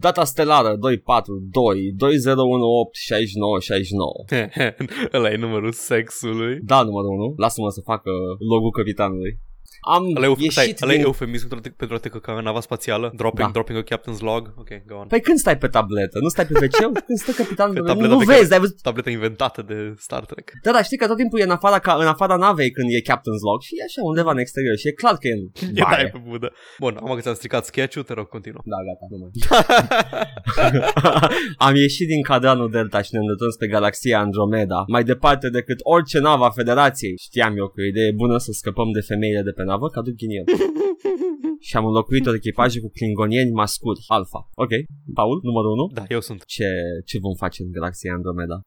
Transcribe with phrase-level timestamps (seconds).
[0.00, 4.12] Data stelară 242 2018 69 69.
[5.16, 6.58] Ăla e numărul sexului.
[6.60, 7.34] Da, numărul 1.
[7.36, 8.10] Lasă-mă să facă
[8.50, 9.32] logul capitanului.
[9.80, 11.04] Am Ăla e, ieșit stai, ăla e din...
[11.04, 13.12] eufemism pentru a te- pentru a te căca în nava spațială?
[13.16, 13.52] Dropping, Da.
[13.52, 14.54] dropping a captain's log?
[14.56, 15.06] Ok, go on.
[15.06, 16.18] Păi când stai pe tabletă?
[16.18, 16.76] Nu stai pe wc
[17.08, 17.74] Când stă capitanul?
[17.74, 18.80] Pe nu tableta nu pe vezi, care- ai văzut?
[18.80, 19.76] Tableta inventată de
[20.06, 20.50] Star Trek.
[20.62, 23.10] Da, da, știi că tot timpul e în afara, ca, în afara navei când e
[23.12, 25.44] Captain's Log și e așa undeva în exterior și e clar că e în
[25.78, 26.08] E da, e baie.
[26.14, 26.48] pe budă.
[26.78, 28.60] Bun, am că ți-am stricat sketch-ul, te rog, continuă.
[28.72, 29.30] Da, gata, nu mai.
[31.66, 36.18] Am ieșit din cadranul Delta și ne îndreptăm spre galaxia Andromeda, mai departe decât orice
[36.18, 37.14] navă a Federației.
[37.26, 40.00] Știam eu că e o idee bună să scăpăm de femeile de pe navă, ca
[40.06, 40.44] duc ghinier.
[41.66, 44.40] și am înlocuit o echipaje cu klingonieni mascuri, alfa.
[44.64, 44.72] Ok,
[45.18, 45.90] Paul, numărul 1.
[45.98, 46.40] Da, eu sunt.
[46.54, 46.68] Ce,
[47.08, 48.58] ce vom face în galaxia Andromeda?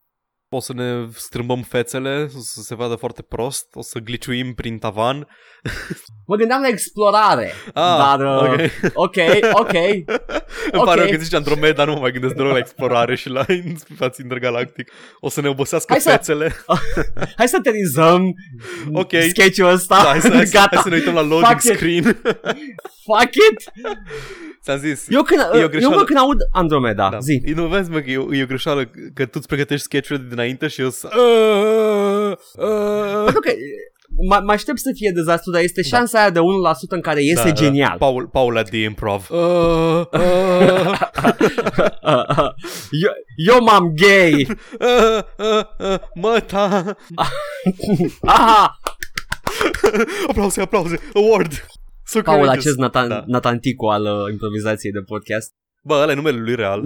[0.54, 5.28] O să ne strâmbăm fețele, să se vadă foarte prost, o să gliciuim prin tavan.
[6.26, 9.16] Mă gândeam la explorare, Ah, dar uh, ok.
[9.16, 9.16] ok,
[9.52, 9.72] ok.
[10.72, 11.08] Îmi pare Ok.
[11.08, 13.44] rău că zici Andromeda, nu mă mai gândesc deloc la explorare și la
[13.94, 14.90] spațiu intergalactic.
[15.20, 16.54] O să ne obosească Hai să- fețele.
[17.36, 18.32] Hai să terizăm
[18.92, 19.10] Ok.
[19.28, 19.96] sketch-ul ăsta.
[20.02, 20.68] Da, hai, să, hai, să, Gata.
[20.72, 21.76] hai să ne uităm la loading Fuck it.
[21.76, 22.02] screen.
[23.04, 23.72] Fuck it!
[24.62, 25.04] Ți-am zis.
[25.08, 25.94] Eu când, E o eu greșeală.
[25.96, 27.18] mă când aud Andromeda, Da.
[27.18, 27.42] zi.
[27.44, 30.24] E, nu vezi, mă, că e, o- e o greșeală că tu îți pregătești sketch-urile
[30.24, 31.08] de dinainte și eu să...
[31.16, 33.50] Uh, uh, Pentru că
[34.28, 36.42] mă, mă aștept să fie dezastru, dar este șansa aia de 1%
[36.88, 37.88] în care iese da, genial.
[37.98, 38.06] Da.
[38.06, 39.26] Paul, Paul at the improv.
[39.30, 39.38] Uh,
[42.02, 42.50] uh,
[42.90, 43.12] eu,
[43.54, 44.46] eu m-am gay.
[44.80, 46.96] uh, uh, uh, măta.
[48.22, 48.76] Aha!
[50.28, 51.00] aplauze, aplauze.
[51.14, 51.66] Award.
[52.12, 52.64] So Paul, courageous.
[52.64, 53.24] acest Natan, Da.
[53.26, 55.50] Natanticu al uh, improvizației de podcast.
[55.82, 56.82] Bă, ăla e numele lui real.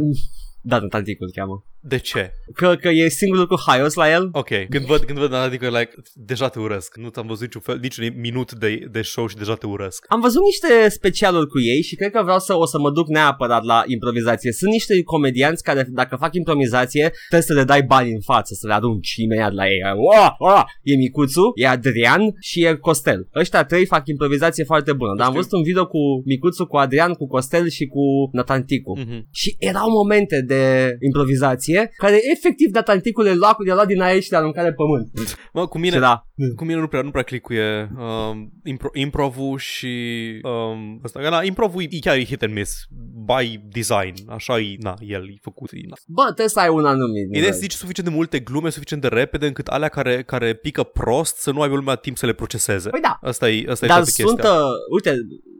[0.60, 1.64] Da, Natanticu îl cheamă.
[1.89, 2.31] De ce?
[2.55, 4.29] Că, că e singurul cu haios la el.
[4.33, 6.97] Ok, când văd, când văd adică, like, deja te urăsc.
[6.97, 10.05] Nu ți-am văzut niciun, fel, niciun minut de, de show și deja te urăsc.
[10.09, 13.09] Am văzut niște specialuri cu ei și cred că vreau să o să mă duc
[13.09, 14.53] neapărat la improvizație.
[14.53, 18.67] Sunt niște comedianți care dacă fac improvizație trebuie să le dai bani în față, să
[18.67, 19.81] le arunci imediat la ei.
[20.17, 20.62] Oh, oh!
[20.83, 23.29] E Micuțu, e Adrian și e Costel.
[23.35, 25.13] Ăștia trei fac improvizație foarte bună.
[25.17, 25.42] Dar am Știu.
[25.42, 28.02] văzut un video cu Micuțu, cu Adrian, cu Costel și cu
[28.33, 28.98] Natanticu.
[28.98, 29.20] Mm-hmm.
[29.33, 34.31] Și erau momente de improvizație care efectiv Natanticu le lua, le lua din aer și
[34.31, 35.11] le arunca de pământ.
[35.53, 36.23] Mă, cu Și mine, da.
[36.57, 39.97] cu mine nu prea, nu prea clicuie um, impro, improv-ul și
[40.42, 41.20] um, ăsta.
[41.20, 42.85] Na, improv-ul e chiar e hit and miss
[43.25, 44.14] by design.
[44.29, 45.70] Așa e, na, el e făcut.
[45.73, 45.95] E, na.
[46.07, 47.53] Bă, trebuie să ai un anumit Ideea e nivel.
[47.53, 51.37] să zici suficient de multe glume, suficient de repede, încât alea care, care pică prost
[51.37, 52.89] să nu aibă lumea timp să le proceseze.
[52.89, 54.55] Păi da, Asta e, asta e Dar toată sunt, chestia.
[54.55, 54.64] uh,
[54.95, 55.11] uite,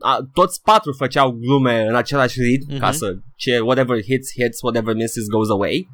[0.01, 2.81] a, toți patru făceau glume în același ritm Mhm.
[2.81, 5.89] ca să ce whatever hits, hits, whatever misses goes away.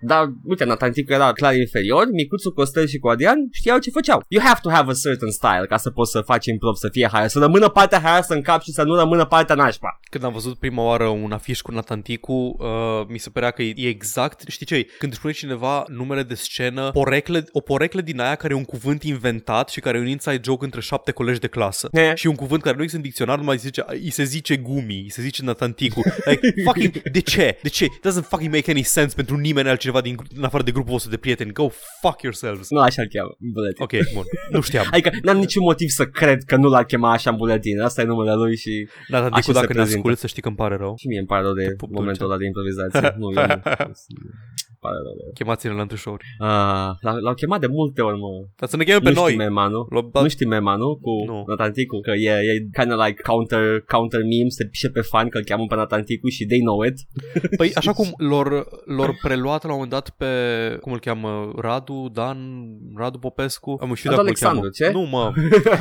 [0.00, 4.22] Dar, uite, Natanticu era clar inferior, Micuțu, Costel și cu Adrian știau ce făceau.
[4.28, 7.08] You have to have a certain style ca să poți să faci improv să fie
[7.12, 10.00] haia, să rămână partea haia în cap și să nu rămână partea nașpa.
[10.10, 13.72] Când am văzut prima oară un afiș cu Natanticu, uh, mi se părea că e,
[13.76, 14.82] e exact, știi ce e?
[14.82, 18.64] Când își spune cineva numele de scenă, porecle, o porecle din aia care e un
[18.64, 21.88] cuvânt inventat și care e un inside joke între șapte colegi de clasă.
[21.92, 22.14] E.
[22.14, 25.10] Și un cuvânt care nu există în dicționar, numai zice, îi se zice gumi, îi
[25.10, 26.02] se zice Natanticu.
[26.24, 27.58] Like, fucking, de ce?
[27.62, 27.84] De ce?
[27.84, 31.10] It doesn't fucking make any sense pentru nimeni altcineva din, în afară de grupul vostru
[31.10, 31.52] de prieteni.
[31.52, 31.68] Go
[32.02, 32.66] fuck yourselves.
[32.70, 33.82] Nu așa îl cheamă, în buletin.
[33.86, 34.24] Ok, bun.
[34.50, 34.86] Nu știam.
[34.94, 37.80] Adică n-am niciun motiv să cred că nu l-ar chema așa în buletin.
[37.80, 39.96] Asta e numele lui și Natanticu, Așa se dacă ne prezintă.
[39.98, 40.94] asculti, să știi că îmi pare rău.
[40.96, 42.32] și mie îmi pare rău de pup momentul dulce.
[42.32, 43.14] ăla de improvizație.
[43.18, 43.92] nu, eu nu.
[44.80, 46.24] Îmi pare rău de Chemați-ne la întâlnișori.
[46.38, 48.32] Ah, l- l-au chemat de multe ori, mă.
[48.60, 49.24] Dar să ne cheme pe nu noi.
[49.24, 49.86] știi mema, nu?
[49.90, 50.88] L-au dat- Nu știi mema, nu?
[51.04, 51.44] Cu Nu.
[51.46, 55.38] Natanticu, că e, e kind of like counter, counter meme, se pișe pe fan că
[55.38, 56.96] îl cheamă pe Natanticu și they know it.
[57.60, 58.46] Păi așa cum lor,
[58.84, 60.26] lor preluat la un moment dat pe,
[60.80, 62.38] cum îl cheamă, Radu, Dan,
[62.96, 63.76] Radu Popescu?
[63.80, 64.60] Am știu Radu dacă îl cheamă.
[64.60, 64.90] Alexandru, ce?
[64.92, 65.32] Nu, mă,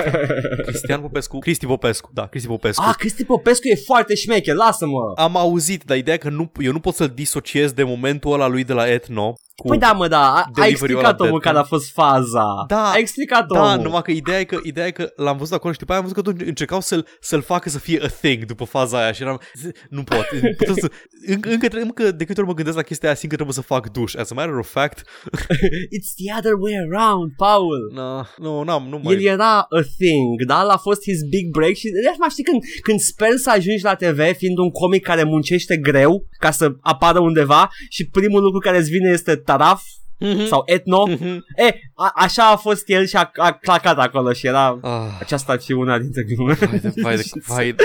[0.67, 1.37] Cristian Popescu.
[1.39, 2.83] Cristi Popescu, da, Cristi Popescu.
[2.87, 5.11] ah, Cristi Popescu e foarte șmecher, lasă-mă!
[5.15, 8.47] Am auzit, dar ideea e că nu, eu nu pot să-l disociez de momentul ăla
[8.47, 9.33] lui de la Etno.
[9.55, 9.67] Cu...
[9.67, 12.63] Păi da, mă, da, a, a delivery-ul explicat ăla omul de- care a fost faza.
[12.67, 13.83] Da, a explicat Da, omul.
[13.83, 16.07] numai că ideea e că, ideea e că l-am văzut acolo și după aia am
[16.07, 19.21] văzut că tot încercau să-l, să-l facă să fie a thing după faza aia și
[19.21, 20.25] eram, zi- nu pot,
[20.57, 20.91] putem să,
[21.25, 23.61] încă, încă, încă de câte ori mă gândesc la chestia aia, simt că trebuie să
[23.73, 24.13] fac duș.
[24.15, 25.03] As a matter of fact,
[25.97, 27.91] It's the other way around, Paul.
[27.93, 29.13] na, nu, n-am, nu mai...
[29.13, 30.59] El era a thing, da?
[30.59, 33.95] A fost his big break și de mai știi când, când sper să ajungi la
[33.95, 38.76] TV fiind un comic care muncește greu ca să apară undeva și primul lucru care
[38.77, 39.83] îți vine este taraf
[40.19, 40.45] Mhm.
[40.45, 41.05] sau etno.
[41.07, 41.45] Mhm.
[41.55, 44.79] E, a, așa a fost el și a, a clacat acolo și era...
[44.81, 45.17] Ah.
[45.19, 46.53] Aceasta ar fi una dintre glume.
[46.53, 47.83] Vai de, vai de, vai de,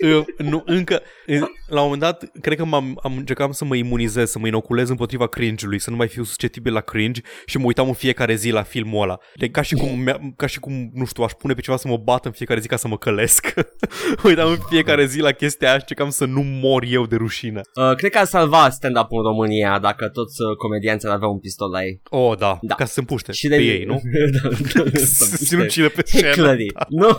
[0.00, 3.74] Eu, nu, încă, în- la un moment dat, cred că m-am, am încercat să mă
[3.76, 7.64] imunizez, să mă inoculez împotriva cringe-ului, să nu mai fiu susceptibil la cringe și mă
[7.64, 9.18] uitam în fiecare zi la filmul ăla.
[9.36, 11.88] De, ca, și cum, mi-a- ca și cum, nu știu, aș pune pe ceva să
[11.88, 13.54] mă bată în fiecare zi ca să mă călesc.
[14.22, 17.16] mă uitam în fiecare zi la chestia aia și încercam să nu mor eu de
[17.16, 17.60] rușine.
[17.74, 21.38] Uh, cred că ar salva stand-up în România dacă toți uh, comedianții ar avea un
[21.38, 22.00] pistol la ei.
[22.10, 22.74] Oh, da, Da.
[22.74, 24.00] ca să se împuște Și pe ei, nu?
[24.42, 26.26] da, da, da, Să sinucide pe scenă.
[26.26, 26.72] Hecklerii.
[26.88, 27.18] Nu?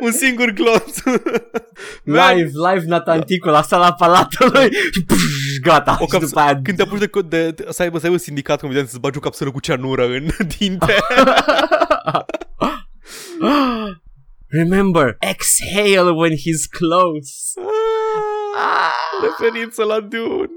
[0.00, 0.98] Un singur glonț.
[2.18, 5.14] live, live Natanticu la sala palatului și pș,
[5.62, 5.96] gata.
[6.00, 8.16] O și capsă- după aia Când te apuci de, de, de să, aibă, să aibă
[8.16, 10.28] un sindicat comedian să-ți bagi o capsulă cu ceanură în
[10.58, 10.94] dinte.
[14.48, 17.32] Remember, exhale when he's close.
[19.22, 20.50] Referință la Dune.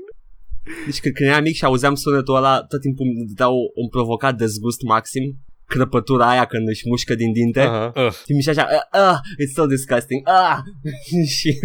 [0.85, 3.47] Deci când, când eram mic și auzeam sunetul ăla, tot timpul îmi dădea
[3.81, 5.37] un provocat dezgust maxim.
[5.65, 7.59] Crăpătura aia când își mușcă din dinte.
[7.59, 7.91] Aha.
[7.95, 8.11] Uh.
[8.11, 10.27] Și mi așa, uh, uh, it's so disgusting.
[10.27, 10.57] Uh.
[11.37, 11.59] și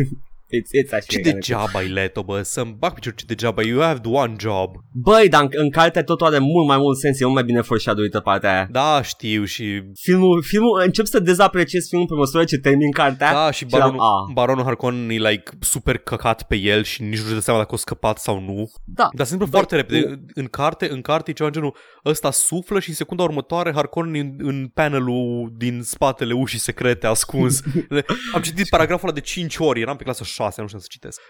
[0.60, 1.04] it's, it's așa.
[1.08, 4.70] Ce degeaba e Leto, bă, să-mi bag picior ce degeaba, you have one job.
[4.92, 7.60] Băi, dar în, în carte totul are mult mai mult sens, e mult mai bine
[7.60, 8.68] foreshadowed partea aia.
[8.70, 9.82] Da, știu și...
[9.94, 13.32] Filmul, filmul, încep să dezapreciez filmul pe măsură ce termin cartea.
[13.32, 17.18] Da, și eram, baronul, "Ah." baronul Harkonnen e like super căcat pe el și nici
[17.18, 18.70] nu-și dă seama dacă o scăpat sau nu.
[18.84, 19.08] Da.
[19.12, 20.24] Dar se întâmplă Băi, foarte repede.
[20.34, 24.36] În carte, în carte e ceva în genul ăsta suflă și în secunda următoare Harkonnen
[24.38, 27.62] în, în panelul din spatele ușii secrete ascuns.
[28.34, 31.20] Am citit paragraful ăla de 5 ori, eram pe clasa 6, nu știu să citesc.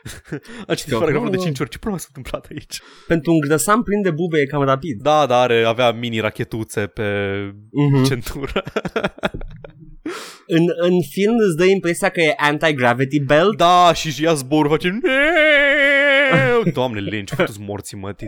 [0.67, 0.99] Am citit Da.
[0.99, 1.71] paragraful de 5 ori.
[1.71, 2.81] Ce problema s-a întâmplat aici?
[3.07, 5.03] Pentru un grăsan plin de bube e cam rapid.
[5.03, 7.05] Da, dar are, avea mini rachetuțe pe
[7.71, 8.05] Mhm.
[8.05, 8.63] centură.
[10.47, 13.57] În, în film îți dă impresia că e anti-gravity belt.
[13.57, 14.99] da, și ia zborul, face...
[16.73, 18.27] Doamne, Lynch, fătuți morții mătii.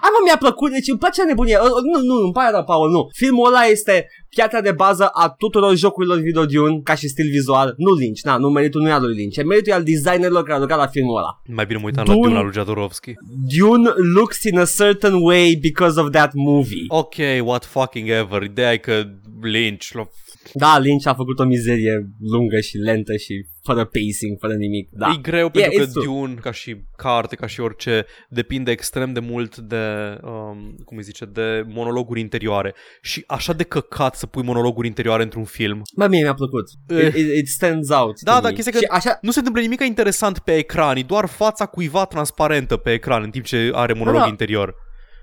[0.00, 1.56] A, mă, mi-a plăcut, deci îmi place nebunie.
[1.58, 3.08] Uh, Nu, nu, îmi pare rău, Paul, nu.
[3.12, 7.74] Filmul ăla este piatra de bază a tuturor jocurilor video Dune, ca și stil vizual.
[7.76, 10.42] Nu Lynch, na, nu meritul nu e al lui Lynch, e meritul e al designerilor
[10.42, 11.40] care au lucrat la filmul ăla.
[11.46, 13.12] Mai bine mă uitam la Dune- Dune al lui Jodorowsky.
[13.58, 16.84] Dune looks in a certain way because of that movie.
[16.88, 17.14] Ok,
[17.44, 18.42] what fucking ever.
[18.42, 19.02] Ideea e că
[19.42, 20.08] Lynch l-a
[20.54, 24.88] Da, Lynch a făcut o mizerie lungă și lentă și fără pacing, fără nimic.
[24.92, 25.12] Da.
[25.16, 26.04] E greu pentru Yeah, că it's true.
[26.04, 29.84] Dune, ca și carte, ca și orice, depinde extrem de mult de,
[30.22, 32.74] um, cum îi zice, de monologuri interioare.
[33.02, 35.82] Și așa de căcat să pui monologuri interioare într-un film.
[35.96, 36.68] Bă, mie mi-a plăcut.
[37.06, 38.20] It, it, it stands out.
[38.20, 38.54] Da, to dar me.
[38.56, 42.04] chestia că- Și așa, Nu se întâmplă nimic interesant pe ecran, e doar fața cuiva
[42.04, 44.30] transparentă pe ecran în timp ce are monolog Da, da.
[44.30, 44.74] interior.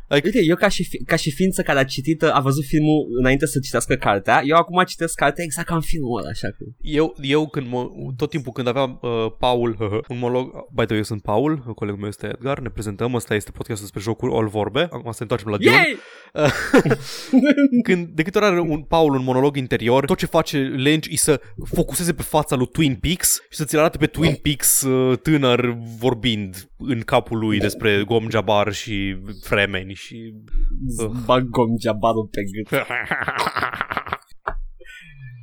[0.10, 3.08] Like, Uite, eu ca și, fi- ca și ființă care a citit, a văzut filmul
[3.20, 6.64] înainte să citească cartea, eu acum citesc cartea exact ca în filmul ăla, așa că...
[6.82, 9.10] Eu, eu când mă, tot timpul când aveam uh,
[9.40, 9.78] Paul,
[10.12, 13.36] un monolog, by the way, eu sunt Paul, colegul meu este Edgar, ne prezentăm, ăsta
[13.36, 15.72] este podcastul despre jocul All Vorbe, acum să ne întoarcem la Dune.
[15.72, 15.98] Yay!
[17.88, 21.16] Când, de câte ori are un Paul un monolog interior, tot ce face Lynch e
[21.16, 21.42] să
[21.74, 25.78] focuseze pe fața lui Twin Peaks și să ți-l arate pe Twin Peaks uh, tânăr
[25.98, 30.34] vorbind în capul lui despre Gom Jabbar și Fremeni și...
[31.26, 32.70] Bag gomjabarul pe gât.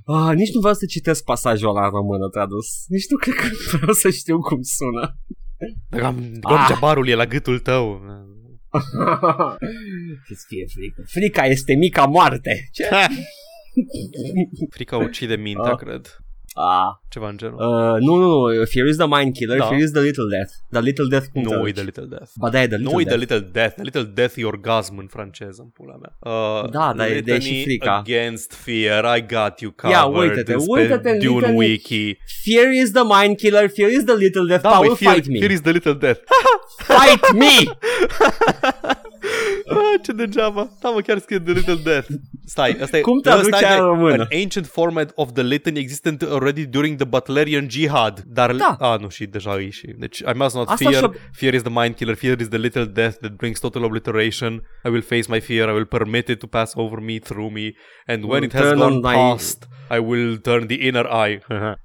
[0.05, 2.67] Ah, nici nu vreau să citesc pasajul ăla în română tradus.
[2.88, 5.19] Nici nu cred că vreau să știu cum sună.
[6.00, 6.67] Gom Ah.
[6.69, 8.00] Jabbarul e la gâtul tău.
[10.26, 11.03] Să-ți fie frică.
[11.06, 12.69] Frica este mica moarte.
[12.73, 12.88] Ce?
[14.70, 15.76] Frica ucide mintea, Ah.
[15.79, 16.06] cred.
[16.58, 16.88] Ah.
[17.08, 17.58] Ceva în genul.
[17.61, 19.64] Uh, nu, nu, nu, Fear is the Mind Killer, Da.
[19.67, 20.50] Fear is the Little Death.
[20.70, 21.73] The Little Death cum Nu, e traduci?
[21.75, 22.31] The Little Death.
[22.41, 23.17] Ba da, e The Little Nu e Death.
[23.17, 23.75] The Little Death.
[23.75, 26.12] The Little Death e orgasm în franceză, în pula mea.
[26.32, 27.94] Uh, Da, dar e- de- e și Litany frica.
[27.97, 29.97] Against Fear, I got you covered.
[30.00, 32.17] Ia, uite-te, Îți uite-te în Dune Litany- Wiki.
[32.44, 34.62] Fear is the Mind Killer, Fear is the Little Death.
[34.62, 35.38] Da, Paul, băi, fear, fight me.
[35.38, 36.20] fear is the Little Death.
[36.79, 37.55] Fight me!
[39.79, 40.69] ah, ce degeaba.
[40.81, 42.08] Da, mă, chiar scrie The Little Death.
[42.44, 43.01] Stai, asta e...
[43.01, 43.89] Cum da, traduce stai, aia în stai.
[43.94, 44.23] română?
[44.31, 48.23] An ancient format of the litany existent already during the Butlerian Jihad.
[48.27, 48.55] Dar...
[48.55, 48.77] Da.
[48.81, 49.87] Ah, nu, și deja e și...
[49.99, 51.03] Deci, I must not Asta fear.
[51.03, 52.15] și-o- Fear is the mind killer.
[52.15, 54.53] Fear is the little death that brings total obliteration.
[54.85, 55.69] I will face my fear.
[55.69, 57.73] I will permit it to pass over me, through me.
[58.06, 61.06] And when Will it has turn gone on my- past, I will turn the inner
[61.27, 61.39] eye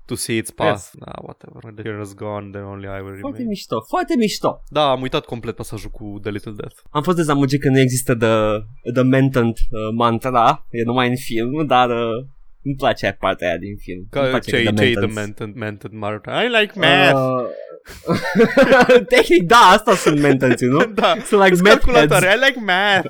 [0.06, 0.70] to see its path.
[0.70, 0.92] Yes.
[1.00, 1.60] Ah, whatever.
[1.64, 3.48] When the fear has gone, then only I will Foarte remain.
[3.48, 4.64] mișto, foarte mișto.
[4.70, 6.76] Da, am uitat complet pasajul cu The Little Death.
[6.90, 11.66] Am fost dezamăgit că nu există The, the Mentant uh, mantra, e numai în film,
[11.66, 12.26] dar uh,
[12.64, 13.98] îmi place partea aia din film.
[14.12, 16.44] Îmi Ca place ce că ce The the Mentants- mental, mental Marta.
[16.44, 17.14] I like math.
[17.14, 17.48] Uh,
[19.14, 20.86] Tehnic, da, asta sunt mentanții, nu?
[21.02, 21.16] da.
[21.26, 22.26] Sunt like Sunt meth calculatoare.
[22.28, 22.42] heads.
[22.42, 23.08] I like math.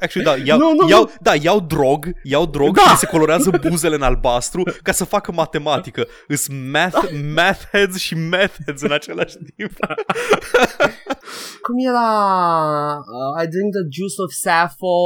[0.00, 1.10] Actually, da, iau, Nu, nu, iau, nu.
[1.20, 2.82] da, iau drog, iau drog Da.
[2.82, 6.06] și se colorează buzele în albastru ca să facă matematică.
[6.28, 6.98] Îs math,
[7.34, 9.72] math heads și math heads în același timp.
[11.66, 12.10] cum era
[13.16, 14.96] uh, I drink the juice of sappho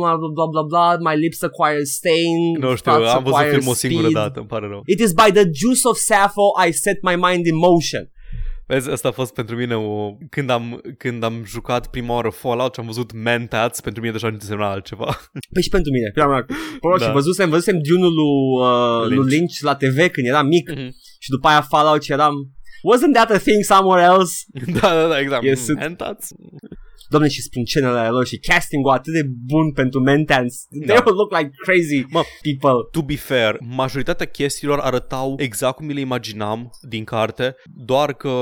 [0.00, 3.56] blah blah blah blah, blah my lips acquire stain Nu știu, thoughts am văzut acquire
[3.56, 4.22] filmul o singură speed.
[4.22, 4.82] dată, îmi pare rău.
[4.86, 8.08] It is by the juice of sappho I set my mind in motion
[8.66, 10.12] Vezi, asta a fost pentru mine o...
[10.30, 14.28] Când am, când am jucat prima oară Fallout și am văzut Mentats, pentru mine deja
[14.28, 15.04] nu însemna altceva.
[15.54, 16.46] Păi și pentru mine prima mea
[16.80, 17.04] Bro, Da.
[17.04, 19.16] și văzusem, văzusem Dune-ul lui, uh, Lynch.
[19.22, 20.90] lui Lynch la TV când eram mic Mhm.
[21.18, 22.34] și după aia Fallout și eram
[22.92, 24.34] Wasn't that a thing somewhere else?
[24.80, 25.42] da, da, da, exact.
[25.44, 25.96] Yes, Mm,
[27.14, 27.22] Mentats?
[27.22, 30.54] Doamne, și sprâncenele lor și casting-ul atât de bun pentru Mentans.
[30.86, 31.02] They Da.
[31.06, 32.88] all look like crazy Mă, people.
[32.90, 37.56] To be fair, majoritatea chestiilor arătau exact cum mi le imaginam din carte,
[37.90, 38.32] doar că,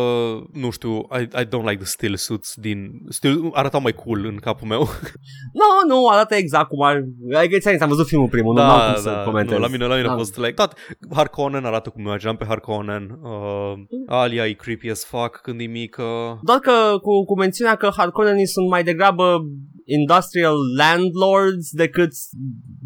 [0.53, 2.79] nu știu, I, I don't like the still suits din...
[3.09, 4.89] Still, arătau mai cool în capul meu.
[5.61, 7.03] Nu, nu, arată exact cum ar...
[7.37, 9.53] Adică ți am văzut filmul primul, nu am cum să comentez.
[9.53, 10.13] nu, la mine, la mine Da.
[10.13, 10.75] a fost like, dat,
[11.15, 13.73] Harkonnen arată cum imaginam pe Harkonnen, uh,
[14.07, 16.03] Alia e creepy as fuck când e mică.
[16.43, 19.41] Doar că cu, cu mențiunea că Harkonnenii sunt mai degrabă
[19.85, 22.11] industrial landlords decât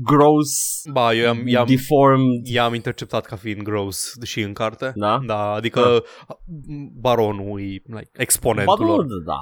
[0.03, 2.47] gross, Ba, eu i-am, i-am, deformed.
[2.47, 4.93] i-am interceptat ca fiind gross și în carte.
[4.95, 5.19] Da?
[5.27, 6.03] Da, adică
[7.01, 9.05] baronul e like, exponentul Ba, lor.
[9.05, 9.39] nu, da.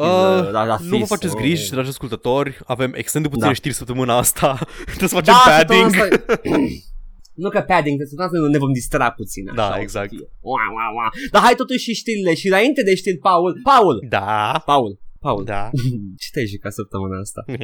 [0.00, 1.40] Uh, da, da, nu vă fis, faceți oh.
[1.40, 3.52] griji, dragi ascultători, avem extrem de puține Da.
[3.54, 4.58] știri săptămâna asta,
[4.96, 5.90] trebuie să facem Da, padding.
[5.90, 6.80] săptămâna asta-
[7.34, 9.44] Nu că padding, că nu ne vom distra puțin.
[9.54, 10.08] Da, așa o să exact.
[10.08, 10.18] fie.
[10.40, 11.10] Ua, ua, ua.
[11.32, 15.68] Dar hai totuși și știrile și înainte de știri, Paul, Paul, Da, Paul, Paul, da.
[16.22, 17.44] ce te-ai jucat săptămâna asta?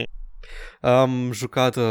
[0.81, 1.83] Am jucat, uh,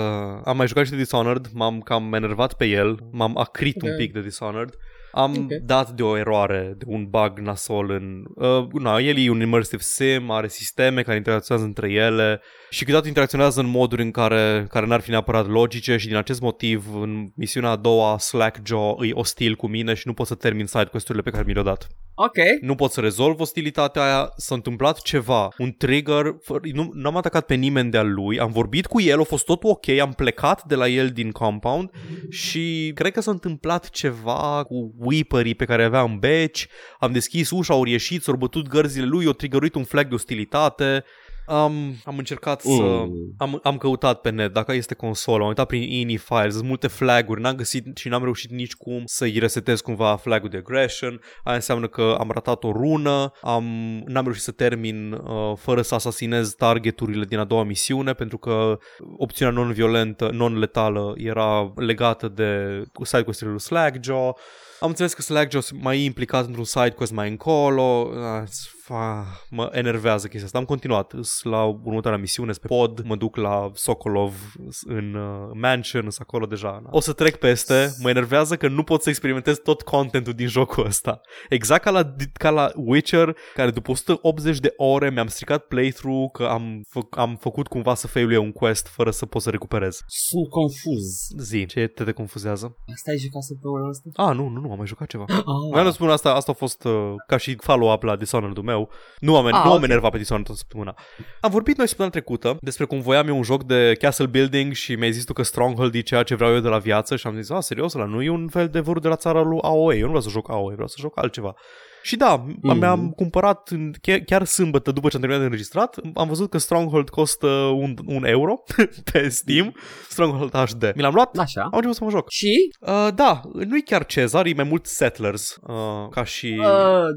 [0.44, 3.90] am mai jucat și de Dishonored, m-am cam enervat pe el, m-am acrit Ok.
[3.90, 4.74] un pic de Dishonored.
[5.12, 5.52] Am Ok.
[5.64, 8.24] dat de o eroare, de un bug nasol în...
[8.46, 12.42] Uh, na, el e un immersive sim, are sisteme care interacționează între ele
[12.72, 16.42] și câteodată interacționează în moduri în care, care n-ar fi neapărat logice și din acest
[16.42, 20.66] motiv în misiunea a doua Slackjaw îi ostil cu mine și nu pot să termin
[20.66, 21.88] side quest-urile pe care mi le-au dat.
[22.16, 27.18] Ok, Nu pot să rezolv ostilitatea aia, s-a întâmplat ceva, un trigger, fă- nu, n-am
[27.18, 30.64] atacat pe nimeni de-al lui, am vorbit cu el, a fost totul ok, am plecat
[30.64, 31.90] de la el din compound
[32.30, 36.68] și cred că s-a întâmplat ceva cu weeperii pe care avea în beci,
[37.00, 41.04] am deschis ușa, au ieșit, s-au bătut gărzile lui, au triggeruit un flag de ostilitate,
[41.46, 42.82] am, am încercat să...
[42.82, 43.34] Mm.
[43.38, 46.88] Am, am căutat pe net dacă este consolă, am uitat prin ini files, sunt multe
[46.88, 51.22] flaguri, n-am găsit și n-am reușit nici cum să-i resetez cumva flagul de aggression.
[51.44, 53.64] Aia înseamnă că am ratat o rună, am,
[54.06, 58.78] n-am reușit să termin uh, fără să asasinez targeturile din a doua misiune, pentru că
[59.18, 64.38] opțiunea non-violentă, non-letală era legată de side quest-urile lui Slackjaw.
[64.80, 68.12] Am înțeles că Slackjaw mai e implicat într-un side quest mai încolo.
[68.16, 68.48] Ah,
[68.92, 70.58] fa, mă enervează chestia asta.
[70.58, 74.54] Am continuat Îs la următoarea misiune, pe pod, mă duc la Sokolov
[74.86, 76.82] în uh, mansion, sunt acolo deja.
[76.90, 80.86] O să trec peste, mă enervează că nu pot să experimentez tot contentul din jocul
[80.86, 81.22] ăsta.
[81.50, 86.44] Exact ca la, ca la Witcher, care după 180 de ore mi-am stricat playthrough, că
[86.44, 90.02] am, fă, am făcut cumva să failuie un quest fără să pot să recuperez.
[90.08, 91.06] sunt confuz.
[91.38, 92.78] Zi, ce te, te confuzează?
[92.94, 94.10] Asta ai jucat săptămâna asta?
[94.14, 95.26] Ah, nu, nu, nu, am mai jucat ceva.
[95.28, 98.81] Ah, Vreau să spun asta, asta a fost uh, ca și follow-up la Dishonored-ul meu.
[99.20, 99.84] Nu am, Ah, nu am ok.
[99.84, 100.96] enervat pe Dishonored toată săptămâna.
[101.40, 104.96] Am vorbit noi săptămâna trecută despre cum voiam eu un joc de castle building și
[104.96, 107.36] mi-ai zis tu că Stronghold e ceea ce vreau eu de la viață și am
[107.36, 109.96] zis, a, serios, ăla nu e un fel de vârf de la țara lui AOE,
[109.96, 111.56] eu nu vreau să joc AOE, vreau să joc altceva.
[112.04, 112.58] Și da, Mhm.
[112.62, 112.78] mm.
[112.78, 116.58] mi-am cumpărat în- chiar, chiar sâmbătă după ce am terminat de înregistrat, am văzut că
[116.58, 118.64] Stronghold costă un, un euro
[119.12, 119.76] pe Steam,
[120.10, 120.92] Stronghold HD.
[120.96, 121.62] Mi l-am luat, Așa.
[121.62, 122.30] am început să mă joc.
[122.30, 122.72] Și?
[122.80, 126.56] Uh, da, nu e chiar Cezar, e mai mult Settlers, uh, ca și...
[126.60, 126.66] Uh,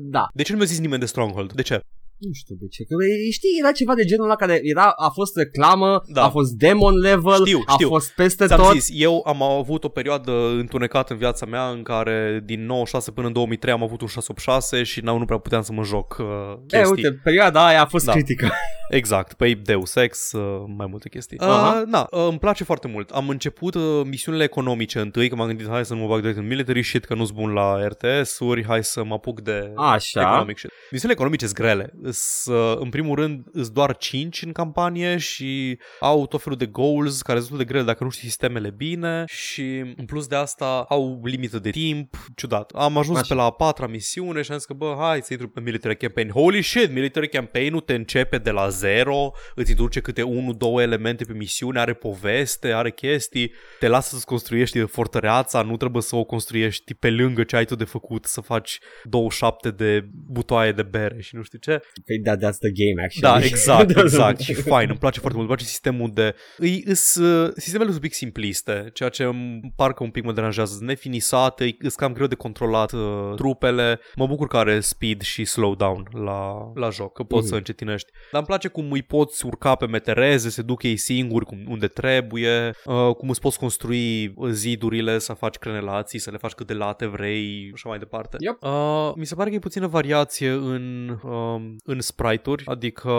[0.01, 0.27] da.
[0.35, 1.53] De ce nu mi-a zis nimeni de Stronghold?
[1.53, 1.81] De ce?
[2.19, 2.83] Nu știu de ce.
[2.85, 6.25] Că, e, știi, era ceva de genul ăla care era, a fost reclamă, Da.
[6.25, 7.89] a fost demon level, Știu, a știu.
[7.89, 8.73] fost peste Ți-am tot.
[8.73, 13.27] zis, eu am avut o perioadă întunecată în viața mea în care din 96 până
[13.27, 16.27] în 2003 am avut un 686 și n-au nu prea puteam să mă joc uh,
[16.71, 16.95] E, chestii.
[17.05, 18.13] uite, perioada aia a fost Da.
[18.13, 18.51] critică.
[18.91, 21.39] Exact, pe Deus Ex, uh, mai multe chestii.
[21.39, 21.81] Aha.
[21.81, 23.11] Uh, na, uh, îmi place foarte mult.
[23.11, 26.39] Am început uh, misiunile economice întâi, că m-am gândit, hai să nu mă bag direct
[26.39, 30.21] în military shit, că nu-s bun la RTS-uri, hai să mă apuc de Așa.
[30.21, 30.71] economic shit.
[30.91, 31.93] Misiunile economice sunt grele.
[32.07, 36.67] Îs, uh, în primul rând, îs doar 5 în campanie și au tot felul de
[36.67, 40.37] goals care sunt destul de grele dacă nu știi sistemele bine și în plus de
[40.37, 42.71] asta au limită de timp, ciudat.
[42.71, 43.27] Am ajuns Așa.
[43.29, 45.97] pe la a patra misiune și am zis că bă, hai să intru pe military
[45.97, 46.31] campaign.
[46.31, 51.25] Holy shit, military campaign-ul te începe de la zero, îți introduce câte unul, două elemente
[51.25, 56.25] pe misiune, are poveste, are chestii, te lasă să construiești fortăreața, nu trebuie să o
[56.25, 61.21] construiești pe lângă ce ai tu de făcut, să faci 27 de butoaie de bere
[61.21, 61.83] și nu știu ce.
[62.07, 63.41] Păi da, that's the game, actually.
[63.41, 64.41] Da, exact, exact.
[64.41, 65.49] și fain, îmi place foarte mult.
[65.49, 66.35] Îmi place sistemul de...
[66.57, 70.33] Îi, îs, uh, sistemele sunt un pic simpliste, ceea ce îmi parcă un pic mă
[70.33, 70.75] deranjează.
[70.75, 74.01] Sunt nefinisate, îs cam greu de controlat uh, trupele.
[74.17, 77.49] Mă bucur că are speed și slowdown la, la joc, că poți mm-hmm.
[77.49, 78.11] să încetinești.
[78.13, 81.87] Dar îmi place cum îi poți urca pe metereze, se duc ei singuri cum, unde
[81.87, 86.73] trebuie, uh, cum îți poți construi zidurile, să faci crenelații, să le faci cât de
[86.73, 88.37] late vrei, așa mai departe.
[88.41, 88.63] Yep.
[88.63, 93.13] Uh, mi se pare că e puțină variație în, uh, în sprite-uri, adică,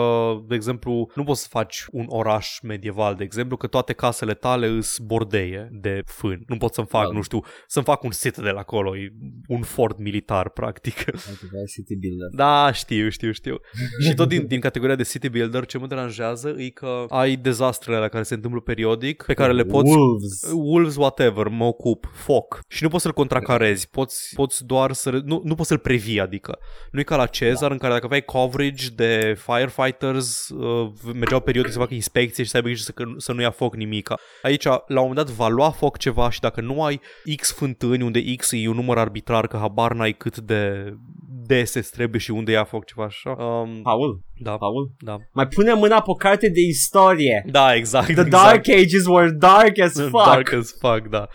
[0.48, 4.66] de exemplu, nu poți să faci un oraș medieval, de exemplu, că toate casele tale
[4.66, 6.42] îs bordeie de fân.
[6.46, 7.12] Nu pot să-mi fac, Da.
[7.12, 9.12] nu știu, să-mi fac un citadel acolo, e
[9.48, 10.94] un fort militar, practic.
[11.74, 12.28] City Builder.
[12.34, 13.56] Da, știu, știu, știu.
[14.04, 17.98] și tot din, din categoria de city builder, ce mă deranjează e că ai dezastrele
[17.98, 20.52] la care se întâmplă periodic, pe care le poți Wolves.
[20.52, 22.60] Wolves whatever, mă ocup, foc.
[22.68, 25.10] Și nu poți să-l contracarezi, poți, poți doar să...
[25.24, 26.58] Nu, nu poți să-l previi, adică.
[26.90, 28.24] Nu e ca la Cezar, în care dacă aveai
[28.56, 33.04] coverage de firefighters, uh, mergeau periodic să facă inspecție și să aibă grijă să, că-
[33.16, 34.14] să nu ia foc nimica.
[34.42, 37.00] Aici, la un moment dat, va lua foc ceva și dacă nu ai
[37.36, 40.92] X fântâni, unde X e un număr arbitrar, că habar n-ai cât de
[41.46, 43.30] dese îți trebuie și unde ia foc ceva așa.
[43.30, 45.16] Um, Paul, da, Paul, da.
[45.32, 47.44] mai pune mâna pe o carte de istorie.
[47.50, 48.04] Da, exact.
[48.04, 48.30] The exact.
[48.30, 50.24] Dark Ages were dark as fuck.
[50.24, 51.26] Dark as fuck, da.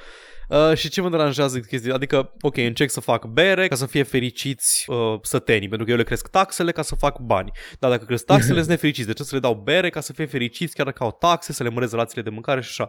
[0.52, 1.94] Uh, și ce mă deranjează chestia?
[1.94, 5.98] Adică, ok, încerc să fac bere ca să fie fericiți uh, sătenii, pentru că eu
[5.98, 7.52] le cresc taxele ca să fac bani.
[7.80, 9.08] Dar dacă cresc taxele, sunt nefericiți.
[9.08, 11.64] De ce să le dau bere ca să fie fericiți chiar dacă au taxe, să
[11.64, 12.88] le măresc relațiile de mâncare și așa.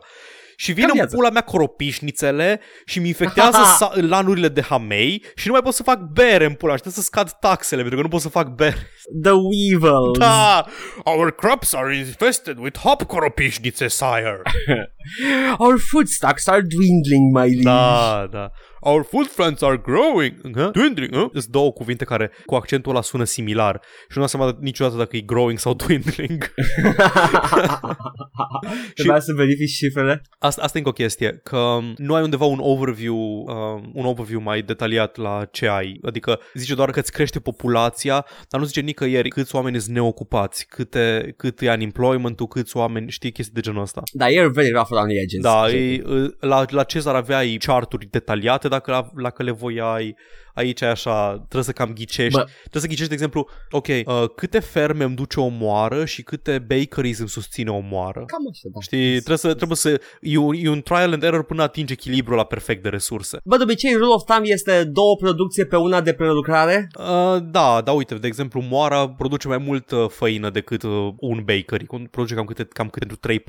[0.56, 1.16] Și vin Ca în viața.
[1.16, 5.82] pula mea coropișnițele și mi infectează sa- lanurile de hamei și nu mai pot să
[5.82, 8.28] fac bere în pula mea și trebuie să scad taxele pentru că nu pot să
[8.28, 8.76] fac bere.
[9.23, 10.18] The Weevils.
[10.18, 10.64] Da!
[11.04, 14.40] Our crops are infested with hop coropișnițe, sire.
[15.59, 17.62] Our food stocks are dwindling, my liege.
[17.62, 18.50] Da, da.
[18.84, 20.34] Our food plants are growing.
[20.56, 20.70] Huh?
[20.72, 21.14] Dwindling.
[21.14, 21.28] Huh?
[21.32, 25.16] Sunt două cuvinte care cu accentul ăla sună similar și nu am seama niciodată dacă
[25.16, 26.54] e growing sau dwindling.
[28.94, 30.22] Trebuia să verifici cifrele.
[30.38, 34.40] Asta, asta e încă o chestie, că nu ai undeva un overview, uh, un overview
[34.40, 35.98] mai detaliat la ce ai.
[36.02, 40.66] Adică zice doar că îți crește populația, dar nu zice nicăieri câți oameni sunt neocupați,
[40.66, 44.02] câte, cât e unemployment-ul, câți oameni, știi chestii de genul ăsta.
[44.12, 45.40] Da, e very rough around the edges.
[45.40, 46.02] Da, e,
[46.40, 50.16] la, la Cezar aveai charturi detaliate dacă, la, dacă le voiai.
[50.54, 52.38] Aici e așa, trebuie să cam ghicești.
[52.38, 52.44] Bă.
[52.61, 56.59] Trebuie să ghicești, de exemplu, ok, uh, câte ferme îmi duce o moară și câte
[56.59, 58.25] bakeries îmi susține o moară.
[58.26, 58.80] Cam așa, da.
[58.80, 62.37] Știi, trebuie să, trebuie să, e un, e un trial and error până atingi echilibrul
[62.37, 63.38] la perfect de resurse.
[63.44, 66.88] Bă, de obicei, rule of thumb este două producție pe una de prelucrare.
[66.99, 71.42] Uh, da, da, uite, de exemplu, moara produce mai mult uh, făină decât uh, un
[71.44, 73.40] bakery, cum produce cam câte, cam câte 3-4.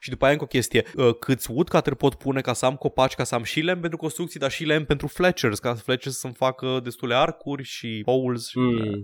[0.00, 3.14] Și după aia încă o chestie, uh, câți woodcutter pot pune ca să am copaci,
[3.14, 6.34] ca să am și lemn pentru construcții, dar și lemn pentru fletchers, ca fletchers să-mi
[6.34, 8.48] facă destule arcuri și poles.
[8.48, 9.02] Și, Mm.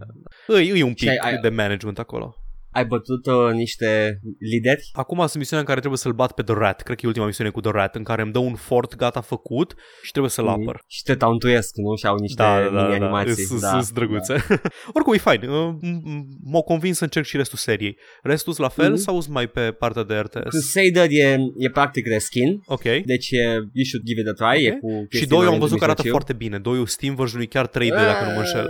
[0.49, 2.35] uh, e, e un Și pic ai- ai- de management acolo.
[2.77, 4.21] Ai bătut uh, niște
[4.53, 4.83] lideri?
[4.93, 6.83] Acum sunt misiunea în care trebuie să-l bat pe The Rat.
[6.83, 9.21] Cred că e ultima misiune cu The Rat, în care îmi dă un fort gata
[9.21, 10.75] făcut și trebuie să-l apăr.
[10.75, 10.85] Mm.
[10.87, 11.97] Și te tauntuiesc, nu?
[11.97, 12.83] Și au niște Da, da, da, da.
[12.83, 13.45] mini-animații.
[13.45, 14.35] Sunt da, sunt drăguțe.
[14.97, 15.43] Oricum, e fain.
[15.49, 17.97] Uh, m- m- M-au convins să încerc și restul seriei.
[18.23, 19.01] Restul la fel Mhm.
[19.01, 20.49] sau sunt mai pe partea de RTS?
[20.49, 22.61] Crusader e, e practic reskin.
[22.67, 22.83] Ok.
[22.83, 24.65] Deci e, you should give it a try.
[24.65, 24.79] E Ok.
[24.81, 26.25] cu Și chestii doi am Orientul văzut că arată Mijlociu.
[26.27, 26.59] foarte bine.
[26.59, 28.67] Doi Steam version e chiar 3D, dacă nu mă înșel.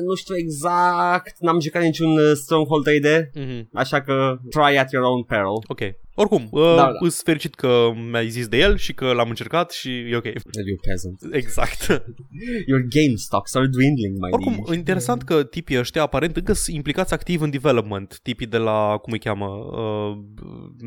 [0.00, 3.68] Uh, Nu știu exact, n-am jucat niciun uh, Stronghold 3D, Mhm.
[3.74, 5.56] așa că try at your own peril.
[5.68, 5.80] Ok.
[6.14, 6.82] Oricum, uh, Da, da, da.
[6.82, 6.90] da.
[7.00, 10.24] îs fericit că mi-ai zis de el și că l-am încercat și e ok.
[10.24, 11.18] You peasant.
[11.34, 11.80] Exact.
[12.70, 14.74] Your game stocks are dwindling, my Oricum, liege.
[14.78, 18.18] interesant că tipii ăștia aparent încă sunt implicați activ în development.
[18.22, 20.18] Tipii de la, cum îi cheamă, uh,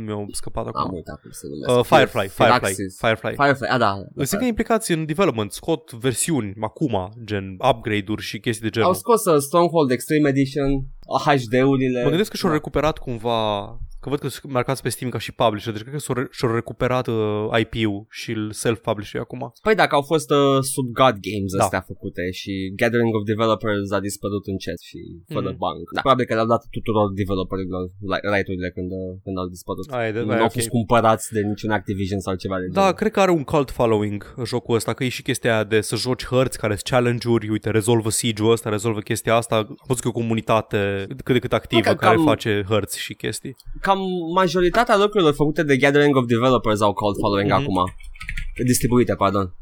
[0.05, 0.81] mi-au scăpat acum.
[0.81, 1.79] Am uitat cum se numesc.
[1.79, 2.97] Uh, Firefly, Firefly, Firaxis.
[2.99, 3.33] Firefly.
[3.35, 3.93] Firefly, a da.
[4.15, 8.87] Sunt încă implicați în development, scot versiuni acum, gen upgrade-uri și chestii de genul.
[8.87, 10.69] Au scos uh, Stronghold Extreme Edition,
[11.25, 12.03] HD-urile.
[12.03, 12.55] Mă gândesc că și-au Da.
[12.57, 13.67] recuperat cumva
[14.03, 16.27] Că văd că sunt marcați pe Steam ca și publisher, deci cred că și-au, re-
[16.37, 17.15] și-au recuperat uh,
[17.63, 19.41] IP-ul și îl self-publish acum.
[19.65, 21.63] Păi dacă au fost uh, sub God Games Da.
[21.63, 24.99] astea făcute și Gathering of Developers a dispărut încet și
[25.35, 25.57] fără Mhm.
[25.65, 25.83] banc.
[25.95, 25.99] Da.
[26.01, 29.85] Probabil că le-au dat tuturor developerilor li- right-urile când, uh, când au dispărut.
[29.97, 30.55] Aia e de, nu aia, au ok.
[30.57, 32.95] fost cumpărați de niciun Activision sau ceva de Da, genul.
[32.99, 34.19] cred că are un cult following
[34.51, 37.69] jocul ăsta, că e și chestia aia de să joci hărți care sunt challenge-uri, uite,
[37.79, 39.55] rezolvă siege-ul ăsta, rezolvă chestia asta.
[39.55, 40.81] Am văzut că e o comunitate
[41.23, 43.55] cât de cât activă Ok, care cam- face hărți și chestii.
[43.81, 43.92] Cam
[44.33, 47.59] majoritatea lucrurilor făcute de Gathering of Developers au cult following Mhm.
[47.61, 47.77] acum.
[48.65, 49.55] Distribuite, pardon.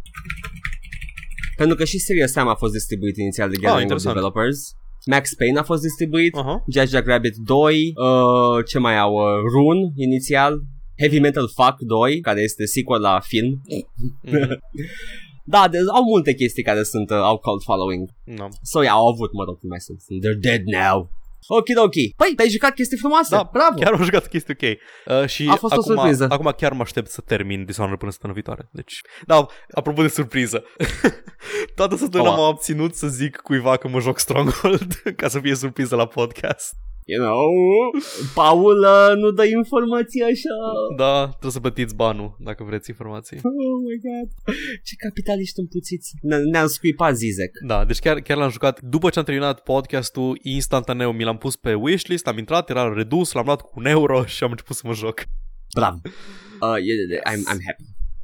[1.57, 4.15] Pentru că și Serious Sam a fost distribuit inițial de Gathering of Ah, interesant.
[4.15, 4.75] Developers.
[5.05, 6.63] Max Payne a fost distribuit, Aha.
[6.71, 9.13] Jack Jack Rabbit 2, uh, ce mai au?
[9.13, 10.61] Uh, Rune, inițial,
[10.99, 13.61] Heavy Metal Fuck 2, care este sequel la film.
[14.23, 14.59] Mhm.
[15.45, 18.09] Da, de- au multe chestii care sunt, uh, au cult following.
[18.37, 18.47] Da.
[18.61, 19.99] So, yeah, au avut, mă rog, nu mai sunt.
[20.23, 21.09] They're dead now.
[21.47, 21.93] Ok, ok.
[22.17, 23.35] Păi, te-ai jucat chestii frumoase.
[23.35, 23.79] Da, Bravo.
[23.79, 24.77] Chiar am jucat chestii ok.
[25.21, 26.27] Uh, și A fost o acum, surpriză.
[26.29, 28.69] Acum chiar mă aștept să termin Dishonored până săptămâna viitoare.
[28.71, 30.63] Deci, da, apropo de surpriză.
[31.75, 32.37] Toată săptămâna Oh.
[32.37, 36.73] m-am abținut să zic cuiva că mă joc Stronghold ca să fie surpriză la podcast.
[37.13, 37.43] You know,
[38.33, 40.55] Paul uh, nu dă informații așa.
[40.97, 43.37] Da, trebuie să plătiți banul dacă vreți informații.
[43.43, 44.55] Oh my god.
[44.83, 46.09] Ce capitaliști împuțiți.
[46.21, 47.51] Ne- Ne-am scuipat Zizek.
[47.67, 48.81] Da, deci chiar, chiar l-am jucat.
[48.81, 53.31] După ce am terminat podcastul, instantaneu mi l-am pus pe wishlist, am intrat, era redus,
[53.31, 55.23] l-am luat cu un euro și am început să mă joc.
[55.75, 55.99] Bravo.
[56.05, 57.83] Uh, yeah, I'm, I'm happy.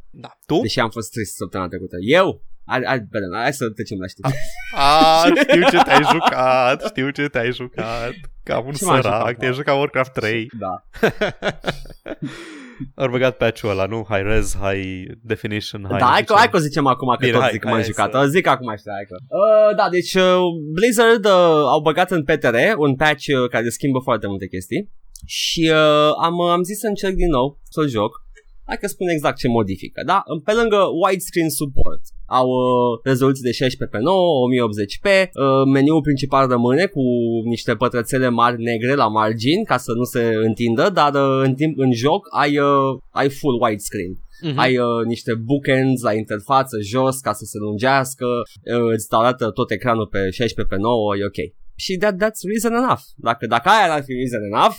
[0.10, 0.30] Da.
[0.46, 0.60] Tu?
[0.62, 1.96] Deși am fost trist săptămâna trecută.
[2.02, 2.44] Eu?
[2.70, 4.28] Hai, hai, bine, hai să trecem la știri.
[4.88, 8.12] A, știu ce te-ai jucat, știu ce te-ai jucat.
[8.44, 9.56] Ca un Ce m-am sărac, jucat, te-ai mă?
[9.56, 10.48] jucat Warcraft 3.
[10.64, 10.84] Da.
[12.96, 14.06] Au băgat patch-ul ăla, nu?
[14.10, 16.00] High res, high definition, high...
[16.00, 17.76] da, hai că, hai că o zicem acum că Bine, tot hai, zic că hai
[17.76, 18.14] m-am să- jucat.
[18.14, 19.16] O zic acum știu, hai că.
[19.28, 20.40] Uh, da, deci uh,
[20.74, 21.32] Blizzard uh,
[21.74, 24.92] au băgat în PTR un patch uh, care schimbă foarte multe chestii
[25.26, 28.26] și uh, am, am zis să încerc din nou să-l joc.
[28.68, 30.24] Hai că spun exact ce modifică, da?
[30.44, 36.48] Pe lângă widescreen support au uh, rezoluții de 16 pe 9, 1080p, uh, meniul principal
[36.48, 37.02] rămâne cu
[37.44, 41.78] niște pătrățele mari negre la margini ca să nu se întindă, dar uh, în timp
[41.78, 44.14] în joc ai, uh, ai full widescreen.
[44.42, 44.58] Mhm.
[44.58, 49.72] Ai uh, niște bookends la interfață jos ca să se lungească, uh, îți arată tot
[49.72, 51.40] ecranul pe 16 pe 9, e ok.
[51.76, 53.04] Și that, that's reason enough.
[53.16, 54.78] Dacă, dacă aia n-ar fi reason enough,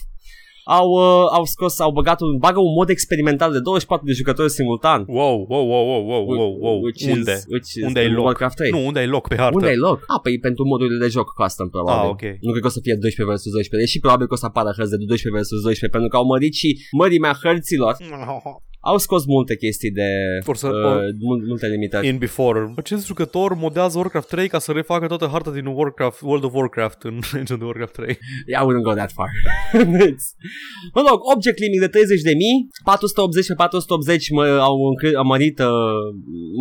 [0.76, 4.50] au, uh, au scos, au băgat un, bagă un mod experimental de 24 de jucători
[4.50, 5.04] simultan.
[5.06, 6.76] Wow, wow, wow, wow, wow, wow, wow.
[6.84, 7.32] Which Unde?
[7.32, 8.24] Is, which is Unde ai în loc?
[8.24, 8.70] Warcraft 3.
[8.70, 9.56] Nu, unde ai loc pe hartă?
[9.58, 9.98] Unde ai loc?
[10.14, 12.08] Ah, păi pentru modurile de joc custom probabil.
[12.08, 12.24] Ah, ok.
[12.44, 14.70] Nu cred că o să fie 12 versus 12, deși probabil că o să apară
[14.76, 17.94] hărți de 12 versus 12 pentru că au mărit și mărimea hărților.
[18.80, 20.08] Au scos multe chestii de
[20.46, 22.06] Or să- uh, or- mul- multe limitări.
[22.06, 22.72] In Before.
[22.76, 27.02] Acest jucător modează Warcraft 3 ca să refacă toată harta din Warcraft, World of Warcraft
[27.02, 28.08] în Legend of Warcraft 3.
[28.46, 29.28] I wouldn't go that far.
[30.08, 30.30] It's-
[30.94, 32.00] mă rog, object limit de 30.000,
[32.84, 35.66] 480 pe 480 mă, au, încre- au mărit uh,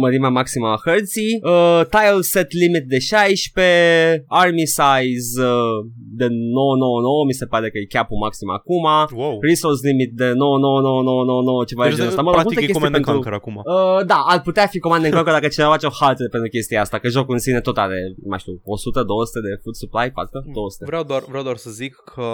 [0.02, 5.78] mărimea maximă a hărții, uh, tile set limit de 16, army size uh,
[6.22, 8.86] de 999, mi se pare că e cap-ul maxim acum,
[9.22, 9.36] Wow.
[9.50, 12.22] resource limit de 99999, ceva de Deci, genul ăsta.
[12.28, 13.20] Mă rog, practic multe e chestii Command and pentru...
[13.22, 13.56] Conquer acum.
[13.58, 16.80] Uh, da, ar putea fi Command and Conquer dacă cineva face o haltă pentru chestia
[16.86, 18.60] asta, că jocul în sine tot are, nu mai știu, 100-200
[19.48, 20.86] de food supply, parcă 200.
[20.92, 22.28] Vreau doar, vreau doar să zic că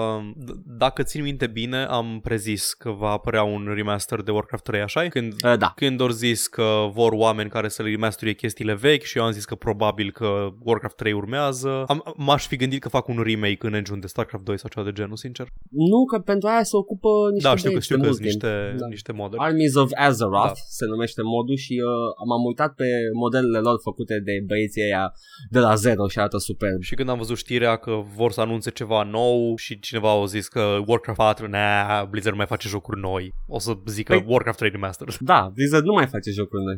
[0.45, 4.81] d- dacă țin minte bine, am prezis că va apărea un remaster de Warcraft 3,
[4.81, 5.69] așa Când, Uh, da.
[5.75, 9.45] când ori zis că vor oameni care să remasterie chestiile vechi și eu am zis
[9.45, 10.27] că probabil că
[10.59, 14.43] Warcraft 3 urmează, am, m-aș fi gândit că fac un remake în engine de StarCraft
[14.45, 15.47] 2 sau ceva de genul, sincer.
[15.69, 18.19] Nu, că pentru aia se ocupă niște da, știu că, băieți știu de că mult
[18.19, 18.43] sunt timp.
[18.43, 18.87] niște, Da.
[18.87, 19.41] niște moduri.
[19.63, 20.51] Armies of Azeroth Da.
[20.67, 25.13] se numește modul și uh, m-am uitat pe modelele lor făcute de băieții ăia
[25.49, 26.81] de la zero și arată superb.
[26.81, 30.47] Și când am văzut știrea că vor să anunțe ceva nou și cineva a zis
[30.47, 34.57] că Warcraft 4, nah, Blizzard nu mai face jocuri noi, o să zică Păi- Warcraft
[34.57, 35.15] 3 Remastered.
[35.19, 36.75] Da, Blizzard nu mai face jocuri noi.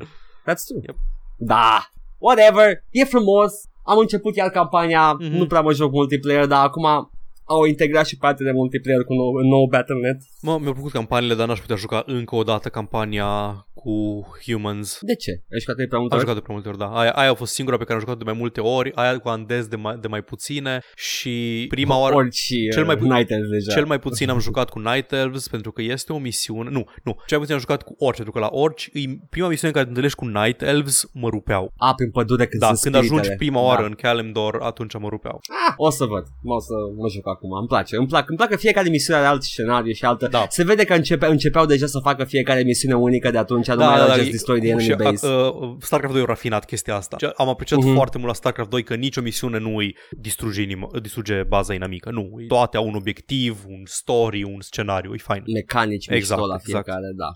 [0.47, 0.81] That's true.
[0.85, 0.95] Yep.
[1.37, 3.51] Da, whatever, e frumos.
[3.83, 5.35] Am început iar campania, Mhm.
[5.35, 7.11] nu prea mă joc multiplayer, dar acum
[7.47, 10.17] au integrat și partea de multiplayer cu nou, nou Battle.net.
[10.41, 13.27] Mă, mi-au plăcut campaniile, dar n-aș putea juca încă o dată campania
[13.73, 14.97] cu Humans.
[15.01, 15.31] De ce?
[15.31, 16.27] Ai jucat ei prea multe Am ori?
[16.29, 16.99] jucat de prea multe ori, da.
[16.99, 19.27] Aia, aia a fost singura pe care am jucat de mai multe ori, aia cu
[19.27, 22.15] Andes de mai, de mai puține și prima oară...
[22.15, 23.71] Orici Cel mai pu- Night Elves deja.
[23.73, 26.69] Cel mai puțin am jucat cu Night Elves pentru că este o misiune...
[26.69, 27.11] Nu, nu.
[27.27, 29.71] Cel mai puțin am jucat cu orci, pentru că la orci, îi- prima misiune în
[29.73, 31.73] care te întâlnești cu Night Elves mă rupeau.
[31.77, 33.49] A, prin pădure când Da, sunt când ajungi spiritele.
[33.51, 33.87] prima oară Da.
[33.87, 35.39] în Kalimdor, atunci mă rupeau.
[35.67, 36.23] Ah, o să văd.
[36.43, 37.51] O să mă joc acum.
[37.51, 37.95] Îmi place.
[37.97, 38.29] Îmi, plac.
[38.29, 40.27] Îmi plac că fiecare misiune are alt scenariu și altă.
[40.27, 40.45] Da.
[40.49, 43.67] Se vede că începe, începeau deja să facă fiecare misiune unică de atunci.
[43.67, 45.27] nu mai era just destroy the și, enemy base.
[45.27, 47.17] uh, StarCraft 2 a rafinat chestia asta.
[47.19, 47.93] Și Am apreciat Mhm.
[47.93, 52.09] foarte mult la StarCraft 2 că nicio misiune nu îi distruge, inima, distruge baza inamică.
[52.11, 55.43] Nu, toate au un obiectiv, un story, un scenariu, e fain.
[55.53, 56.63] Mecanici Exact, mișto la exact.
[56.85, 57.29] fiecare, da.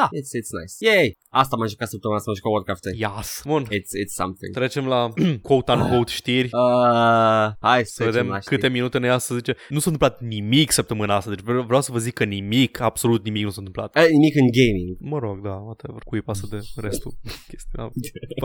[0.00, 0.74] Da, it's, it's nice.
[0.88, 1.06] Yay!
[1.42, 2.98] Asta m-am jucat săptămâna asta, m-am jucat Warcraft 3.
[3.06, 3.28] Yes.
[3.50, 3.62] Bun.
[3.78, 4.50] It's, it's something.
[4.60, 5.00] Trecem la
[5.48, 6.48] quote-unquote știri.
[6.52, 8.54] Uh, hai să Să trecem vedem la știri.
[8.54, 9.52] câte minute ne ia să zice.
[9.68, 13.24] Nu s-a întâmplat nimic săptămâna asta, deci vreau vreau să vă zic că nimic, absolut
[13.24, 13.96] nimic nu s-a întâmplat.
[13.96, 14.90] Eh, nimic în gaming.
[15.12, 17.12] Mă rog, da, whatever, cui pasă de restul
[17.50, 17.72] chestii.
[17.78, 17.88] Da.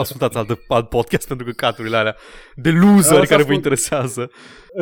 [0.01, 2.15] Ascultați alt, alt podcast pentru că caturile alea
[2.55, 3.55] de loseri O să care vă ascult.
[3.55, 4.29] interesează.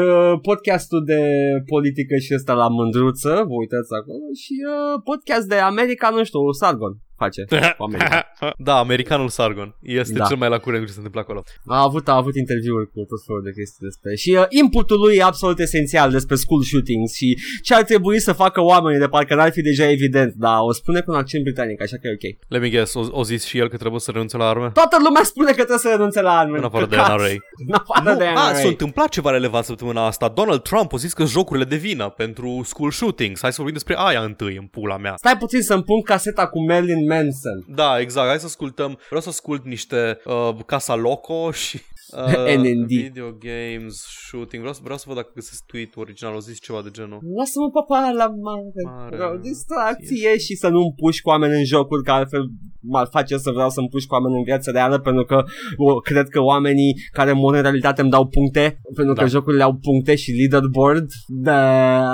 [0.02, 1.20] Uh, podcastul de
[1.66, 6.40] politică și ăsta la mândruță, vă uitați acolo, și uh, podcast de America, nu știu,
[6.58, 7.00] Sargon.
[7.18, 7.42] Face
[7.78, 8.28] cu America.
[8.58, 9.76] da, americanul Sargon.
[9.82, 10.26] Este Da.
[10.26, 11.44] cel mai la curent cu ce se întâmplă acolo.
[11.66, 15.16] A avut, a avut interviuri cu tot felul de chestii despre și uh, inputul lui
[15.16, 19.36] e absolut esențial despre school shootings și ce ar trebui să facă oamenii de parcă
[19.36, 22.26] n-ar fi deja evident, dar o spune cu un accent britanic, așa că e ok.
[22.48, 24.70] Let me guess, o, o zis și el că trebuie să renunțe la arme?
[24.74, 26.58] Toată lumea spune că trebuie să renunțe la arme.
[26.58, 27.18] În afară de Căcat.
[27.18, 27.26] NRA.
[27.68, 28.54] În afară Nu, de a, NRA.
[28.54, 30.28] s-a întâmplat ceva relevant săptămâna asta.
[30.30, 33.40] Donald Trump a zis că jocurile de vină pentru school shootings.
[33.42, 35.14] Hai să vorbim despre aia întâi, în pula mea.
[35.18, 37.58] Stai puțin să-mi pun caseta cu Marilyn Manson.
[37.76, 38.28] Da, exact.
[38.28, 39.00] Hai să ascultăm.
[39.06, 41.78] Vreau să ascult niște uh, Casa Loco și
[42.18, 42.88] uh, NND.
[42.88, 43.96] Video games,
[44.28, 44.60] shooting.
[44.62, 46.36] Vreau să, vreau să văd dacă găsesc tweet-ul original.
[46.36, 47.20] O zis ceva de genul.
[47.38, 49.16] Lasă-mă papa la mare, Mare.
[49.16, 52.44] Vreau distracție și să nu împuși cu oameni în jocuri, că altfel
[52.82, 55.44] m-ar face să vreau să împuși cu oameni în viața reală, pentru că
[55.78, 59.28] o, cred că oamenii care mor în realitate îmi dau puncte, pentru că Da.
[59.28, 61.08] jocurile au puncte și leaderboard.
[61.28, 62.06] Da.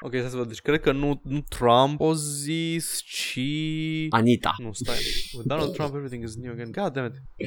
[0.00, 0.48] Ok, hai să văd.
[0.48, 3.38] Deci cred că nu, nu Trump o zis, ci...
[4.08, 4.54] Anita.
[4.58, 4.96] Nu, stai.
[5.32, 6.70] With Donald Trump, everything is new again.
[6.72, 7.46] God damn it.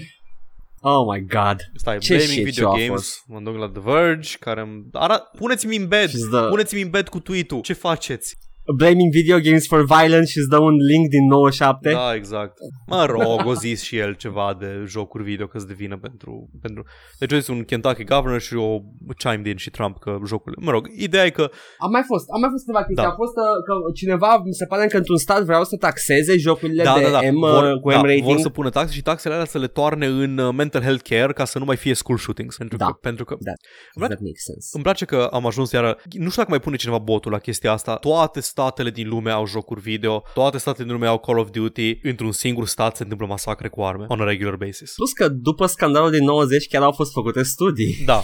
[0.84, 1.58] Oh my god.
[1.76, 3.24] Stai, Ce Blaming shit Video show a Games, fost.
[3.28, 4.86] mă duc la The Verge, care îmi...
[4.92, 5.18] Ara...
[5.20, 7.62] Puneți-mi în bed, Și-ți dă- puneți-mi în bed cu tweet-ul.
[7.62, 8.38] Ce faceți?
[8.76, 11.92] Blaming video games for violence și îți dă un link din 97.
[11.92, 12.54] Da, exact.
[12.88, 16.50] Mă rog, o zis și el ceva de jocuri video că de vină pentru...
[16.62, 16.84] pentru...
[17.20, 18.80] Deci a zis un Kentucky Governor și o
[19.18, 20.62] chimed in și Trump că jocurile...
[20.66, 21.50] Mă rog, ideea e că...
[21.78, 23.04] A mai fost, a mai fost câteva chestii.
[23.06, 23.10] Da.
[23.10, 26.84] A fost uh, că cineva, mi se pare că într-un stat vreau să taxeze jocurile
[26.84, 27.20] Da, de da, da.
[27.32, 28.24] M Vor, uh, cu M da, rating.
[28.24, 31.34] vor să pună taxe și taxele alea să le toarne în uh, mental health care
[31.34, 32.58] ca să nu mai fie school shootings.
[32.58, 32.86] Pentru Da.
[32.86, 33.52] că, pentru că Da.
[33.94, 34.70] Vreau- That makes sense.
[34.74, 37.72] Îmi place că am ajuns iară, nu știu dacă mai pune cineva botul la chestia
[37.72, 41.50] asta, toate statele din lume au jocuri video, toate statele din lume au Call of
[41.50, 44.94] Duty, într-un singur stat se întâmplă masacre cu arme, on a regular basis.
[44.94, 48.04] Plus că după scandalul din 90 chiar au fost făcute studii.
[48.06, 48.24] Da.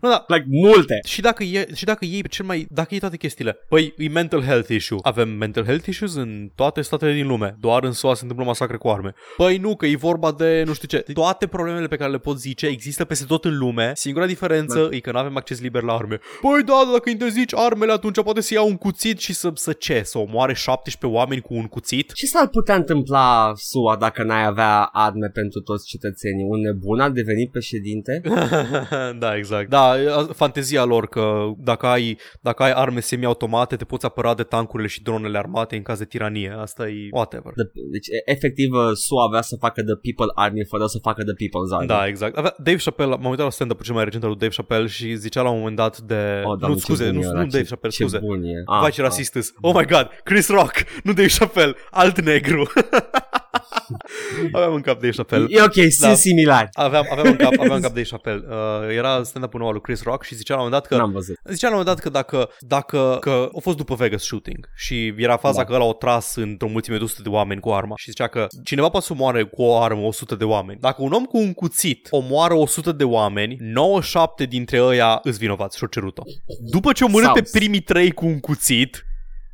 [0.00, 0.24] Nu, da.
[0.26, 0.98] Like multe.
[1.06, 4.08] Și dacă, e, și dacă iei pe cel mai, dacă iei toate chestiile, păi e
[4.08, 4.98] mental health issue.
[5.02, 7.56] Avem mental health issues în toate statele din lume.
[7.60, 9.14] Doar în SUA se întâmplă masacre cu arme.
[9.36, 11.04] Păi nu, că e vorba de nu știu ce.
[11.12, 13.92] Toate problemele pe care le pot zice există peste tot în lume.
[13.94, 16.18] Singura diferență e că nu avem acces liber la arme.
[16.40, 19.67] Păi da, dar dacă interzici armele, atunci poate să ia un cuțit și să, să
[19.72, 20.02] ce?
[20.04, 22.12] Să omoare 17 oameni cu un cuțit?
[22.12, 26.44] Ce s-ar putea întâmpla SUA dacă n-ai avea arme pentru toți cetățenii?
[26.48, 28.20] Un nebun ar deveni președinte?
[29.18, 29.68] da, exact.
[29.68, 29.94] Da,
[30.32, 35.02] fantezia lor că dacă ai, dacă ai arme semi-automate, te poți apăra de tancurile și
[35.02, 36.54] dronele armate în caz de tiranie.
[36.58, 37.52] Asta e whatever.
[37.52, 41.22] The, deci, e- efectiv, uh, SUA avea să facă The People Army fără să facă
[41.22, 41.86] The People's Army.
[41.86, 42.36] Da, exact.
[42.36, 45.14] Avea Dave Chappelle, m-am uitat la stand-up cel mai recent al lui Dave Chappelle și
[45.14, 46.42] zicea la un moment dat de...
[46.44, 48.18] Oh, nu, Doamne, ce scuze, bun nu, e ăla, nu ce- Dave Chappelle, ce scuze.
[48.18, 48.62] bun e.
[48.80, 49.58] Vai, ce rasist îs.
[49.60, 52.70] Oh my god, Chris Rock, nu Dave Chappelle, alt negru.
[54.52, 55.46] aveam în cap Dave Chappelle.
[55.48, 56.14] E ok, sunt Da.
[56.14, 56.68] similari.
[56.72, 58.44] Aveam, aveam în cap, aveam în cap Dave Chappelle.
[58.48, 61.02] Uh, era stand-up-ul nou al lui Chris Rock și zicea la un moment dat că
[61.02, 61.36] N-am văzut.
[61.44, 65.14] Zicea la un moment dat că dacă, dacă că a fost după Vegas shooting și
[65.16, 65.64] era faza Da.
[65.64, 68.46] că ăla o tras într-o mulțime de 100 de oameni cu arma și zicea că
[68.64, 70.80] cineva poate să omoare cu o armă 100 de oameni.
[70.80, 75.76] Dacă un om cu un cuțit omoară 100 de oameni, 97 dintre ăia îți vinovați
[75.76, 76.22] și-o cerut-o.
[76.70, 79.06] După ce omorât pe Sau- primii trei cu un cuțit,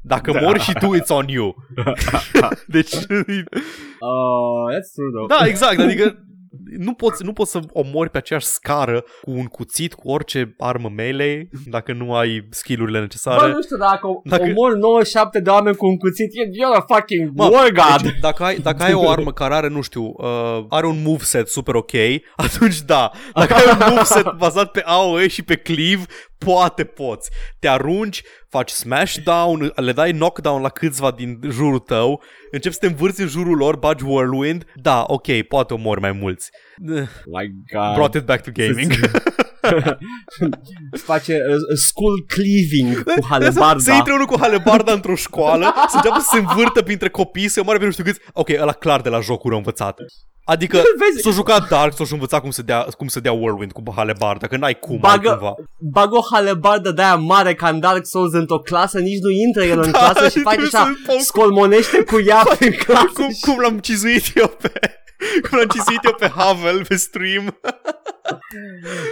[0.06, 0.40] dacă Da.
[0.40, 1.54] mori și tu, it's on you.
[2.76, 5.28] deci, Uh, that's true, though.
[5.28, 6.24] da, exact, adică
[6.78, 10.90] nu poți, nu poți să omori pe aceeași scară cu un cuțit, cu orice armă
[10.96, 13.52] melee, dacă nu ai skillurile Bă, necesare.
[13.52, 14.42] nu știu, dacă, Dacă- dacă...
[14.58, 18.02] omor 97 de oameni cu un cuțit, e- you're a fucking Mă, war god.
[18.02, 21.48] Deci, dacă, ai, dacă ai o armă care are, nu știu, uh, are un moveset
[21.48, 21.92] super ok,
[22.36, 23.10] atunci da.
[23.34, 26.02] Dacă ai un moveset bazat pe AOE și pe cleave,
[26.38, 27.30] poate poți.
[27.58, 32.80] Te arunci, faci smash down, le dai knockdown la câțiva din jurul tău, începi să
[32.80, 36.50] te învârți în jurul lor, bagi whirlwind, da, ok, poate omori mai mulți.
[37.34, 37.94] My god.
[37.94, 38.92] Brought it back to gaming.
[41.04, 43.82] Face uh, uh, school cleaving cu Să, halebarda.
[43.82, 47.60] să intre unul cu halebarda într-o școală, să înceapă să se învârtă printre copii, să
[47.60, 48.20] omoare pe nu știu câți.
[48.32, 49.98] Ok, ăla clar de la jocuri a învățat.
[50.44, 51.22] Adică Vezi?
[51.24, 53.82] s-a jucat Dark Souls și a învățat cum să dea, cum să dea Whirlwind cu
[53.96, 55.54] halebarda, că n-ai cum Bagă- altcumva.
[55.92, 59.64] Bag o halebardă de aia mare ca în Dark Souls într-o clasă, nici nu intră
[59.64, 61.20] el în Da, clasă și face trebuie așa, să-l poc.
[61.20, 63.10] scolmonește cu ea prin clasă.
[63.14, 64.72] Cum, și- cum l-am cizuit eu pe...
[65.42, 67.58] Cum l-am cizuit eu pe Havel pe stream.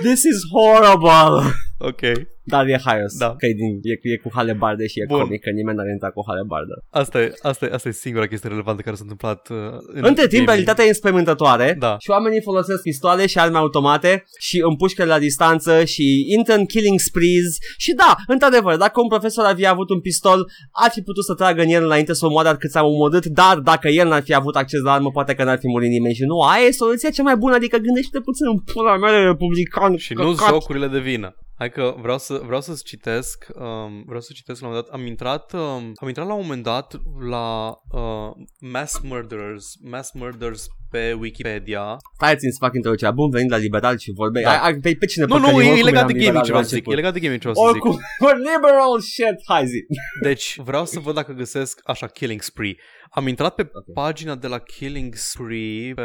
[0.03, 1.53] This is horrible.
[1.89, 2.01] Ok.
[2.45, 3.35] Dar e haios, Da.
[3.39, 5.19] că e, din, e, e cu halebardă și e Bun.
[5.21, 6.75] comic, că nimeni n-are intrat cu halebardă.
[6.91, 9.57] Asta e, asta, e, asta e singura chestie relevantă care s-a întâmplat uh,
[9.99, 10.49] în Între timp, gaming.
[10.49, 11.97] realitatea e înspăimântătoare Da.
[12.01, 16.99] și oamenii folosesc pistoale și arme automate și împușcă la distanță și intră în killing
[16.99, 21.25] sprees și da, într-adevăr, dacă un profesor ar fi avut un pistol, ar fi putut
[21.25, 24.35] să tragă în el înainte să omoare cât s-a omorât, dar dacă el n-ar fi
[24.35, 27.11] avut acces la armă, poate că n-ar fi murit nimeni și nu, aia e soluția
[27.11, 29.97] cea mai bună, adică gândește puțin în pula mea de republican.
[29.97, 30.49] Și nu căcat.
[30.49, 31.37] jocurile de vină.
[31.55, 35.01] Hai că vreau, să, vreau să-ți citesc, um, vreau să citesc la un moment dat,
[35.01, 40.67] am intrat, um, am intrat la un moment dat la uh, Mass Murderers, Mass Murders
[40.93, 41.97] pe Wikipedia.
[42.17, 43.13] Stai țin să fac introducerea.
[43.21, 44.41] Bun venit la liberal și vorbe.
[44.43, 44.51] Da.
[44.51, 44.63] Da.
[44.63, 45.61] Ai, pe, pe cine Nu, nu, păcălim?
[45.61, 46.95] e, e Oricum legat eram de gaming liberal ce la vreau să zic, e început.
[47.01, 47.85] legat de gaming ce vreau să zic.
[47.85, 49.81] Oricum, we're liberal shit, hai zi.
[50.23, 52.75] Deci vreau să văd dacă găsesc așa Killing Spree.
[53.15, 53.93] Am intrat pe Ok.
[53.95, 56.03] pagina de la Killing Spree pe...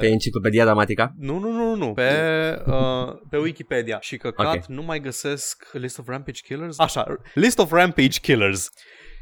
[0.00, 1.12] Pe enciclopedia dramatica?
[1.18, 2.10] Nu, nu, nu, nu, pe,
[2.66, 4.66] uh, pe Wikipedia și căcat Ok.
[4.66, 6.78] nu mai găsesc List of Rampage Killers.
[6.78, 8.68] Așa, List of Rampage Killers.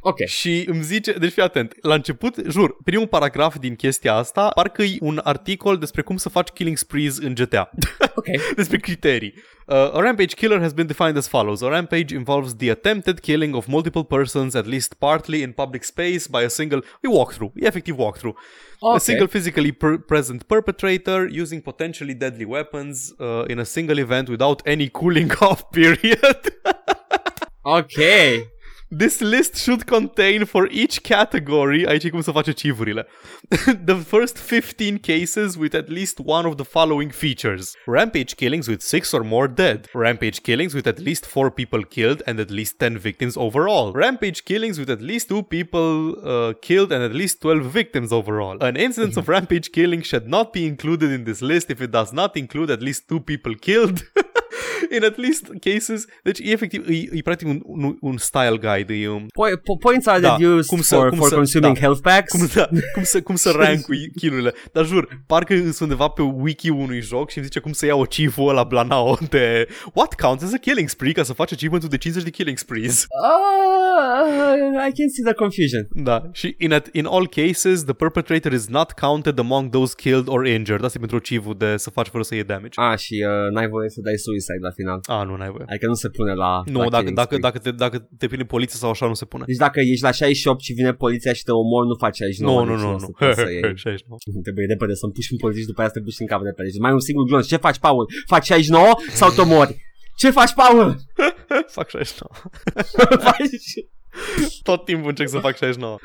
[0.09, 0.25] Ok.
[0.27, 4.83] Și îmi zice, deci fii atent, la început, jur, primul paragraf din chestia asta, parcă
[4.83, 7.71] e un articol despre cum să faci killing sprees în GTA.
[8.15, 8.25] Ok.
[8.57, 9.35] despre criterii.
[9.67, 11.63] Uh, a rampage killer has been defined as follows.
[11.63, 16.25] A rampage involves the attempted killing of multiple persons, at least partly in public space,
[16.31, 16.79] by a single...
[17.01, 18.37] E walkthrough, e efectiv walkthrough.
[18.81, 19.01] A Ok.
[19.01, 24.61] single physically per- present perpetrator using potentially deadly weapons uh, in a single event without
[24.67, 26.39] any cooling off period.
[27.63, 27.99] Ok.
[28.91, 33.07] This list should contain for each category, aici e cum să face civurile,
[33.85, 37.75] the first 15 cases with at least one of the following features.
[37.85, 39.91] Rampage killings with 6 or more dead.
[39.93, 43.93] Rampage killings with at least 4 people killed and at least 10 victims overall.
[43.93, 48.57] Rampage killings with at least 2 people uh, killed and at least 12 victims overall.
[48.63, 52.15] An instance of rampage killing should not be included in this list if it does
[52.15, 54.03] not include at least 2 people killed.
[54.97, 58.95] in at least cases, deci e efectiv, e, e practic un, un, un style guide,
[58.95, 61.35] e un, Po- po- points are Da, that used cum să- for, cum for să-
[61.35, 61.81] consuming da.
[61.81, 62.31] health packs.
[62.33, 64.53] cum, da, cum să, cum să rankui killurile.
[64.73, 68.01] Dar jur, parcă sunt undeva pe wiki unui joc și îmi zice cum să iau
[68.01, 71.97] achieve-ul ăla Blanao de What counts as a killing spree ca să faci achievement-ul de
[71.99, 73.07] 50 de killing sprees.
[73.09, 75.89] Uh, I can see the confusion.
[75.91, 80.29] Da, și in, at, in all cases, the perpetrator is not counted among those killed
[80.29, 80.85] or injured.
[80.85, 82.75] Asta e pentru achieve de să faci fără să iei damage.
[82.81, 84.99] Ah, și uh, n-ai voie să dai suicide la final.
[85.15, 85.65] Ah, nu, n-ai voie.
[85.73, 87.45] Adică nu se pune la Nu, la dacă, killing dacă, spree.
[87.47, 89.45] dacă, te, dacă te prinde poliția sau așa, nu se pune.
[89.51, 92.65] Deci dacă ești la 68 și vine poliția și te omor, nu faci 69.
[92.65, 92.99] Nu, nu, deci nu, o nu.
[92.99, 93.77] să poți să iei.
[93.77, 94.19] 69.
[94.47, 96.69] Trebuie repede să-mi puși în poliție și după aia să te puși în cap repede.
[96.75, 97.47] Și mai e un singur glonț.
[97.53, 98.05] Ce faci, Paul?
[98.33, 99.73] Faci 69 sau te mori?
[100.21, 100.85] Ce faci, Paul?
[101.77, 102.33] Fac 69.
[103.29, 103.73] faci...
[104.63, 105.99] Tot timpul încerc să fac 69.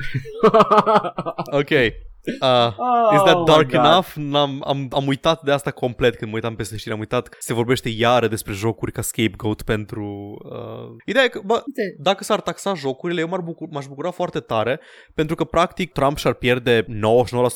[1.60, 1.70] Ok.
[2.40, 3.74] Uh, Oh is that my dark God.
[3.74, 4.06] enough?
[4.14, 6.94] N-am, am, am uitat de asta complet când mă uitam peste știri.
[6.94, 10.36] Am uitat că se vorbește iară despre jocuri ca scapegoat pentru...
[10.44, 10.96] Uh...
[11.04, 14.40] Ideea e că, bă, Uite, dacă s-ar taxa jocurile, eu m-ar bucur, m-aș bucura foarte
[14.40, 14.80] tare
[15.14, 16.86] pentru că, practic, Trump și-ar pierde 99%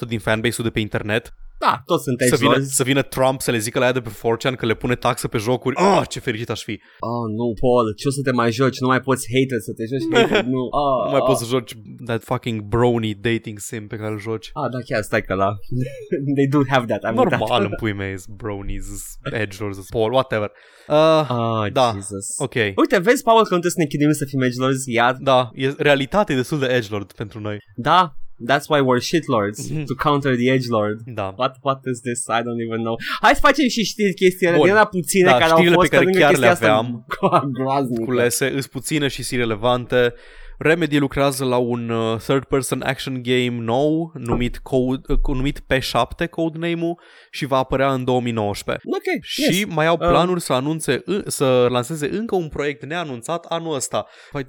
[0.06, 1.34] din fanbase-ul de pe internet.
[1.58, 2.74] Da, toți sunt Să vină, edgelords.
[2.74, 5.28] să vină Trump să le zică la ea de pe 4chan că le pune taxă
[5.28, 5.76] pe jocuri.
[5.76, 6.80] Ah, ce fericit aș fi.
[6.98, 8.78] Oh, nu, Paul, ce o să te mai joci?
[8.80, 10.62] Nu mai poți hater să te joci hater, nu.
[10.82, 11.26] Oh, Nu mai oh.
[11.26, 11.72] poți să joci
[12.04, 14.50] that fucking brony dating sim pe care îl joci.
[14.52, 15.48] Ah, da, chiar, stai că la...
[16.36, 17.60] They do have that, am Normal uitat.
[17.60, 20.50] în pui mei, sunt bronies, sunt edgelords, sunt Paul, whatever.
[20.88, 20.96] Uh,
[21.28, 21.90] Ah, Da.
[21.94, 22.26] Jesus.
[22.38, 22.54] ok.
[22.54, 24.82] Uite, vezi, Paul, că nu trebuie să ne chinuim să fim edgelords?
[24.86, 27.56] Iar, Da, e, realitatea e destul de edgelord pentru noi.
[27.76, 28.12] da,
[28.50, 29.84] that's why we're shitlords, Mhm.
[29.84, 30.98] to counter the edgelord.
[31.06, 31.34] Da.
[31.36, 32.20] What, what is this?
[32.38, 32.96] I don't even know.
[33.20, 34.62] Hai să facem și știri chestiile Bun.
[34.62, 36.66] din alea puține Da, care au știrile fost pe care lângă chiar chestia le asta
[36.68, 37.06] aveam.
[37.58, 38.04] groaznică.
[38.04, 40.14] Culese, îs puține și sunt relevante.
[40.58, 47.00] Remedy lucrează la un uh, third-person action game nou numit, code, uh, numit P7 codename-ul
[47.30, 48.84] și va apărea în 2019.
[48.86, 49.64] Ok, Și yes.
[49.74, 50.08] mai au Uh.
[50.08, 54.06] planuri să anunțe, în- să lanseze încă un proiect neanunțat anul ăsta.
[54.32, 54.46] Păi,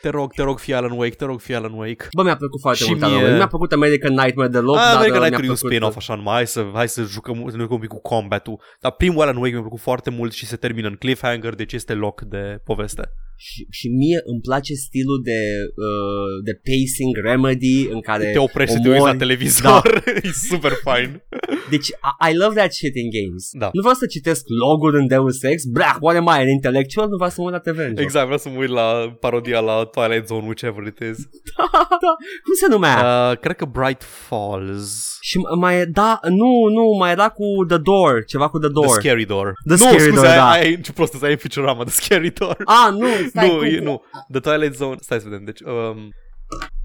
[0.00, 2.06] te rog, te rog, fii Alan Wake, te rog, fii Alan Wake.
[2.16, 3.00] Bă, mi-a plăcut foarte Și mult.
[3.00, 3.36] mie- Mie...
[3.36, 5.70] Mi-a plăcut American Nightmare deloc, Ah, dar American uh, Nightmare e mi-a un plăcut...
[5.72, 8.60] spin-off așa numai, hai să, hai să jucăm, să ne jucăm un pic cu combat-ul.
[8.80, 11.94] Dar primul Alan Wake mi-a plăcut foarte mult și se termină în cliffhanger, deci este
[11.94, 13.08] loc de poveste.
[13.46, 15.40] Și, și mie îmi place stilul de,
[15.86, 20.30] uh, de pacing remedy în care Te oprești să te omori- uiți la televizor, e
[20.50, 21.22] super fain.
[21.70, 23.44] Deci, I, I love that shit in games.
[23.62, 23.68] Da.
[23.72, 27.08] Nu vreau să citesc logul în Deus Ex, bra, oare mai e intellectual?
[27.08, 27.98] Nu vreau să mă uit la TV în joc.
[27.98, 31.18] Exact, vreau să mă uit la parodia la Twilight Zone, whichever it is.
[32.04, 32.12] da.
[32.44, 32.96] Cum se numea?
[32.96, 35.16] Uh, Uh, cred că Bright Falls.
[35.20, 38.84] și mai e, da, nu, nu, mai era cu The Door, ceva cu The Door.
[38.86, 39.52] The Scary Door.
[39.66, 40.48] The nu, Scary scuze, Door, ai, da.
[40.50, 42.56] ai, ce prost, ai în Futurama, The Scary Door.
[42.64, 43.64] Ah, nu, stai, nu, cum?
[43.64, 46.08] e, nu, The Twilight Zone, stai să vedem, deci, um,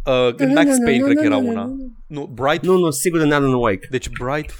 [0.05, 1.67] uh, în Max Payne cred că era una.
[2.07, 3.87] Nu, Bright, Nu, nu, sigur în Alan Wake.
[3.89, 4.53] deci Bright,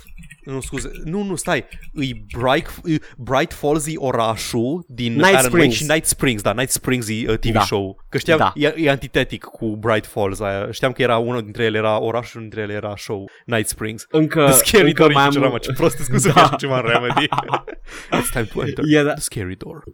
[0.46, 5.36] nu, scuze, nu, nu, stai, îi Bright, îi Bright Falls e orașul din Night Alan
[5.44, 5.76] Wake Springs.
[5.76, 7.60] și Night Springs, da, Night Springs e uh, TV Da.
[7.62, 8.02] show.
[8.10, 8.52] Că știam, Da.
[8.56, 10.72] e, e antitetic cu Bright Falls aia.
[10.72, 13.68] Știam că era unul dintre ele era orașul și unul dintre ele era show Night
[13.68, 14.06] Springs.
[14.10, 15.32] Încă, The Scary încă Door mai e am...
[15.32, 16.34] Futurama, ce prost, scuze Da.
[16.34, 17.28] că așa ceva în Remedy.
[18.18, 19.84] It's time to enter Era- the Scary Door.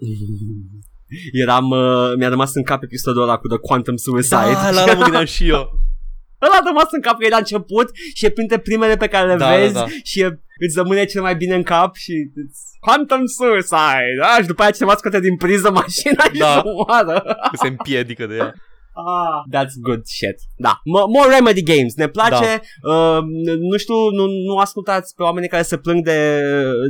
[1.31, 4.35] Eram, uh, mi-a rămas în cap episodul ăla cu The Quantum Suicide.
[4.35, 5.61] Da, la la mă gândeam și eu.
[6.45, 9.27] Ăla a rămas în cap că e la început și e printre primele pe care
[9.27, 9.85] le Da, da, vezi da.
[10.03, 12.61] și e, îți rămâne cel mai bine în cap și îți...
[12.79, 14.35] Quantum Suicide, da?
[14.41, 16.53] Și după aceea cineva scoate din priză mașina și Da.
[16.53, 17.23] se omoară.
[17.61, 18.53] Se împiedică de ea.
[18.93, 20.35] Ah, that's good shit.
[20.57, 20.81] Da.
[20.85, 21.95] M- more Remedy Games.
[21.95, 22.61] Ne place.
[22.83, 23.19] Uh,
[23.59, 26.41] nu știu, nu, nu ascultați pe oamenii care se plâng de,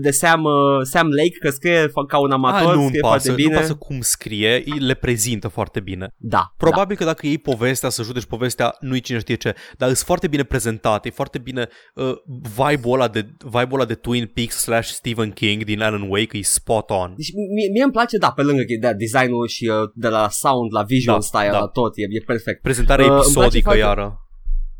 [0.01, 0.51] de Sam, uh,
[0.83, 3.59] Sam Lake, că scrie fa- ca un amator, Ah, nu-mi scrie pasă, foarte nu bine.
[3.59, 6.13] pasă cum scrie, le prezintă foarte bine.
[6.17, 6.53] Da.
[6.57, 10.27] Probabil că dacă iei povestea, să judeci povestea, nu-i cine știe ce, dar sunt foarte
[10.27, 12.11] bine prezentate, e foarte bine uh,
[12.55, 16.41] vibe-ul ăla de, vibe-ul ăla de Twin Peaks slash Stephen King din Alan Wake e
[16.41, 17.13] spot on.
[17.17, 20.73] Deci mie, mie îmi place, da, pe lângă de designul și uh, de la sound,
[20.73, 21.59] la visual Da, style, da.
[21.59, 22.61] la tot, e, e perfect.
[22.61, 24.23] Prezentarea Uh, îmi place episodică foarte- iară.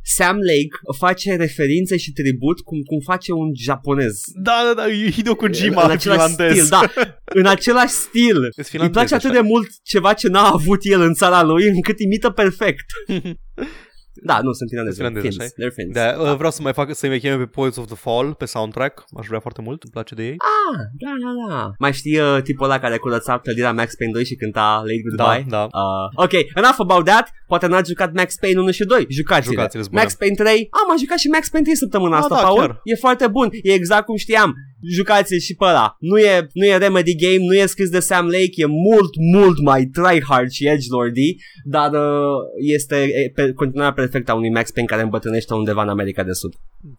[0.02, 4.22] Sam Lake face referințe și tribut cum, cum face un japonez.
[4.44, 6.58] Da, da, da, e Hideo Kojima în același finlandez.
[6.58, 6.92] stil, da,
[7.26, 8.36] în același stil.
[8.36, 9.42] Sunt Îi finlandez, place atât așa.
[9.42, 12.86] de mult ceva ce n-a avut el în țara lui, încât imită perfect.
[14.24, 14.98] da, nu, sunt finlandezi.
[14.98, 15.52] Sunt finlandezi, Finns.
[15.52, 15.94] așa They're Finns.
[16.00, 18.46] Da, uh, vreau să mai fac, să-i mai cheme pe Poets of the Fall pe
[18.46, 20.36] soundtrack, aș vrea foarte mult, îmi place de ei.
[20.38, 21.72] Ah, da, da, da.
[21.80, 25.46] Mai știi uh, tipul ăla care curăța clădirea Max Payne 2 și cânta Late Goodbye?
[25.50, 25.80] Da, da.
[25.82, 27.30] Uh, ok, enough about that.
[27.48, 29.06] Poate n-ați jucat Max Payne 1 și 2.
[29.10, 29.54] Jucați-le.
[29.54, 30.02] Jucați-le, sunt bune.
[30.04, 30.68] Max Payne 3.
[30.72, 32.60] Am, am jucat și Max Payne 3 săptămâna Ah, asta, da, Paul.
[32.60, 32.82] chiar.
[32.84, 33.48] E foarte bun.
[33.62, 34.54] E exact cum știam.
[34.98, 35.96] Jucați-l și pe ăla.
[36.00, 39.62] Nu e, nu e Remedy Game, nu e scris de Sam Lake, e mult, mult
[39.62, 42.38] mai tryhard și edgelordy, dar uh,
[42.76, 46.34] este e, pe, continuarea perfectă a unui Max Payne care îmbătrânește undeva în America de
[46.34, 46.54] Sud.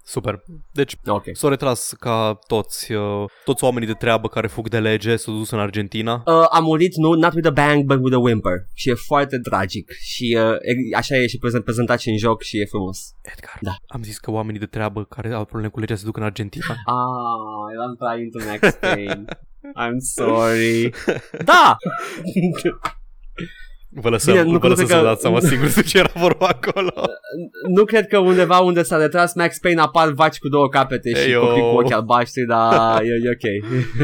[0.04, 0.42] Super.
[0.72, 1.24] Deci, Ok.
[1.32, 5.50] s-au retras ca toți, uh, toți oamenii de treabă care fug de lege, s-au dus
[5.50, 6.22] în Argentina.
[6.26, 8.52] Uh, a murit, nu, not with a bang, but with a whimper.
[8.74, 9.90] Și e foarte tragic.
[10.00, 12.98] Și uh, e- așa e și prezent, prezentat și în joc și e frumos.
[13.22, 13.74] Edgar, Da.
[13.86, 16.64] am zis că oamenii de treabă care au probleme cu legea se duc în Argentina.
[16.94, 19.24] Ah, eram prea into Max Payne.
[19.84, 20.90] I'm sorry.
[21.50, 21.76] Da!
[23.92, 26.10] Vă lăsăm, Bine, nu vă lăsăm cred să că- dați seama singur de ce era
[26.14, 26.92] vorba acolo.
[27.76, 31.26] nu cred că undeva unde s-a retras Max Payne apar vaci cu două capete și
[31.26, 31.40] Ei, yo.
[31.46, 33.46] copii cu ochi albaștri, dar e, e ok.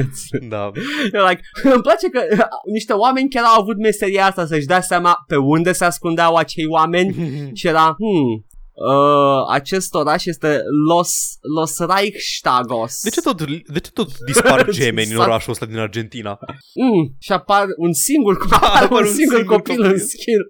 [0.48, 0.70] Da.
[1.06, 2.38] You're like, îmi place că uh,
[2.72, 6.66] niște oameni chiar au avut meseria asta să-și dea seama pe unde se ascundeau acei
[6.66, 7.14] oameni
[7.58, 8.46] și era, hmm,
[8.90, 11.10] uh, acest oraș este Los,
[11.56, 13.00] Los Reichstagos.
[13.02, 13.36] De ce tot,
[13.72, 15.28] de ce tot dispar gemeni în Exact.
[15.28, 16.38] orașul ăsta din Argentina?
[16.74, 19.92] Mm, și apar un singur, apar apar un un singur singur copil, copil.
[19.92, 20.44] în schimb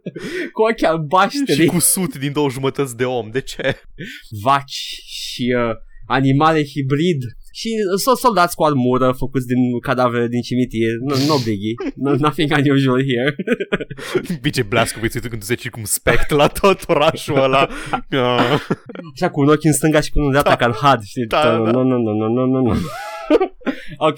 [0.53, 3.31] cu ochi albaștri, Și cu sut din două jumătăți de om.
[3.31, 3.81] De ce?
[4.43, 5.75] vaci și uh,
[6.07, 7.23] animale hibrid
[7.59, 7.71] și
[8.05, 10.93] so- soldați cu armură făcuți din cadavere din cimitir.
[11.09, 11.75] No, no biggie.
[12.05, 13.35] No, nothing unusual here.
[14.43, 17.69] BJ Blazkowicz uite când se circumspect la tot orașul ăla.
[17.91, 18.01] Ah.
[19.15, 21.03] Așa cu un ochi în stânga și cu unul în dreapta ca în had.
[21.03, 21.27] Știi?
[21.27, 21.57] Da, da.
[21.57, 22.73] Nu, nu, nu, nu, nu, nu, nu.
[24.09, 24.17] ok,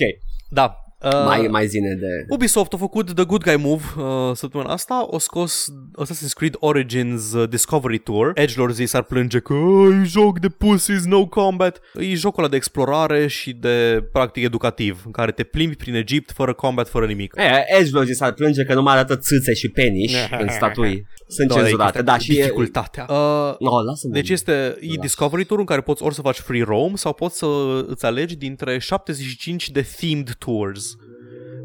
[0.50, 0.74] Da.
[1.04, 2.06] Uh, mai, mai zine de...
[2.28, 5.66] Ubisoft a făcut The Good Guy Move uh, săptămâna asta, o scos
[6.02, 8.30] Assassin's Creed Origins uh, Discovery Tour.
[8.34, 9.54] Edgelord zi s-ar plânge că
[10.00, 11.80] e joc de pussies, no combat.
[11.94, 16.30] E jocul ăla de explorare și de practic educativ, în care te plimbi prin Egipt
[16.32, 17.34] fără combat, fără nimic.
[17.36, 21.06] E, Edgelord s-ar plânge că nu mai arată țâțe și peniși în statui.
[21.28, 21.98] Sunt Doar cenzurate.
[21.98, 22.34] există Da, și e...
[22.42, 23.06] dificultatea.
[23.08, 24.12] Uh, No, lasă-mă.
[24.12, 25.00] deci este e Da.
[25.00, 27.46] Discovery Tour în care poți ori să faci free roam sau poți să
[27.86, 30.96] îți alegi dintre 75 de themed tours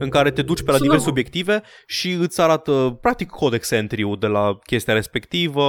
[0.03, 4.17] în care te duci pe la Sună- diverse obiective și îți arată practic codex entry-ul
[4.19, 5.63] de la chestia respectivă,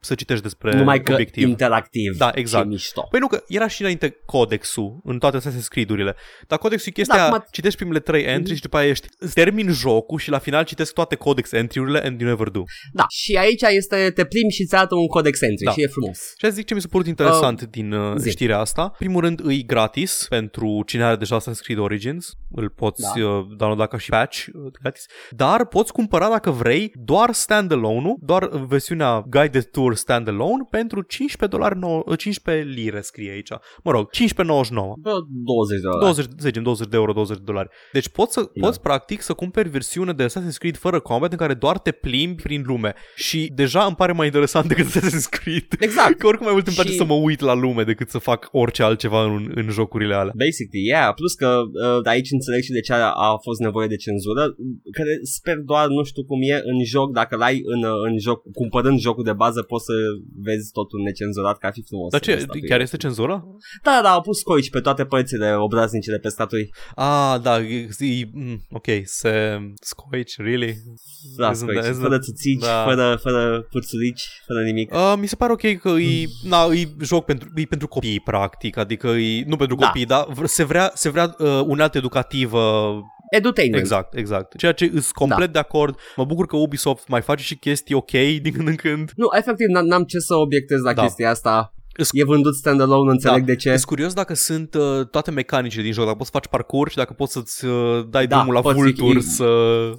[0.00, 1.48] să citești despre Numai că obiectiv.
[1.48, 2.16] interactiv.
[2.16, 2.64] Da, exact.
[2.64, 3.06] Și mișto.
[3.10, 6.14] Păi nu, că era și înainte codexul în toate Assassin's Creed-urile.
[6.48, 9.06] Dar codexul e chestia, Da, da, acum- citești primele trei entry și după aia ești,
[9.18, 12.62] îți termin jocul și la final citesc toate codex entry-urile and you never do.
[12.92, 15.70] Da, și aici este, te plimbi și ți arată un codec entry Da.
[15.72, 16.18] și e frumos.
[16.38, 18.30] Și azi zic ce mi s-a părut interesant uh, din uh, zi.
[18.30, 18.88] știrea asta.
[18.98, 22.32] Primul rând, îi gratis pentru cine are deja Assassin's Creed Origins.
[22.54, 23.20] Îl poți Da.
[23.20, 23.28] da.
[23.28, 25.06] uh, downloada ca și patch uh, gratis.
[25.30, 31.78] Dar poți cumpăra dacă vrei doar standalone-ul, doar versiunea Guided Tour standalone pentru 15 dolari,
[31.78, 33.48] nou- uh, 15 lire scrie aici.
[33.82, 34.94] Mă rog, 15,99.
[35.02, 35.98] Vreo 20 de ore.
[36.00, 37.68] 20, să zicem, 20 de euro, 20 de dolari.
[37.92, 38.66] Deci poți, să, Da.
[38.66, 42.42] poți practic să cumperi versiune de Assassin's Creed fără combat în care doar te plimbi
[42.42, 42.94] prin lume.
[43.14, 45.66] Și deja îmi pare mai interesant decât Assassin's Creed.
[45.78, 46.14] Exact.
[46.18, 48.48] Că oricum mai mult îmi place Și- să mă uit la lume decât să fac
[48.52, 50.32] orice altceva în, în jocurile alea.
[50.36, 51.14] Basically, yeah.
[51.14, 54.42] Plus că uh, de aici înțeleg și de ce a, a fost nevoie de cenzură,
[54.98, 58.38] care sper doar, nu știu cum e, în joc, dacă l-ai în, uh, în joc,
[58.60, 59.92] cumpărând jocul de bază, poți să
[60.48, 62.10] vezi totul necenzurat, că ar fi frumos.
[62.10, 62.68] Dar ce, Statuile.
[62.68, 63.34] chiar este cenzură?
[63.82, 66.70] Da, da, au pus scoici pe toate părțile obraznice de pe statui.
[66.94, 69.32] Ah, da, e, e, mm, ok, se
[69.80, 70.74] scoici, really?
[71.36, 72.82] Da, Isn't scoici, that- isn't fără that- țuțici, da.
[72.88, 74.94] fără, fără puțulici, fără nimic.
[74.94, 78.76] Uh, mi se pare ok că e, na, e joc pentru, e pentru copii, practic,
[78.76, 79.86] adică e, nu pentru Da.
[79.86, 81.98] copii, dar v- se vrea, se vrea uh, unealtă
[82.36, 83.82] educativă edutainment.
[83.82, 84.56] Exact, exact.
[84.56, 85.52] Ceea ce îs complet Da.
[85.52, 85.98] de acord.
[86.16, 89.10] Mă bucur că Ubisoft mai face și chestii ok din când în când.
[89.16, 91.02] Nu, efectiv, n- n-am ce să obiectez la Da.
[91.02, 91.74] chestia asta.
[91.96, 93.44] Îs- E vândut standalone, înțeleg Da.
[93.44, 93.68] de ce.
[93.68, 96.96] Sunt curios dacă sunt uh, toate mecanicile din joc, dacă poți să faci parcurs și
[96.96, 97.72] dacă poți să-ți uh,
[98.10, 99.46] dai Da, drumul la poți, vulturi e- să...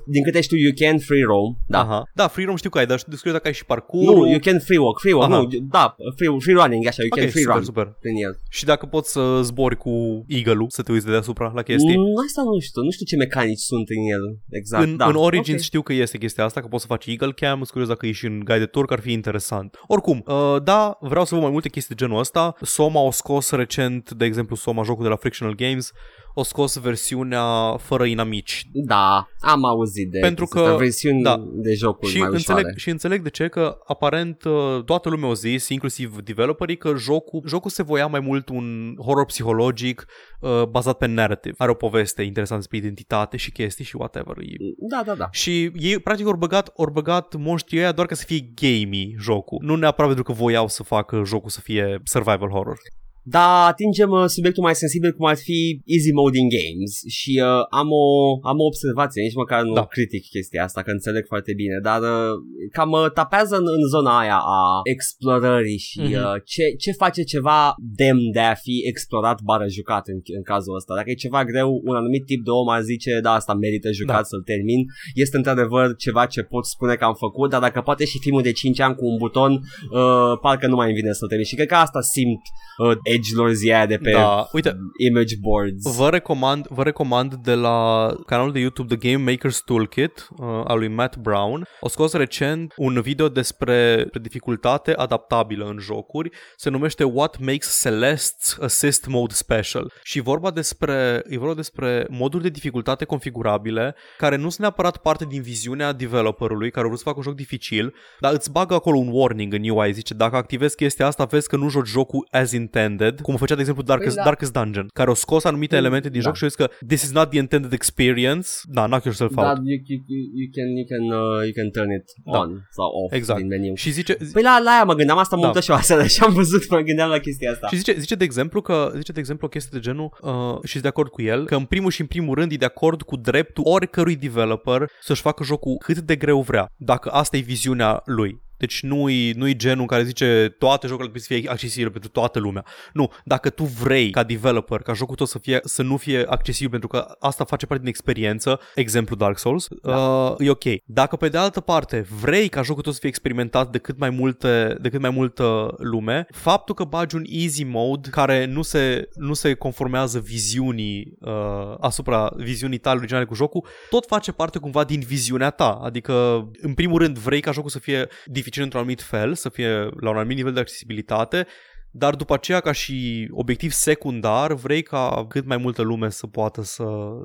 [0.07, 1.57] Din câte știu, you can free roam.
[1.67, 1.79] Da.
[1.79, 2.03] Aha.
[2.13, 4.05] Da, free roam știu că ai, dar sunt curios dacă ai și parcurs.
[4.05, 5.37] Nu, you can free walk, free walk, Aha.
[5.39, 7.85] nu, da, free, free running, așa, you Ok, can free super, run super.
[7.99, 8.33] prin el.
[8.49, 11.97] Și dacă poți să zbori cu eagle să te uiți de deasupra la chestii.
[11.97, 14.83] Mm, asta nu știu, nu știu ce mecanici sunt în el, exact.
[14.83, 15.05] în, da.
[15.05, 15.65] în Origins Ok.
[15.65, 18.11] știu că este chestia asta, că poți să faci Eagle Cam, sunt curios dacă e
[18.11, 19.75] și în Guided Tour, că ar fi interesant.
[19.87, 22.55] Oricum, uh, da, vreau să văd mai multe chestii de genul ăsta.
[22.61, 25.91] Soma a scos recent, de exemplu, Soma, jocul de la Frictional Games,
[26.34, 28.67] o scos versiunea fără inamici.
[28.71, 31.43] Da, am auzit de Pentru chestia asta, că- versiuni da.
[31.53, 32.77] de jocuri Și mai înțeleg, ușoare.
[32.79, 37.41] și înțeleg de ce, că aparent uh, toată lumea a zis, inclusiv developerii, că jocul,
[37.47, 40.05] jocul se voia mai mult un horror psihologic
[40.39, 41.55] uh, bazat pe narrative.
[41.57, 44.38] Are o poveste interesantă despre identitate și chestii și whatever.
[44.39, 44.55] E
[44.89, 45.27] Da, da, da.
[45.31, 49.57] Și ei practic au băgat, au băgat monștrii ăia doar ca să fie gamey jocul.
[49.61, 52.77] Nu neapărat pentru că voiau să facă jocul să fie survival horror.
[53.26, 57.63] Da, atingem uh, subiectul mai sensibil cum ar fi easy mode in games și uh,
[57.69, 58.05] am, o,
[58.51, 59.86] am o observație, nici măcar nu Da.
[59.86, 62.32] critic chestia asta, că înțeleg foarte bine, dar uh,
[62.71, 64.61] cam uh, tapează în, în zona aia a
[64.95, 66.11] explorării și Mhm.
[66.13, 70.76] uh, ce, ce face ceva demn de a fi explorat bară jucat în, în cazul
[70.76, 70.95] ăsta.
[70.95, 74.15] Dacă e ceva greu, un anumit tip de om ar zice, da, asta merită jucat
[74.15, 74.24] Da.
[74.24, 74.82] să-l termin.
[75.13, 78.51] Este într-adevăr ceva ce pot spune că am făcut, dar dacă poate și filmul de
[78.51, 81.45] 5 ani cu un buton, uh, parcă nu mai îmi vine să-l termin.
[81.47, 82.41] Și cred că asta simt
[82.78, 84.78] uh, edgelords aia de pe Da, uite,
[85.09, 85.95] image boards.
[85.97, 90.78] Vă recomand, vă recomand de la canalul de YouTube The Game Maker's Toolkit uh, al
[90.78, 91.68] lui Matt Brown.
[91.80, 96.30] O scos recent un video despre dificultate adaptabilă în jocuri.
[96.55, 99.91] Se numește What Makes Celeste's Assist Mode Special.
[100.03, 105.26] Și vorba despre, e vorba despre moduri de dificultate configurabile care nu sunt neapărat parte
[105.26, 109.09] din viziunea developerului care vreau să facă un joc dificil, dar îți bagă acolo un
[109.11, 109.93] warning în UI.
[109.93, 113.59] Zice, dacă activezi chestia asta, vezi că nu joci jocul as intended, cum făcea, de
[113.59, 114.29] exemplu, Darkest, Păi da.
[114.29, 116.25] Darkest Dungeon, care au scos anumite Păi, elemente din da.
[116.25, 118.47] joc și au zis că this is not the intended experience.
[118.63, 119.57] Da, knock yourself Da, out.
[119.57, 122.39] you, you, you, you can, you can, uh, you can turn it Da.
[122.39, 123.39] on sau off Exact.
[123.39, 123.73] din meniu.
[123.75, 125.47] Și zice, Păi la, la aia mă gândeam, asta mă Da.
[125.47, 127.67] uită și eu aseară și am văzut, mă gândeam la chestia asta.
[127.67, 130.31] Și zice, zice de exemplu că zice de exemplu o chestie de genul uh,
[130.63, 132.65] și sunt de acord cu el că în primul și în primul rând e de
[132.65, 137.39] acord cu dreptul oricărui developer să-și facă jocul cât de greu vrea, dacă asta e
[137.39, 138.41] viziunea lui.
[138.64, 142.66] Deci nu-i, nu-i genul care zice toate jocurile trebuie să fie accesibile pentru toată lumea.
[142.93, 146.70] Nu, dacă tu vrei ca developer, ca jocul tău să, fie, să nu fie accesibil
[146.70, 149.97] pentru că asta face parte din experiență, exemplu Dark Souls, da.
[149.97, 150.64] uh, e ok.
[150.86, 154.09] Dacă pe de altă parte vrei ca jocul tău să fie experimentat de cât mai
[154.09, 159.09] multe, de cât mai multă lume, faptul că bagi un easy mode care nu se,
[159.16, 164.84] nu se conformează viziunii uh, asupra viziunii tale originale cu jocul, tot face parte cumva
[164.84, 165.80] din viziunea ta.
[165.84, 166.14] Adică,
[166.61, 170.09] în primul rând, vrei ca jocul să fie dificil într-un anumit fel, să fie la
[170.09, 171.47] un anumit nivel de accesibilitate,
[171.95, 176.61] dar după aceea, ca și obiectiv secundar, vrei ca cât mai multă lume să poată
[176.61, 176.83] să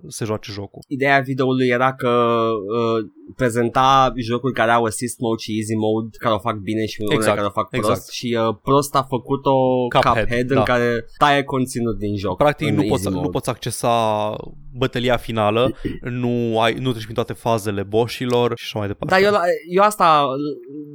[0.08, 0.82] se joace jocul.
[0.88, 3.04] Ideea videoului era că uh,
[3.36, 7.14] prezenta jocuri care au assist mode și easy mode, care o fac bine și unele
[7.16, 8.08] Exact, care o fac prost exact.
[8.10, 9.52] și uh, prost a făcut-o
[9.94, 10.58] Cuphead, Cuphead, da.
[10.58, 12.36] în care taie conținut din joc.
[12.36, 13.20] Practic în nu easy poți, mode.
[13.26, 14.36] nu poți accesa
[14.76, 15.70] bătălia finală,
[16.22, 19.14] nu, ai, nu treci prin toate fazele boșilor și așa mai departe.
[19.14, 20.26] Dar eu, la- eu asta,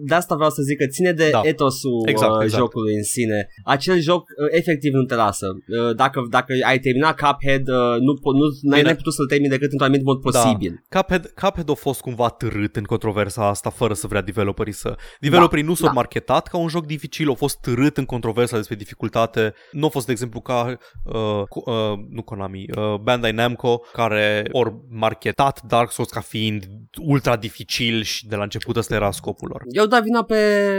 [0.08, 1.42] de asta vreau să zic că ține de Da.
[1.44, 2.62] etosul Exact, uh, exact.
[2.62, 3.48] jocului în sine.
[3.64, 5.46] Acel joc uh, efectiv nu te lasă.
[5.68, 8.82] Uh, dacă, dacă ai terminat Cuphead, uh, nu, po- nu n-ai, Bine.
[8.82, 10.30] n-ai putut să-l termini decât într-un anumit mod Da.
[10.40, 10.84] posibil.
[10.90, 14.96] Cuphead, Cuphead a fost cumva târât în controversa asta fără să vrea developerii să...
[15.20, 15.94] Developerii nu s-au da.
[15.94, 19.54] marketat ca un joc dificil, au fost târât în controversa despre dificultate.
[19.72, 24.48] Nu a fost, de exemplu, ca, uh, cu- uh, nu Konami, uh, Bandai Namco, care
[24.52, 26.64] ori marketat Dark Souls ca fiind
[27.02, 29.62] ultra dificil și de la început ăsta era scopul lor.
[29.72, 30.36] Eu dau vina pe,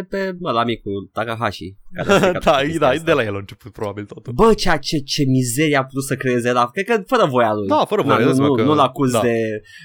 [0.08, 1.74] pe ăla micu, Takahashi.
[1.94, 3.02] care a stricat da, chestia da, asta.
[3.04, 4.32] de la el a început probabil totul.
[4.32, 6.70] Bă, ceea ce, ce mizerie a putut să creeze la...
[6.72, 7.66] Cred că fără voia lui.
[7.68, 9.20] Da, fără voia, Na, dați nu, seama nu, că- nu-l acuz da.
[9.20, 9.36] de...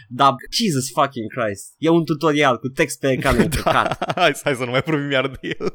[0.10, 1.74] Da, Jesus fucking Christ.
[1.78, 3.42] E un tutorial cu text pe ecran Da.
[3.44, 4.14] încărcat.
[4.16, 5.74] hai, hai să nu mai vorbim iar de el.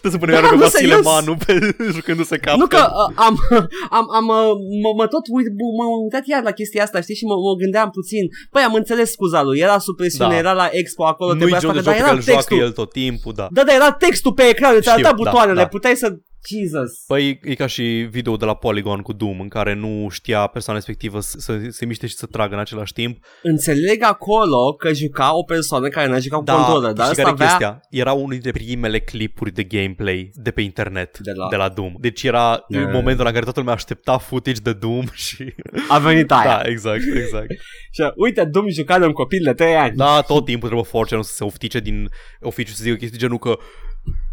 [0.00, 1.04] Trebuie să punem Da, iar pe nu, Vasile serios.
[1.04, 1.52] Manu pe,
[1.96, 2.56] jucându-se cap.
[2.56, 3.34] Nu că uh, am,
[3.98, 4.50] am, am uh,
[4.84, 7.52] mă, mă tot uit, bu- m-am uitat iar la chestia asta, știi, și mă, mă
[7.62, 8.24] gândeam puțin.
[8.50, 10.38] Păi am înțeles scuza lui, era sub presiune, Da.
[10.44, 12.18] era la expo acolo, Nu-i trebuia să genul de facă, joc dar pe care era
[12.18, 12.66] îl joacă textul.
[12.66, 13.46] el tot timpul, da.
[13.56, 15.66] Da, da, era textul pe ecran, îți Știu, arăta da, butoanele, da.
[15.66, 16.08] puteai să
[16.48, 17.04] Jesus.
[17.06, 20.78] Păi e ca și video de la Polygon cu Doom în care nu știa persoana
[20.78, 23.24] respectivă să, să se miște și să tragă în același timp.
[23.42, 27.22] Înțeleg acolo că juca o persoană care n-a jucat cu Da, controller, dar și asta
[27.22, 27.46] care avea...
[27.46, 27.80] chestia?
[27.90, 31.92] Era unul dintre primele clipuri de gameplay de pe internet De la- de la Doom.
[31.98, 32.84] Deci era Yeah.
[32.84, 35.54] în momentul în care toată lumea aștepta footage de Doom și...
[35.88, 36.44] A venit aia.
[36.44, 37.46] Da, exact, exact.
[37.94, 39.96] Și uite, Doom jucat de un copil de 3 ani.
[39.96, 42.08] Da, tot timpul trebuie force să se oftice din
[42.40, 43.58] oficiu să zică chestii genul că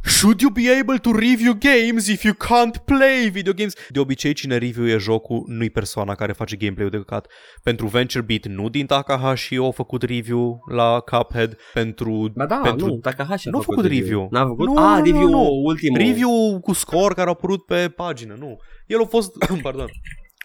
[0.07, 3.74] Should you be able to review games if you can't play video games?
[3.89, 7.28] De obicei, cine review jocul nu-i persoana care face gameplay-ul de căcat.
[7.63, 11.57] Pentru Venture Beat, nu din Takahashi au făcut review la Cuphead.
[11.74, 14.28] Pentru, Ba da, pentru nu, dacă Hashi a Nu a făcut review.
[14.32, 14.65] N-a făcut?
[14.65, 15.61] Nu, ah, nu, review nu.
[15.63, 15.99] ultimul.
[15.99, 18.57] review cu score care au apărut pe pagină, nu.
[18.86, 19.88] El a fost, pardon,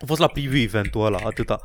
[0.02, 1.58] a fost la preview eventul ăla, atâta.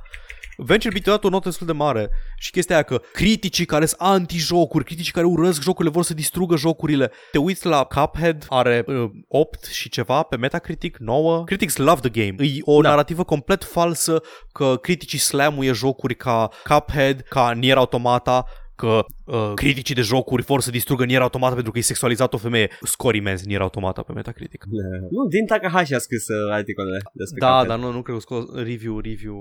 [0.58, 3.86] Venture Beat a dat o notă destul de mare și chestia aia că criticii care
[3.86, 7.12] sunt anti-jocuri, criticii care urăsc jocurile vor să distrugă jocurile.
[7.32, 11.44] Te uiți la Cuphead, are uh, 8 și ceva pe Metacritic, 9.
[11.44, 12.44] Critics love the game.
[12.48, 12.90] E o Da.
[12.90, 18.46] narrativă complet falsă că criticii slamuie jocuri ca Cuphead, ca Nier Automata,
[18.76, 22.38] că uh, criticii de jocuri vor să distrugă Nier Automata pentru că e sexualizat o
[22.38, 22.70] femeie.
[22.82, 24.64] Scor imens Nier Automata pe Metacritic.
[25.10, 27.68] Nu, din Takahashi a scris uh, articolele despre Da, Cuphead.
[27.68, 29.36] dar nu, nu cred că scos review, review.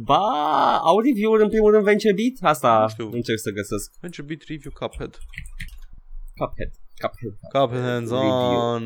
[0.00, 2.52] Ba, au review-uri în primul rând Venture Beat?
[2.52, 3.04] Asta Nu știu.
[3.12, 3.90] încerc să găsesc.
[4.00, 5.18] Venture Beat Review Cuphead.
[6.36, 6.70] Cuphead.
[7.02, 7.34] Cuphead.
[7.52, 8.82] Cuphead hands-on,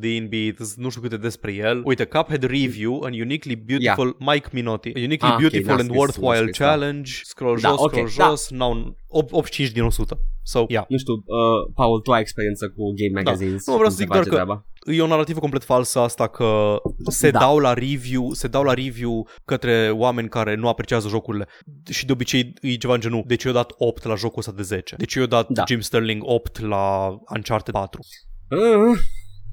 [0.00, 1.82] Dean Beat, nu știu câte despre el.
[1.84, 5.84] Uite, Cuphead Review, an uniquely beautiful, Mike Minotti, a uniquely Ah, ok, beautiful n-a and
[5.90, 6.64] scris, worthwhile n-a scris, da.
[6.66, 8.24] challenge, scroll Da, jos, ok, scroll da.
[8.28, 10.18] jos, now, 85 din 100.
[10.42, 10.84] So, yeah.
[10.88, 13.66] Nu știu, uh, Paul, tu ai experiență cu game magazines.
[13.66, 14.64] Nu, vreau cum să zic se face doar că- treaba?
[14.96, 16.76] E o narrativă complet falsă asta că
[17.08, 17.38] se Da.
[17.38, 21.46] dau la review, se dau la review către oameni care nu apreciază jocurile
[21.90, 24.62] și de obicei e ceva în genul, deci eu dat 8 la jocul ăsta de
[24.62, 24.94] 10.
[24.96, 25.64] Deci eu dat Da.
[25.66, 28.00] Jim Sterling 8 la Uncharted 4.
[28.50, 28.98] Uh,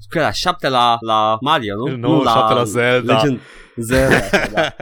[0.09, 1.95] că era 7 la, la Mario, nu?
[1.95, 3.13] Nu, șapte la Zelda.
[3.13, 3.39] Legend.
[3.75, 4.19] Zelda,
[4.53, 4.73] da.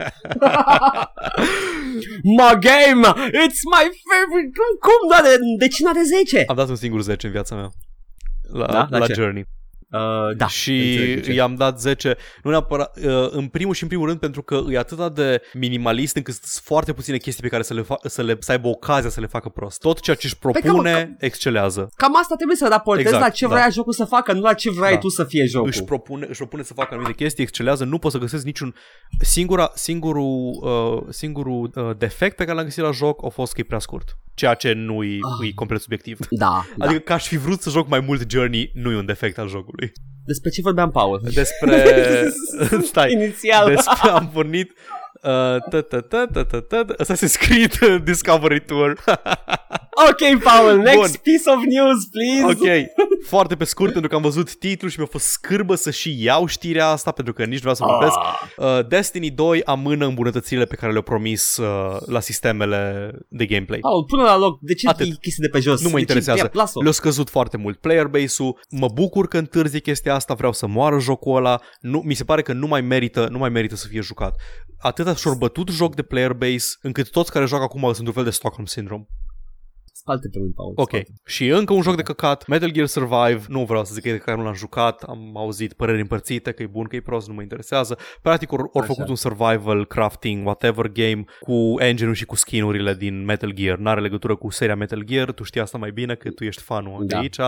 [2.22, 3.02] my game!
[3.44, 4.50] It's my favorite!
[4.56, 6.44] Cum, cum da, de, de ce n-are 10?
[6.46, 7.70] Am dat un singur 10 în viața mea.
[8.52, 8.86] La, Da?
[8.90, 9.12] La la ce?
[9.12, 9.44] Journey.
[9.92, 10.46] Uh, da.
[10.46, 11.32] și înțeleg de ce.
[11.32, 14.78] i-am dat 10, nu neapărat, uh, în primul și în primul rând pentru că e
[14.78, 18.36] atât de minimalist încât sunt foarte puține chestii pe care să le, fa- să le
[18.40, 19.80] să aibă ocazia să le facă prost.
[19.80, 21.88] Tot ceea ce își Păi, propune, cam- excelează.
[21.96, 23.50] Cam asta trebuie să raportezi Exact, la ce da.
[23.54, 24.98] vrea jocul să facă, nu la ce vrei Da.
[24.98, 25.68] tu să fie jocul.
[25.68, 28.74] Își propune, își propune să facă anumite chestii, excelează, nu pot să găsesc niciun...
[29.20, 33.60] Singura, singurul uh, singurul uh, defect pe care l-am găsit la joc a fost că
[33.60, 34.16] e prea scurt.
[34.34, 35.48] Ceea ce nu e, Ah.
[35.48, 36.18] e complet subiectiv.
[36.30, 36.84] Da, da.
[36.84, 39.48] Adică că aș fi vrut să joc mai mult Journey, nu e un defect al
[39.48, 39.75] jocului.
[40.24, 41.20] Despre ce vorbeam, Paul?
[41.34, 41.84] Despre...
[42.90, 43.12] Stai.
[43.12, 43.68] Inițial.
[43.68, 48.94] Despre am pornit uh, ta, ta, ta, ta, ta, ta, Assassin's Creed uh, Discovery Tour.
[50.08, 51.10] ok, Paul, next Bun.
[51.22, 52.44] piece of news, please.
[52.44, 52.86] ok,
[53.26, 56.46] foarte pe scurt pentru că am văzut titlul și mi-a fost scârbă să și iau
[56.46, 58.16] știrea asta pentru că nici nu vreau să vorbesc.
[58.16, 58.78] Ah.
[58.78, 63.78] Uh, Destiny 2 amână îmbunătățirile pe care le-au promis uh, la sistemele de gameplay.
[63.78, 64.58] Paul, pune la loc.
[64.60, 65.06] De ce Atât.
[65.06, 65.82] e chestii de pe jos?
[65.82, 66.00] Nu mă De ce?
[66.00, 66.40] interesează.
[66.42, 66.82] Ia, Lasă-o.
[66.82, 68.60] Le-a scăzut foarte mult player base-ul.
[68.70, 71.60] Mă bucur că întârzie chestia asta, vreau să moară jocul ăla.
[71.80, 74.34] Nu, mi se pare că nu mai merită, nu mai merită să fie jucat.
[74.78, 78.24] Atâta și bătut joc de player base, încât toți care joacă acum sunt un fel
[78.24, 79.06] de Stockholm Syndrome.
[80.06, 80.72] Spalte pe mine, Paul.
[80.74, 80.88] Ok.
[80.88, 81.12] spalte.
[81.24, 84.12] Și încă un joc de căcat, Metal Gear Survive, nu vreau să zic că e
[84.12, 87.28] de care nu l-am jucat, am auzit păreri împărțite, că e bun, că e prost,
[87.28, 87.98] nu mă interesează.
[88.22, 88.86] Practic au Așa.
[88.86, 93.78] făcut un survival, crafting, whatever game cu engine-ul și cu skin-urile din Metal Gear.
[93.78, 97.06] N-are legătură cu seria Metal Gear, tu știi asta mai bine că tu ești fanul
[97.06, 97.18] de Da.
[97.18, 97.38] aici.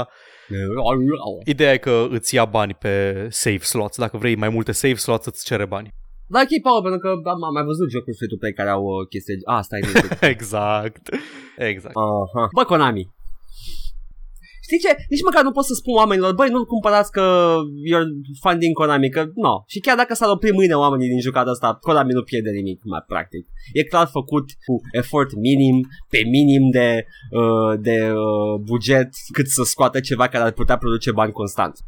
[1.44, 3.98] Ideea e că îți ia bani pe save slots.
[3.98, 5.94] Dacă vrei mai multe save slots, îți cere bani.
[6.32, 9.34] Da, ok, Paul, pentru că am, am mai văzut jocuri free-to-play care au uh, chestii...
[9.44, 9.92] Ah, stai, nu
[10.34, 11.04] exact.
[11.70, 11.96] Exact.
[11.96, 12.48] Aha.
[12.56, 13.04] Bă, Konami.
[14.68, 14.96] Știi ce?
[15.08, 17.56] Nici măcar nu pot să spun oamenilor, băi, nu-l cumpărați că
[17.88, 18.10] you're
[18.40, 19.32] funding Konami, că nu.
[19.34, 19.62] No.
[19.66, 23.04] Și chiar dacă s-ar opri mâine oamenii din jucata asta, Konami nu pierde nimic, mai
[23.06, 23.46] practic.
[23.72, 29.62] E clar făcut cu efort minim, pe minim de, uh, de uh, buget, cât să
[29.62, 31.78] scoată ceva care ar putea produce bani constant.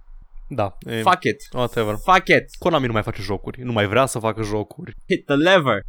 [0.53, 0.77] Da.
[0.87, 1.37] E, Fuck it.
[1.53, 1.95] whatever.
[2.05, 2.45] Fuck it.
[2.59, 3.61] Konami nu mai face jocuri.
[3.63, 4.93] Nu mai vrea să facă jocuri.
[5.11, 5.81] Hit the lever.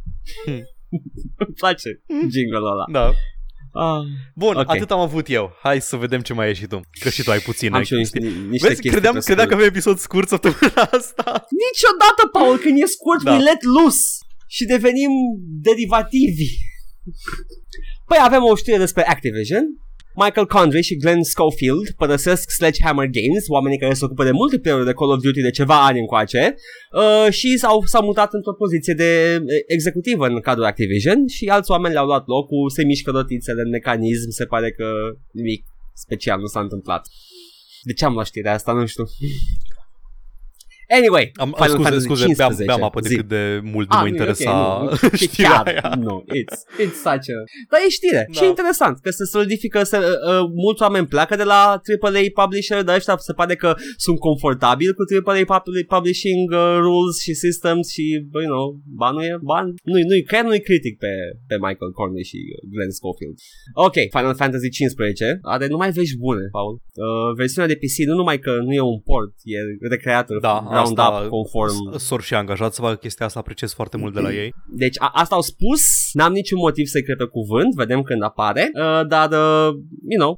[0.44, 0.54] Hmm.
[1.44, 2.84] Îmi place jingle-ul ăla.
[2.92, 3.12] Da.
[3.74, 4.02] Ah,
[4.34, 4.70] Bun, Ok.
[4.70, 5.52] atât am avut eu.
[5.62, 6.80] Hai să vedem ce mai ai și tu.
[7.00, 8.20] Că și tu ai puține am și eu chestii.
[8.20, 9.60] niște, niște Vezi, chestii credeam, pe credeam că scurt.
[9.62, 11.24] avem episod scurt săptămâna asta.
[11.64, 13.32] Niciodată, Paul, când e scurt, Da.
[13.32, 14.04] we let loose
[14.46, 15.10] și devenim
[15.68, 16.48] derivativi.
[18.06, 19.64] Păi avem o știre despre Activision.
[20.14, 24.92] Michael Condrey și Glenn Schofield părăsesc Sledgehammer Games, oamenii care se ocupă de multiplayer de
[24.92, 26.54] Call of Duty de ceva ani încoace,
[26.92, 31.70] uh, și s-au, s-au mutat într-o poziție de uh, executivă în cadrul Activision și alți
[31.70, 34.86] oameni le-au luat locul, se mișcă rotițele în mecanism, se pare că
[35.32, 37.08] nimic special nu s-a întâmplat.
[37.82, 38.72] De ce am luat știrea asta?
[38.72, 39.04] Nu știu.
[40.98, 42.64] Anyway, Am, Final scuze, Fantasy scuze, beam, 15.
[42.70, 43.16] beam apă de Zi.
[43.16, 44.52] cât de mult Ah, nu mă nu, e interesa
[44.82, 45.94] ok, nu, e știrea chiar, aia.
[46.06, 47.38] Nu, it's, it's such a...
[47.72, 48.22] Dar e știre.
[48.28, 48.32] Da.
[48.36, 51.60] Și e interesant că se solidifică, se, uh, uh, mulți oameni pleacă de la
[52.02, 53.70] AAA publisher, dar ăștia se pare că
[54.04, 58.04] sunt confortabili cu AAA pub- publishing uh, rules și systems și,
[58.44, 58.66] you know,
[59.00, 59.66] banul e ban.
[59.90, 61.12] Nu-i, nu-i, chiar nu-i critic pe,
[61.50, 63.36] pe Michael Corney și uh, Glenn Schofield.
[63.86, 66.74] Ok, Final Fantasy 15 are numai vești bune, Paul.
[66.74, 69.58] Uh, versiunea de PC nu numai că nu e un port, e
[69.94, 73.96] recreată Da, round asta- up conform Sor și angajat să facă chestia asta, apreciez foarte
[73.96, 74.52] mult de la ei.
[74.76, 75.80] deci a- asta au spus,
[76.12, 79.68] n-am niciun motiv să-i cred pe cuvânt, vedem când apare, uh, dar, uh,
[80.08, 80.34] you know,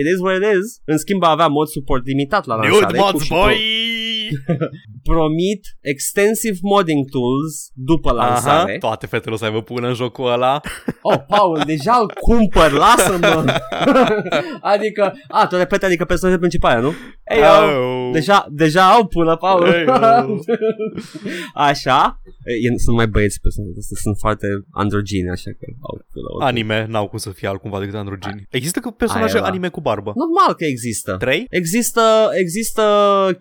[0.00, 0.66] it is what it is.
[0.84, 2.80] În schimb va avea mod suport limitat la lansare.
[2.80, 3.54] Nude cu mods, și boy!
[3.54, 4.56] pro-
[5.12, 8.76] promit extensive modding tools după Aha, lansare.
[8.78, 10.60] toate fetele o să aibă până în jocul ăla.
[11.02, 13.44] Oh, Paul, deja îl cumpăr, lasă-mă!
[14.74, 16.92] adică, a, tu repete, adică personajul principal, nu?
[17.34, 17.76] Ei, oh.
[17.76, 18.10] Oh.
[18.12, 19.66] Deja, deja au până, Paul.
[19.66, 20.38] Ei, oh.
[21.70, 22.20] așa.
[22.44, 23.66] E, sunt mai băieți pe sunt,
[24.02, 26.26] sunt foarte androgine, așa că au până.
[26.34, 26.42] ok.
[26.42, 28.46] Anime n-au cum să fie altcumva decât androgini.
[28.50, 29.48] Există că personaje Aia, da.
[29.48, 30.10] anime cu barbă.
[30.24, 31.10] Normal că există.
[31.26, 31.46] Trei?
[31.60, 32.04] Există,
[32.42, 32.84] există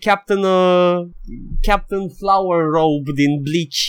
[0.07, 0.97] Captain, uh,
[1.67, 3.79] Captain Flower Robe din Bleach.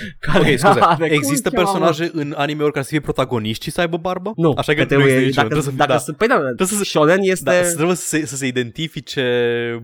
[0.26, 0.78] Care Ok, scuze.
[0.80, 1.78] are- cum Există îl cheamă, mă?
[1.84, 4.32] personaje în anime-uri care să fie protagoniști și să aibă barbă?
[4.36, 5.48] Nu, Așa că, nu trebuie, există niciunul.
[5.48, 5.98] dacă, Trebuie să, dacă da.
[5.98, 7.44] să, păi da, Trebuie să- Shonen este...
[7.44, 9.24] Da, să trebuie să se, să se identifice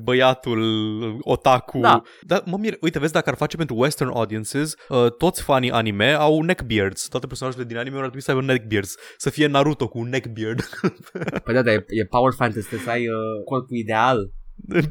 [0.02, 0.62] băiatul
[1.20, 1.78] otaku.
[1.78, 2.02] Da.
[2.20, 6.12] Dar mă mir, uite, vezi, dacă ar face pentru western audiences, uh, toți fanii anime
[6.12, 7.08] au neckbeards.
[7.08, 8.94] Toate personajele din anime ar trebui să aibă neckbeards.
[9.16, 10.60] Să fie Naruto cu un neckbeard.
[11.44, 14.30] Păi da, dar e, e Power Fantasy, trebuie să ai uh, corpul ideal.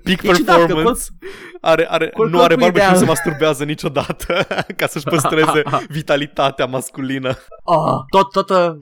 [0.03, 1.01] Peak E ciudat că performance.
[1.61, 2.97] Are, are, Col- nu are corpul barbă și nu ideal.
[2.97, 4.47] se masturbează niciodată
[4.77, 7.37] ca să-și păstreze vitalitatea masculină.
[7.63, 8.77] Oh, tot, toată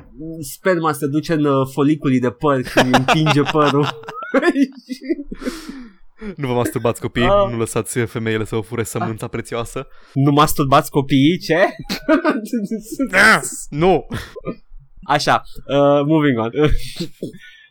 [0.54, 3.88] sperma se duce în uh, foliculii de păr și împinge părul.
[6.36, 7.52] Nu vă masturbați copii, Ah.
[7.52, 9.88] nu lăsați femeile să vă fure sămânța prețioasă.
[10.14, 11.58] nu masturbați copiii, ce?
[13.70, 14.06] Nu!
[15.08, 16.52] Așa, uh, moving on.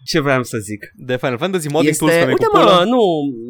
[0.04, 0.92] Ce vreau să zic?
[0.96, 2.84] De Final Fantasy Modding este, Tools, femei uite cu mă, pulă.
[2.84, 3.00] nu,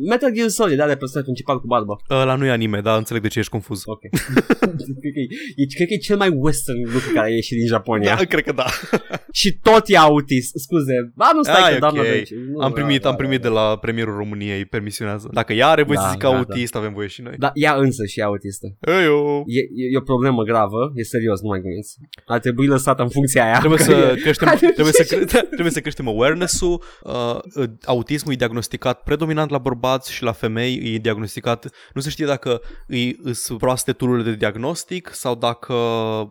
[0.08, 1.96] Metal Gear Solid, are personaj principal cu barbă.
[2.10, 3.82] Ăla nu e anime, dar înțeleg de ce ești confuz.
[3.84, 4.00] Ok.
[5.02, 5.26] cred, că e,
[5.56, 8.14] e, cred că e cel mai western lucru care a ieșit din Japonia.
[8.16, 8.66] Da, cred că da.
[9.40, 10.94] Și tot e autist, scuze.
[11.14, 12.06] Ba, nu stai Ah, că e doamna ok.
[12.06, 15.28] deci, nu, Am da, primit, da, am primit da, de la premierul României, permisionează.
[15.32, 17.34] Dacă ea are voie Da, să zică da, autist, avem voie și noi.
[17.38, 18.66] Da, ea însă și e autistă.
[18.80, 19.44] Ei, eu.
[19.46, 21.96] E, e, e o problemă gravă, e serios, nu mai gândiți.
[22.26, 23.58] Ar trebui lăsată în funcția aia.
[23.58, 26.06] Trebuie că să e- creștem, trebuie să, cre- trebuie să creștem
[26.44, 26.82] awareness-ul.
[27.02, 32.26] Uh, autismul e diagnosticat predominant la bărbați și la femei e diagnosticat, nu se știe
[32.26, 35.74] dacă îi sunt proaste tururile de diagnostic sau dacă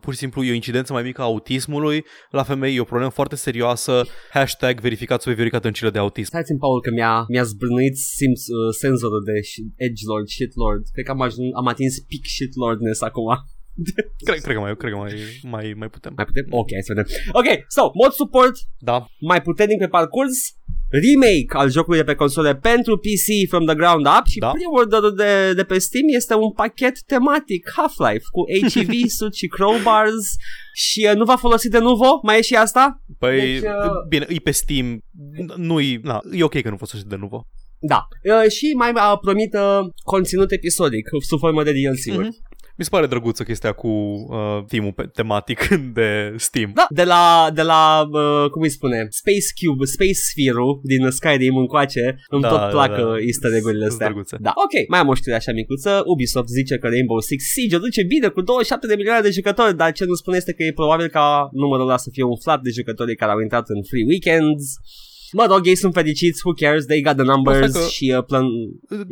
[0.02, 2.06] pur și simplu e o incidență mai mică a autismului.
[2.30, 4.06] La femei e o problemă foarte serioasă.
[4.32, 6.30] Hashtag verificați o verificat în de autism.
[6.30, 10.84] Stai-ți-mi, Paul, că mi-a, mi-a zbârnuit simț, uh, senzorul de sh- edgelord, shitlord.
[10.94, 13.28] Cred că am, ajuns, am atins peak shitlordness acum.
[14.28, 16.14] Cred, cred că mai, cred că mai, mai, mai putem.
[16.16, 16.46] Mai putem?
[16.50, 17.12] Ok, hai să vedem.
[17.32, 19.06] Ok, so, mod support Da.
[19.20, 20.36] mai puternic pe parcurs,
[20.90, 24.50] remake al jocului de pe console pentru PC from the ground up și Da.
[24.50, 30.26] pre-orderul de, de pe Steam este un pachet tematic Half-Life cu HEV-suri și crowbars
[30.74, 32.20] și uh, nu va folosi de nuvo?
[32.24, 33.02] Mai e și asta?
[33.20, 35.00] Păi, Deci, uh, bine, e pe Steam,
[35.56, 37.48] nu-i, na, e ok că nu folosește de nuvo.
[37.80, 38.08] Da.
[38.24, 42.28] Uh, și mai uh, promit uh, conținut episodic sub formă de DLC-uri.
[42.28, 42.38] Mhm.
[42.78, 45.60] Mi se pare drăguță chestia cu uh, team pe- tematic
[45.98, 46.72] de Steam.
[46.76, 51.56] Da, de la, de la uh, cum îi spune, Space Cube, Space Sphere-ul din Skyrim
[51.58, 53.02] încoace, îmi Da, tot da, plac da.
[53.08, 54.08] uh, easter egg-urile Sunt astea.
[54.08, 54.36] drăguțe.
[54.48, 55.92] Da, ok, mai am o știre așa micuță.
[56.14, 59.78] Ubisoft zice că Rainbow Six Siege o duce bine cu 27 de milioane de jucători,
[59.82, 62.70] dar ce nu spune este că e probabil ca numărul ăla să fie umflat de
[62.78, 64.64] jucătorii care au intrat în free weekends.
[65.34, 68.24] Mă rog, ei sunt fericiți, who cares, they got the numbers Asta că- și uh,
[68.24, 68.46] plan...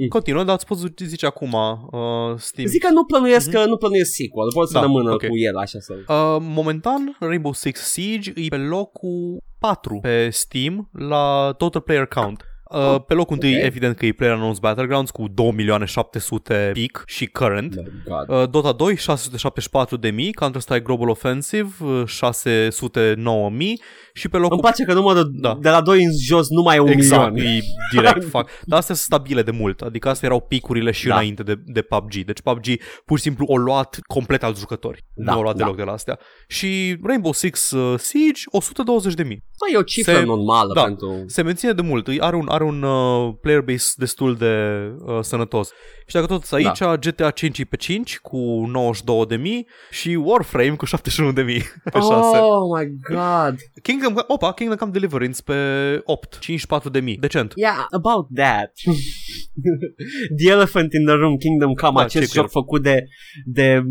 [0.09, 2.67] Continuă, dar ați spus zice acum uh, Steam.
[2.67, 3.65] Zic că nu plănuiesc, mm-hmm.
[3.67, 5.27] nu plănuiesc sequel, vor să Da, rămână ok.
[5.27, 5.93] cu el așa să...
[5.93, 12.45] Uh, momentan, Rainbow Six Siege e pe locul 4 pe Steam la Total Player Count.
[12.73, 13.63] Uh, pe locul întâi, ok.
[13.63, 17.75] evident că e PlayerUnknown's Battlegrounds cu 2 milioane 700 peak și current.
[17.77, 17.83] Oh
[18.27, 18.41] God.
[18.41, 23.81] Uh, Dota 2, 674 de mii, Counter-Strike Global Offensive, uh, 609 mii
[24.13, 25.57] și pe locul Îmi place că numărul Da.
[25.61, 27.53] de la 2 în jos nu mai e un Exact, milion.
[27.55, 27.61] e
[27.91, 28.49] direct fac.
[28.65, 29.81] Dar astea sunt stabile de mult.
[29.81, 31.13] Adică astea erau picurile și Da.
[31.13, 32.13] înainte de, de PUBG.
[32.25, 32.65] Deci PUBG
[33.05, 35.05] pur și simplu o luat complet alți jucători.
[35.13, 35.63] Da, nu o luat da.
[35.63, 36.19] deloc de la astea.
[36.47, 39.43] Și Rainbow Six uh, Siege 120 de mii.
[39.59, 40.83] Bă, e o cifră Se- normală da.
[40.83, 41.23] pentru...
[41.27, 42.07] Se menține de mult.
[42.07, 45.69] Îi Are un, are are un uh, player base destul de uh, sănătos.
[46.05, 46.95] Și dacă tot aici, da.
[46.95, 48.71] GTA 5 e pe 5 cu
[49.29, 49.37] 92.000
[49.91, 50.91] și Warframe cu 71.000
[51.83, 52.37] pe 6.
[52.37, 53.55] Oh my god.
[53.81, 55.53] Kingdom, opa, Kingdom Come Deliverance pe
[56.03, 56.39] 8,
[56.93, 57.53] 54.000, decent.
[57.55, 58.71] Yeah, about that.
[60.37, 63.03] the Elephant in the Room, Kingdom Come, Da, acest ce joc făcut de,
[63.45, 63.81] de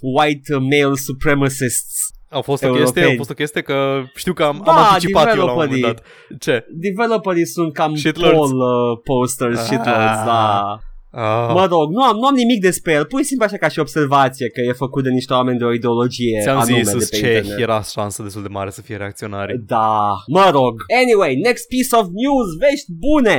[0.00, 2.19] white male supremacists.
[2.32, 2.92] A fost o Europeni.
[2.92, 5.50] chestie, a fost o chestie că știu că am, Da, am anticipat eu la un
[5.50, 6.02] moment developerii.
[6.28, 6.38] dat.
[6.38, 6.66] Ce?
[6.70, 8.36] Developerii sunt cam Shitlords.
[8.36, 9.64] poll uh, posters, Ah.
[9.64, 10.78] shitlords, da.
[11.12, 13.68] Ah, Mă rog, nu am, nu am nimic despre el, pur și simplu așa ca
[13.68, 17.06] și observație că e făcut de niște oameni de o ideologie ți-am anume zis de
[17.10, 17.58] pe ce internet.
[17.58, 19.52] era șansă destul de mare să fie reacționari.
[19.66, 20.74] Da, mă rog.
[21.02, 23.36] Anyway, next piece of news, vești bune.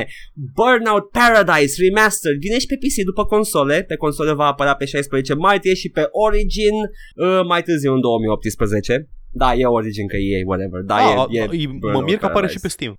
[0.56, 3.76] Burnout Paradise Remastered vine și pe PC după console.
[3.90, 9.08] Pe console va apărea pe 16 martie și pe Origin uh, mai târziu în 2018.
[9.30, 10.80] Da, e Origin că e whatever.
[10.92, 12.58] Da, Ah, e, e e, mă Burnout mir că apare și Paradise.
[12.66, 12.94] pe Steam.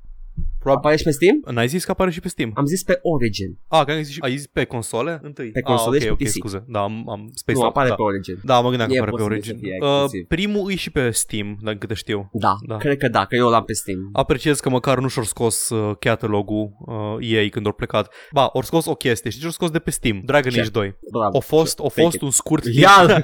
[0.71, 1.41] Apare și pe Steam?
[1.51, 2.51] N-ai zis că apare și pe Steam?
[2.55, 3.57] Am zis pe Origin.
[3.67, 5.51] Ah, că ai zis, ai zis pe console întâi?
[5.51, 6.35] Pe console ah, și ok, pe ok, PC.
[6.37, 6.63] scuze.
[6.67, 7.95] Da, am, am space Nu, out, apare da.
[7.95, 8.39] pe Origin.
[8.43, 9.53] Da, mă gândeam că E apare pe posibil Origin.
[9.55, 10.27] să fie Uh, exclusiv.
[10.27, 12.29] primul e și pe Steam, dacă câte știu.
[12.33, 12.77] Da, Da.
[12.77, 14.09] cred că da, că eu l-am pe Steam.
[14.13, 18.13] Apreciez că măcar nu și-au scos uh, catalogul uh, EA când au plecat.
[18.31, 19.29] Ba, au scos o chestie.
[19.29, 20.21] Știi ce au scos de pe Steam?
[20.25, 20.59] Dragon Ce?
[20.59, 20.95] Age 2.
[21.11, 21.37] Bravo.
[21.37, 22.21] A fost, a Fake fost it.
[22.21, 22.75] un scurt timp.
[22.75, 23.21] Ia!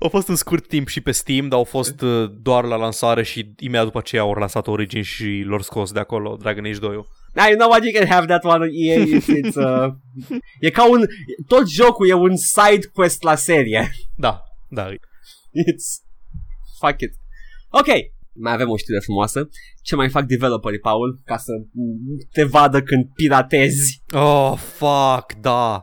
[0.00, 3.22] A fost un scurt timp și pe Steam, dar au fost uh, doar la lansare
[3.22, 7.06] și imediat după aceea au lansat Origin și l-au scos de acolo Dragon Age 2
[7.34, 7.82] Now you know what?
[7.84, 9.92] You can have that one on EA if it's uh,
[10.60, 11.06] E ca un
[11.46, 13.90] Tot jocul e un side quest la serie.
[14.16, 14.88] Da, da.
[14.90, 16.02] It's
[16.80, 17.14] Fuck it.
[17.70, 17.88] Ok
[18.34, 19.48] mai avem o știre frumoasă.
[19.82, 21.52] Ce mai fac developerii, Paul Ca să
[22.32, 24.02] te vadă când piratezi?
[24.14, 25.82] Oh, fuck, da.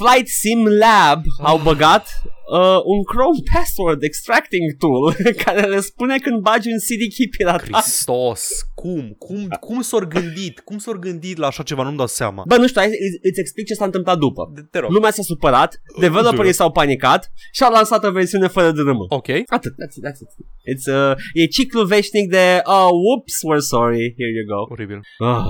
[0.00, 2.06] Flight Sim Lab au băgat
[2.52, 5.04] uh, un Chrome Password Extracting Tool
[5.44, 9.14] Care le spune când bagi un CD key piratat Hristos, cum?
[9.18, 10.60] Cum, cum s-au gândit?
[10.60, 11.82] Cum s-au gândit la așa ceva?
[11.82, 12.42] Nu-mi dau seama.
[12.46, 14.90] Bă, nu știu, hai, îți, îți explic ce s-a întâmplat după De- Te rog.
[14.90, 19.04] Lumea s-a supărat, developerii s-au panicat și au lansat o versiune fără drumă.
[19.08, 19.28] Ok.
[19.46, 20.30] Atât, that's it, that's it.
[20.72, 24.72] It's, uh, e ciclul veșnic de, oh, whoops, we're sorry, here you go.
[24.72, 25.00] Oribil.
[25.18, 25.44] Ah.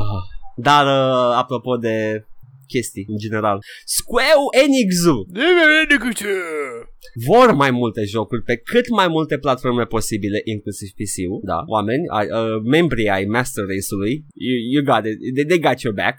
[0.56, 2.24] Dar, uh, apropo de
[2.72, 5.20] chestii, în general, Square Enix-ul!
[7.26, 12.26] Vor mai multe jocuri pe cât mai multe platforme posibile, inclusiv PC-ul, da, oameni, ai,
[12.30, 16.16] uh, membrii ai Master Race-ului, you, you got it, they, they got your back.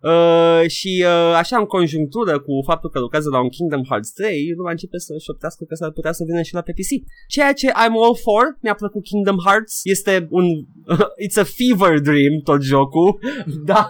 [0.00, 4.52] Uh, și uh, așa în conjunctură cu faptul că lucrează la un Kingdom Hearts 3
[4.56, 6.90] lumea începe să șoptească că s-ar putea să vină și la pe PC
[7.28, 10.44] ceea ce I'm all for mi-a plăcut Kingdom Hearts este un
[11.24, 13.18] it's a fever dream tot jocul
[13.70, 13.88] da,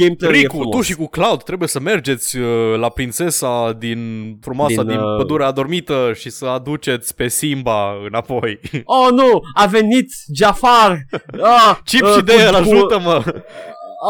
[0.00, 4.00] gameplay e Ricu, frumos tu și cu Cloud trebuie să mergeți uh, la prințesa din
[4.40, 8.60] frumoasa Din, din, uh, pădurea adormită și să aduceți pe Simba înapoi.
[8.84, 10.98] oh nu, a venit Jafar
[11.56, 13.22] ah, Chip uh, și de cu- el, cu- ajută-mă!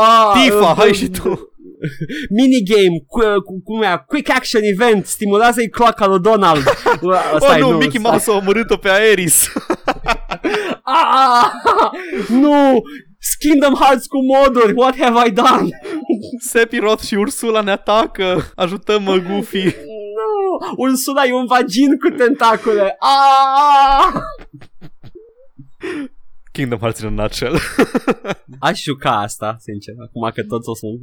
[0.00, 1.54] Ah, Tifa, uh, hai uh, și tu!
[2.38, 6.62] minigame cu, cu, cum e, quick action event stimulează-i cloaca lui Donald
[7.00, 8.10] Uh, Oh stai, nu, Mickey stai.
[8.10, 9.46] Mouse a omorât-o pe Aeris!
[10.86, 11.50] Ah,
[12.28, 12.82] nu!
[13.38, 15.68] Kingdom Hearts cu moduri, what have I done?
[16.40, 18.52] Sephiroth și Ursula ne atacă!
[18.54, 19.64] Ajutăm-mă, Goofy!
[19.64, 20.74] Nu!
[20.76, 22.96] Ursula e un vagin cu tentacule.
[22.98, 24.12] Ah!
[26.56, 27.56] Kingdom Hearts in a nutshell.
[28.68, 30.98] Aș juca asta, sincer, acum că toți o spun.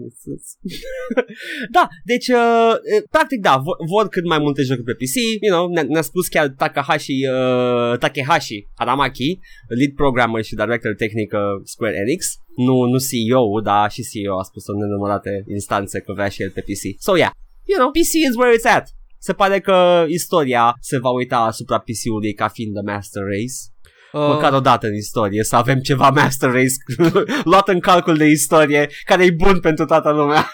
[1.78, 5.52] da, deci, uh, eh, practic, da, vor, vor cât mai multe jocuri pe PC, you
[5.56, 9.40] know, ne- ne-a spus chiar Takahashi, uh, Takehashi Haramaki,
[9.80, 12.22] lead programmer și director tehnic uh, Square Enix,
[12.68, 16.52] nu, nu CEO, dar și CEO a spus în nenumărate instanțe că vrea și el
[16.52, 16.84] pe PC.
[17.08, 17.32] So, yeah,
[17.70, 18.86] you know, PC is where it's at.
[19.28, 23.58] Se pare că istoria se va uita asupra PC-ului ca fiind the master race.
[24.12, 27.04] Uh, Măcar o dată în istorie să avem ceva Master Race
[27.52, 30.52] luat în calcul de istorie care e bun pentru toată lumea.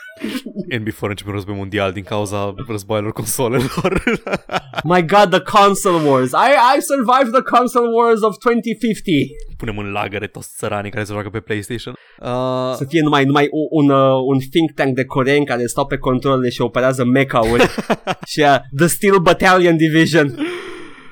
[0.80, 4.04] NB4 începe un război mondial din cauza războaielor consolelor.
[4.94, 6.32] My god, the console wars.
[6.32, 9.14] I, I survived the console wars of 2050.
[9.58, 11.94] Punem în lagăre toți țăranii care se joacă pe PlayStation.
[12.20, 15.86] Uh, Să fie numai, numai un, un, uh, un think tank de coreeni care stau
[15.88, 17.64] pe controle și operează mecha-uri.
[18.32, 20.28] și uh, The Steel Battalion Division.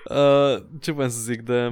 [0.10, 1.72] uh, ce vreau să zic de...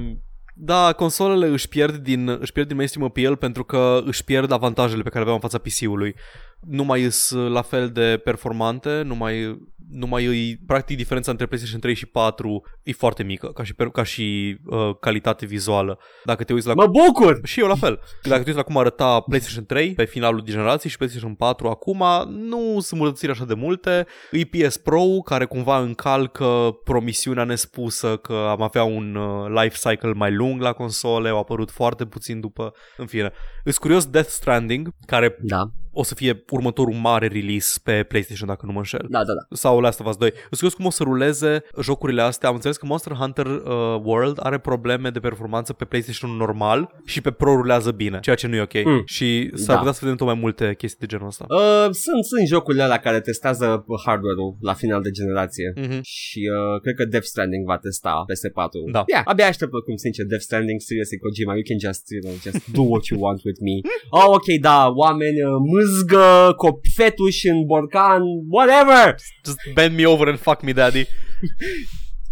[0.56, 5.02] Da, consolele își pierd din, își pierd din mainstream appeal pentru că își pierd avantajele
[5.02, 6.16] pe care le aveau în fața PC-ului.
[6.60, 11.80] Nu mai sunt la fel de performante, nu mai numai îi, practic diferența între PlayStation
[11.80, 16.00] 3 și 4 e foarte mică ca și, ca și uh, calitate vizuală.
[16.24, 16.74] Dacă te uiți la...
[16.74, 17.40] Mă bucur!
[17.44, 18.00] Și eu la fel.
[18.24, 22.04] Dacă te uiți la cum arăta PlayStation 3 pe finalul generației și PlayStation 4 acum,
[22.28, 24.06] nu sunt mulțiri așa de multe.
[24.32, 30.14] E PS Pro care cumva încalcă promisiunea nespusă că am avea un uh, life cycle
[30.14, 32.74] mai lung la console, au apărut foarte puțin după.
[32.98, 33.32] În fine,
[33.64, 38.66] îs curios Death Stranding, care Da, o să fie următorul mare release pe PlayStation dacă
[38.66, 39.06] nu mă înșel.
[39.10, 39.56] da, da, da.
[39.56, 40.34] Sau Last of Us 2.
[40.50, 42.50] Îs curios cum o să ruleze jocurile astea.
[42.50, 43.62] Am înțeles că Monster Hunter uh,
[44.04, 48.48] World are probleme de performanță pe PlayStation normal și pe Pro rulează bine, ceea ce
[48.48, 48.84] nu e ok.
[48.86, 49.02] Mm.
[49.06, 49.78] Și s-ar Da.
[49.78, 51.46] putea să vedem tot mai multe chestii de genul ăsta.
[51.50, 55.74] Uh, sunt, sunt jocurile alea care testează hardware-ul la final de generație.
[55.76, 56.00] Mhm.
[56.04, 58.92] Și uh, cred că Death Stranding va testa PS4.
[58.92, 59.04] Da.
[59.08, 62.60] Yeah, abia aștept cum sincer Death Stranding, seriously Kojima, you can just, you know, just
[62.78, 63.76] do what you want with me.
[64.20, 68.22] Oh, ok, da, oameni, uh, mâzgă, copii, fetuși în borcan,
[68.56, 69.16] whatever!
[69.46, 71.04] Just bend me over and fuck me, daddy.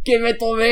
[0.03, 0.71] Give it to me!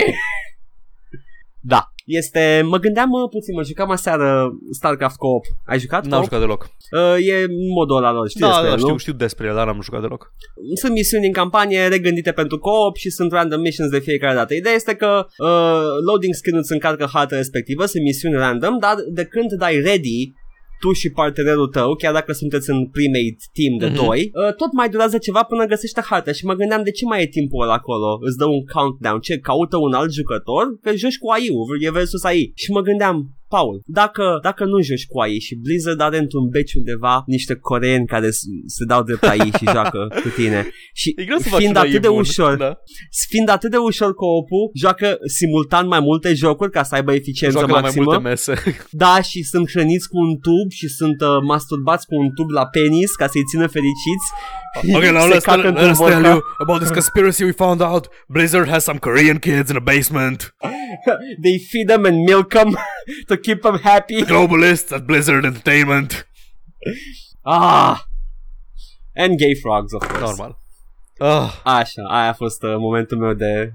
[1.62, 5.44] da, este, mă gândeam uh, puțin, mă jucam aseară StarCraft Co-op.
[5.66, 6.24] Ai jucat N-am co-op?
[6.24, 6.62] jucat deloc.
[6.98, 7.46] Uh, e
[7.78, 8.98] modul ăla lor, știi Da, despre da, el, știu, nu?
[8.98, 10.34] știu despre el, dar n-am jucat deloc.
[10.82, 14.54] sunt misiuni în campanie regândite pentru co-op și sunt random missions de fiecare dată.
[14.54, 19.26] Ideea este că uh, loading screen-ul îți încarcă harta respectivă, sunt misiuni random, dar de
[19.26, 20.34] când dai ready
[20.80, 23.94] tu și partenerul tău, chiar dacă sunteți în primate team de Mhm.
[23.94, 24.06] mm-hmm.
[24.06, 27.22] doi, uh, tot mai durează ceva până găsește harta și mă gândeam de ce mai
[27.22, 31.18] e timpul ăla acolo, îți dă un countdown, ce, caută un alt jucător, că joci
[31.18, 32.52] cu AI-ul, e versus AI.
[32.56, 33.18] Și mă gândeam,
[33.50, 38.06] Paul, dacă, dacă nu joci cu AI și Blizzard are într-un beci undeva niște coreeni
[38.08, 41.60] care s- se dau drept AI și joacă cu tine și E greu să faci
[41.60, 42.18] fiind un AI atât de bun.
[42.20, 42.78] ușor, Da.
[43.30, 47.72] fiind atât de ușor co-op joacă simultan mai multe jocuri ca să aibă eficiență Joacă
[47.72, 48.04] la mai maximă.
[48.06, 48.54] multe mese.
[49.04, 52.66] Da, și sunt hrăniți cu un tub și sunt uh, masturbați cu un tub la
[52.66, 54.28] penis ca să-i țină fericiți.
[54.96, 56.24] Okay, now Se let's, cacă tell, într-un let's tell borcan.
[56.24, 58.08] you about this conspiracy we found out.
[58.28, 60.54] Blizzard has some Korean kids in a basement.
[61.44, 62.78] They feed them and milk them
[63.30, 64.22] to keep them happy.
[64.24, 66.26] Globalists at Blizzard Entertainment.
[67.46, 68.06] Ah!
[69.16, 70.22] And gay frogs, of course.
[70.22, 70.58] Normal.
[71.22, 73.74] Ah, Așa, aia a fost uh, momentul meu de...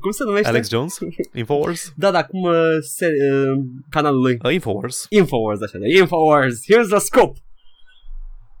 [0.00, 0.48] cum se numește?
[0.48, 0.98] Alex Jones?
[1.34, 1.92] Infowars?
[1.96, 2.54] Da, da, cum uh,
[2.96, 4.38] se, uh, canalul lui.
[4.44, 5.06] Uh, Infowars.
[5.08, 7.36] Infowars, așa de Infowars, here's the scoop!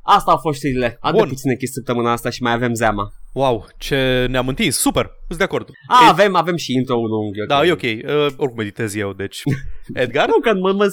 [0.02, 0.86] Asta au fost știrile.
[1.00, 1.28] Atât de Bun.
[1.28, 3.12] puține chestii săptămâna asta și mai avem zeama.
[3.34, 4.76] Wow, ce ne-am întins.
[4.78, 5.68] Super, sunt de acord.
[5.88, 7.36] A, Ed- avem, avem și intro-ul lung.
[7.36, 7.82] e Da, e ok.
[7.82, 9.42] Uh, oricum meditez eu, deci.
[10.02, 10.26] Edgar?
[10.28, 10.86] Nu, că mă, mă,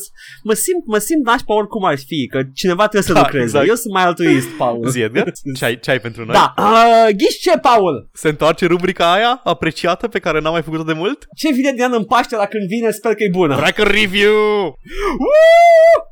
[0.43, 3.43] mă, simt, mă simt nașpa oricum ar fi, că cineva trebuie să Da, lucreze.
[3.43, 3.67] exact.
[3.67, 4.87] Eu sunt mai altruist, Paul.
[4.89, 5.31] Zi, Edgar?
[5.57, 6.33] Ce ai, ce ai pentru noi?
[6.33, 8.09] Da, uh, ghiși ce, Paul?
[8.13, 11.25] Se întoarce rubrica aia apreciată pe care n-am mai făcut-o de mult?
[11.35, 13.55] Ce vine din an în Paște la când vine, sper că e bună.
[13.55, 14.33] Tracker Review!
[15.23, 16.07] Woo!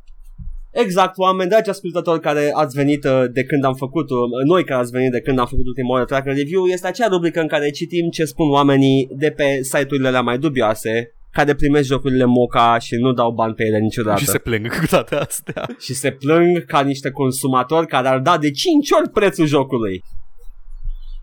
[0.83, 4.17] Exact, oameni dragi ascultători care ați venit uh, de când am făcut, uh,
[4.47, 7.39] noi care ați venit de când am făcut ultima oară Tracker Review, este acea rubrică
[7.39, 12.25] în care citim ce spun oamenii de pe site-urile alea mai dubioase, care primesc jocurile
[12.25, 14.19] moca și nu dau bani pe ele niciodată.
[14.19, 15.65] Și se plâng cu toate astea.
[15.79, 20.03] și se plâng ca niște consumatori care ar da de 5 ori prețul jocului.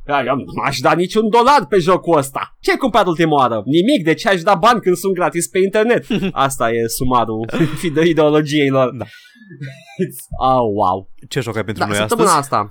[0.05, 2.57] Da, eu nu aș da niciun dolar pe jocul ăsta.
[2.61, 3.63] Ce ai cumpărat ultima oară?
[3.65, 6.07] Nimic, de ce aș da bani când sunt gratis pe internet?
[6.47, 7.47] Asta e sumarul
[7.95, 8.91] de ideologiei lor.
[8.99, 9.05] Da.
[10.05, 11.11] It's, oh, wow.
[11.29, 12.55] Ce joc ai pentru Da, noi săptămâna astăzi?
[12.55, 12.71] asta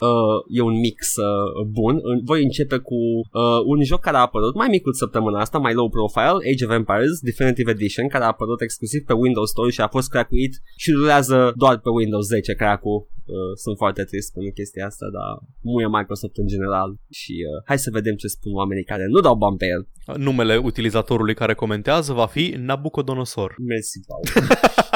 [0.00, 1.94] uh, e un mix uh, bun.
[2.02, 5.74] În- Voi începe cu uh, un joc care a apărut mai micut săptămâna asta, mai
[5.74, 9.80] low profile, Age of Empires Definitive Edition, care a apărut exclusiv pe Windows Store și
[9.80, 13.12] a fost crackuit și rulează doar pe Windows 10 crack-ul.
[13.26, 13.34] Uh,
[13.64, 15.30] sunt foarte trist pentru chestia asta, dar
[15.60, 19.34] muie Microsoft în general și uh, hai să vedem ce spun oamenii care nu dau
[19.36, 19.82] bani pe el.
[20.26, 23.54] Numele utilizatorului care comentează va fi Nabucodonosor.
[23.58, 24.24] Mersi, Paul.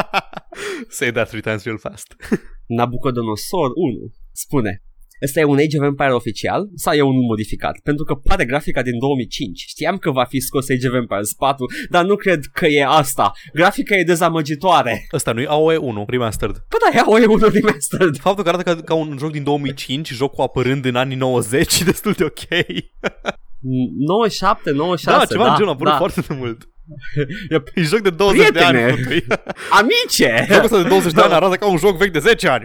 [0.99, 2.17] Say that three times real fast.
[2.67, 4.13] Nabucodonosor 1
[4.45, 4.83] spune
[5.23, 7.79] Ăsta e un Age of Empire oficial sau e unul modificat?
[7.83, 9.65] Pentru că pare grafica din 2005.
[9.69, 13.33] Știam că va fi scos Age of Empires 4, dar nu cred că e asta.
[13.53, 15.07] Grafica e dezamăgitoare.
[15.13, 16.65] Ăsta nu-i AOE 1, remastered.
[16.69, 18.17] Păi da, ia o e unul remastered.
[18.17, 21.85] Faptul că arată ca, ca un joc din 2005, jocul apărând în anii 90, e
[21.85, 22.67] destul de ok.
[23.61, 25.99] 97, 96, da, ceva da, în genul, a apărut da.
[25.99, 26.69] foarte de mult.
[27.51, 27.69] Yep.
[27.75, 28.83] E joc de 20 de Prietene!
[28.83, 28.97] ani.
[28.97, 29.25] fătui.
[29.71, 30.47] Amice!
[30.49, 32.65] Jocul ăsta de 20 de ani arată ca un joc vechi de 10 ani.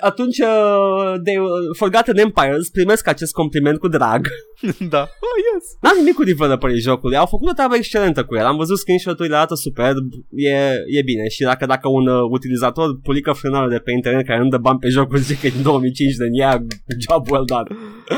[0.00, 4.28] Atunci uh, de uh, Forgotten Empires primesc acest compliment cu drag.
[4.94, 5.00] da.
[5.00, 5.64] Oh, yes.
[5.80, 8.44] N-am nimic cu developerii jocului, au făcut o treabă excelentă cu el.
[8.44, 10.56] Am văzut screenshot-urile, arată superb, e,
[10.98, 11.28] e bine.
[11.28, 14.78] Și dacă dacă un uh, utilizator pulică frânară de pe internet care nu dă bani
[14.78, 16.66] pe jocul zice că e din 2005 de ea,
[17.08, 17.68] job well done.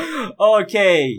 [0.59, 0.75] ok,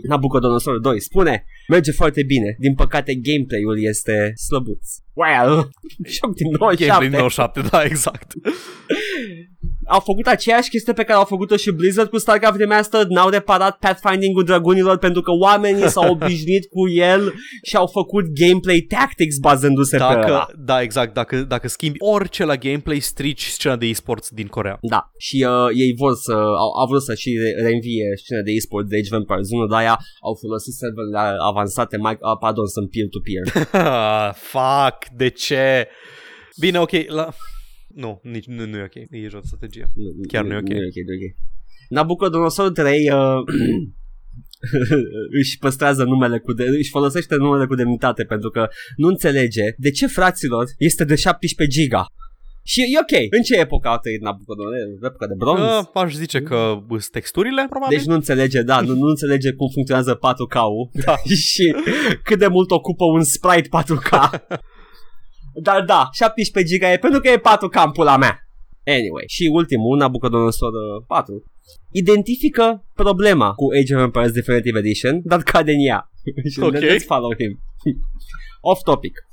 [0.07, 2.55] Nabucodonosor 2 spune, merge foarte bine.
[2.59, 4.85] Din păcate gameplay-ul este slăbuț.
[5.13, 5.69] Well,
[6.17, 6.85] joc din 97.
[6.85, 8.31] Gameplay din 97, da, exact.
[9.87, 13.77] au făcut aceeași chestie pe care au făcut-o și Blizzard cu StarCraft Remastered, n-au reparat
[13.77, 19.97] pathfinding-ul dragonilor pentru că oamenii s-au obișnuit cu el și au făcut gameplay tactics bazându-se
[19.97, 20.13] pe ăla.
[20.13, 24.77] Dacă, da, exact, dacă, dacă schimbi orice la gameplay, strici scena de e-sports din Corea.
[24.81, 28.51] Da, și uh, ei vor să, au, au vrut să și re- reînvie scena de
[28.51, 32.67] e-sport de Age of Empires 1, dar aia au folosit serverele avansate, mai, uh, pardon,
[32.67, 33.45] sunt peer-to-peer.
[34.51, 35.87] Fuck, de ce?
[36.59, 37.33] Bine, ok, la...
[37.87, 39.85] Nu, nici, nu, nu e ok, e jos de strategie.
[40.27, 40.67] Chiar nu e ok.
[40.67, 41.35] Nu e ok, nu e ok.
[41.89, 43.19] Nabucodonosor 3 uh,
[45.39, 49.91] își păstrează numele cu de- își folosește numele cu demnitate pentru că nu înțelege de
[49.91, 52.05] ce fraților este de 17 giga.
[52.71, 53.15] Și e ok.
[53.37, 55.05] În ce epocă au trăit Nabucodonosor?
[55.09, 55.59] Epoca de bronz?
[55.59, 56.57] Uh, aș zice că
[56.87, 57.97] sunt texturile, probabil.
[57.97, 61.15] Deci nu înțelege, da, nu, nu înțelege cum funcționează 4K-ul Da.
[61.51, 61.75] și
[62.23, 64.09] cât de mult ocupă un sprite 4K.
[65.67, 68.35] Dar da, 17 giga e pentru că e 4K în pula mea.
[68.85, 71.43] Anyway, și ultimul, Nabucodonosor uh, 4,
[71.91, 76.11] identifică problema cu Age of Empires Definitive Edition, dar cade în ea.
[76.51, 76.77] Și Ok.
[76.77, 77.59] Let's follow him.
[78.61, 79.27] Off topic.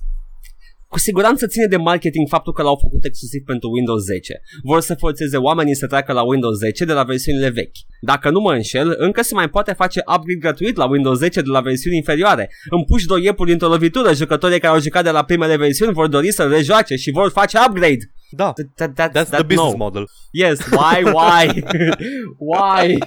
[0.95, 4.41] Cu siguranță ține de marketing faptul că l-au făcut exclusiv pentru Windows 10.
[4.63, 7.77] Vor să forțeze oamenii să treacă la Windows 10 de la versiunile vechi.
[8.01, 11.51] Dacă nu mă înșel, încă se mai poate face upgrade gratuit la Windows 10 de
[11.51, 12.51] la versiuni inferioare.
[12.71, 16.33] Împuși doi iepuri într-o lovitură, jucătorii care au jucat de la primele versiuni vor dori
[16.33, 18.13] să rejoace și vor face upgrade.
[18.31, 19.85] Da, That, that, that, that's that, the business no.
[19.85, 20.09] model.
[20.31, 21.65] Yes, why, why?
[22.53, 22.99] why?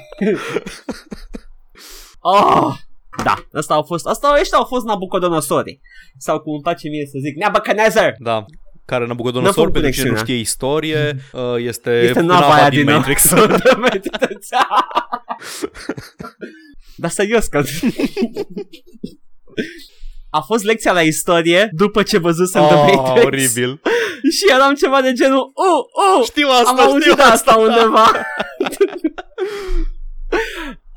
[2.19, 2.75] oh,
[3.23, 5.81] da, asta au fost, asta, ăștia au fost Nabucodonosorii.
[6.17, 8.15] Sau cum îmi place mie să zic, Nebuchadnezzar!
[8.19, 8.45] Da.
[8.85, 10.23] Care N-a Nabucodonosor, făcut pentru cine nu conexiunea.
[10.23, 13.31] știe istorie, uh, este, Este nava aia din Matrix.
[13.77, 14.47] Matrix.
[16.95, 17.63] Dar serios că...
[20.29, 23.81] A fost lecția la istorie după ce văzusem The oh, Matrix oribil.
[24.37, 28.11] și eram ceva de genul uh, uh, Știu asta, am auzit știu de asta undeva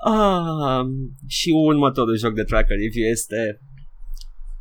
[0.04, 0.80] ah,
[1.26, 3.60] Și următorul joc de tracker review este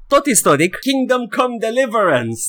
[0.07, 2.41] Tot istoric Kingdom Come Deliverance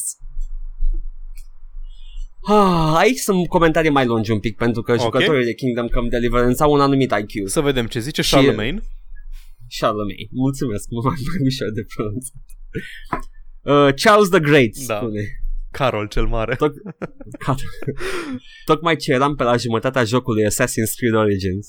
[2.48, 5.00] Ah, aici sunt comentarii mai lungi un pic pentru că Ok.
[5.00, 7.48] jucătorii de Kingdom Come Deliverance au un anumit IQ.
[7.48, 8.80] Să vedem ce zice Și- Charlemagne.
[9.78, 10.26] Charlemagne.
[10.30, 12.42] Mulțumesc, mă mai mai ușor de pronunțat.
[13.62, 14.96] Uh, Charles the Great, Da.
[14.96, 15.22] spune.
[15.70, 16.54] Carol cel mare.
[16.56, 16.72] Tot,
[17.46, 17.64] Cat-
[18.64, 21.66] Tocmai ce eram pe la jumătatea jocului Assassin's Creed Origins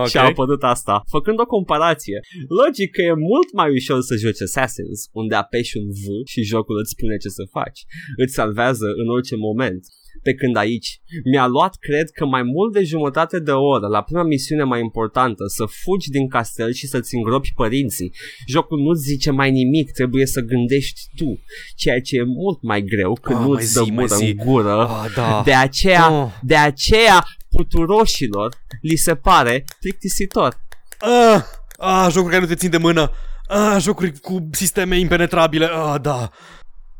[0.00, 0.06] Ok.
[0.08, 1.02] și a apărut asta.
[1.10, 2.20] Făcând o comparație,
[2.62, 6.76] logic că e mult mai ușor să joci Assassins, unde apeși un V și jocul
[6.78, 7.80] îți spune ce să faci.
[8.22, 9.82] Îți salvează în orice moment.
[10.22, 11.00] Pe când aici
[11.32, 15.44] mi-a luat, cred că mai mult de jumătate de oră la prima misiune mai importantă
[15.46, 18.12] să fugi din castel și să-ți îngropi părinții.
[18.46, 21.38] Jocul nu-ți zice mai nimic, trebuie să gândești tu,
[21.76, 24.24] ceea ce e mult mai greu când Ah, mai nu-ți dă zi, mai gură zi.
[24.30, 24.88] în gură.
[24.88, 25.42] Ah, da.
[25.44, 26.30] De aceea, Oh.
[26.42, 30.60] de aceea puturoșilor li se pare plictisitor.
[30.98, 31.42] Ah,
[31.78, 33.10] ah, jocuri care nu te țin de mână.
[33.48, 35.64] Ah, jocuri cu sisteme impenetrabile.
[35.66, 36.30] Ah, da.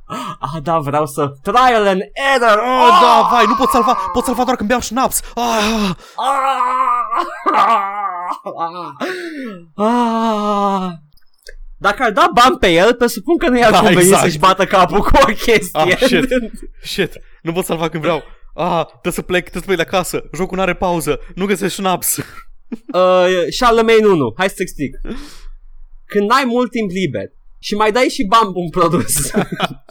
[0.55, 1.33] Ah, da, vreau să...
[1.43, 2.01] Trial and
[2.35, 2.59] error!
[2.59, 5.21] Ah, da, vai, nu pot salva, pot salva doar când beau șnaps.
[5.35, 5.91] Ah,
[9.77, 10.91] Ah!
[11.79, 14.23] Dacă ar da bani pe el, presupun că nu i-ar Da, conveni exact.
[14.23, 15.71] să-și bată capul cu o chestie.
[15.73, 16.29] Ah, shit.
[16.83, 18.23] shit, nu pot salva când vreau.
[18.55, 20.23] Ah, trebuie să plec, trebuie să plec de acasă.
[20.35, 22.17] Jocul nu are pauză, nu găsesc șnaps.
[22.17, 23.27] uh,
[23.59, 24.97] Charlemagne 1, hai să explic.
[26.07, 27.27] Când ai mult timp liber
[27.67, 29.15] și mai dai și bani pe un produs,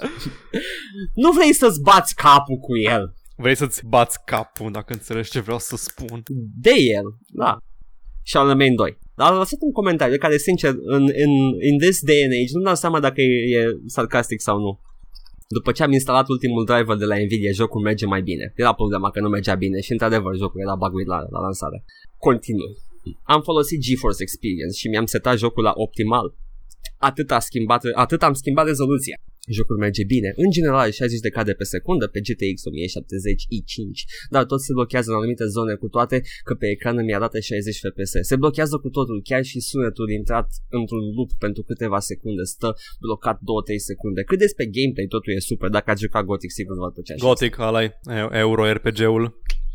[1.24, 3.14] nu vrei să-ți bați capul cu el.
[3.36, 6.24] Vrei să-ți bați capul dacă înțelegi ce vreau să spun.
[6.66, 7.58] de el, da.
[8.32, 8.98] Charlemagne 2.
[9.16, 11.32] Dar a lăsat un comentariu care, sincer, în, în
[11.70, 14.80] in this day and age, nu-mi dau seama dacă e, e sarcastic sau nu.
[15.48, 18.54] După ce am instalat ultimul driver de la Nvidia, jocul merge mai bine.
[18.56, 21.84] Era problema că nu mergea bine și, într-adevăr, jocul era buguit la, la lansare.
[22.18, 22.74] Continui.
[23.24, 26.36] Am folosit GeForce Experience și mi-am setat jocul la optimal.
[26.98, 29.18] Atât, a schimbat, atât am schimbat rezoluția.
[29.58, 30.30] Jocul merge bine.
[30.44, 33.76] În general 60 de cadre pe secundă pe GTX 1070 i5,
[34.34, 36.18] dar tot se blochează în anumite zone cu toate
[36.48, 38.12] că pe ecran îmi arată 60 FPS.
[38.30, 40.48] Se blochează cu totul, chiar și sunetul intrat
[40.80, 42.70] într-un loop pentru câteva secunde, stă
[43.00, 43.42] blocat 2-3
[43.90, 44.22] secunde.
[44.24, 45.70] Cât despre gameplay, totul e super.
[45.70, 47.14] Dacă ați jucat Gothic, sigur v-ar plăcea.
[47.16, 47.82] și Gothic, ăla
[48.46, 49.24] Euro RPG-ul.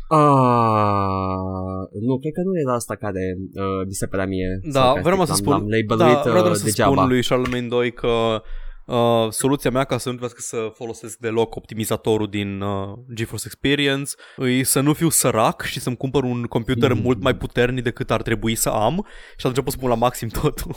[0.09, 5.03] Ah, nu, cred că nu era asta care uh, mi se părea mie Da, sarcastic.
[5.03, 6.91] vreau să L-am- spun, L-am labeluit da, vreau doar uh, să degeaba.
[6.91, 8.41] spun lui Charlemagne 2 că
[8.85, 14.11] uh, soluția mea ca să nu trebuiască să folosesc deloc optimizatorul din uh, GeForce Experience
[14.37, 17.01] e să nu fiu sărac și să-mi cumpăr un computer Mm.
[17.01, 19.05] mult mai puternic decât ar trebui să am
[19.37, 20.71] și atunci pot să pun la maxim totul.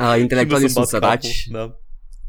[0.00, 1.48] Uh, intelectualii Și nu sunt să-mi bat săraci.
[1.52, 1.68] capul.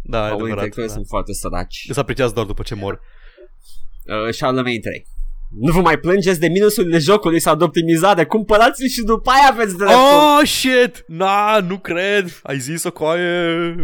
[0.04, 0.50] Da, da e Au adevărat.
[0.50, 0.96] intelectualii Da.
[0.96, 1.86] sunt foarte săraci.
[1.89, 2.93] Îți apreciază doar după ce mor.
[2.93, 5.08] Uh, Charlemagne 3.
[5.50, 9.78] Nu vă mai plângeți de minusurile jocului sau de optimizare, cumpărați-l și după aia aveți
[9.78, 9.98] dreptul.
[9.98, 11.04] Oh, shit!
[11.08, 12.39] Na, nu cred!
[12.43, 13.76] Ai zis-o coaie!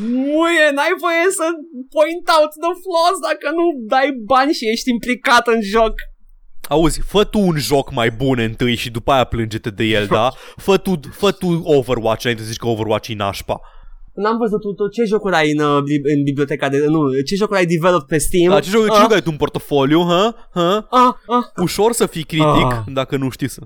[0.00, 1.44] Muie, n-ai voie să
[1.96, 5.94] point out the flaws dacă nu dai bani și ești implicat în joc.
[6.68, 10.28] Auzi, fă tu un joc mai bun întâi și după aia plânge-te de el, da?
[10.66, 13.60] Fă tu, fă tu Overwatch înainte să zici că Overwatch e nașpa.
[14.22, 16.84] N-am văzut tu, tu ce jocuri ai în, uh, bib- în biblioteca de...
[16.86, 18.50] Nu, ce jocuri ai developed pe Steam?
[18.50, 20.48] Da, ce joc, ce Ah, joc ai tu în portofoliu, ha?
[20.54, 20.86] ha?
[20.90, 21.44] ah, ah.
[21.62, 22.82] Ușor să fii critic Ah.
[22.86, 23.60] dacă nu știi să...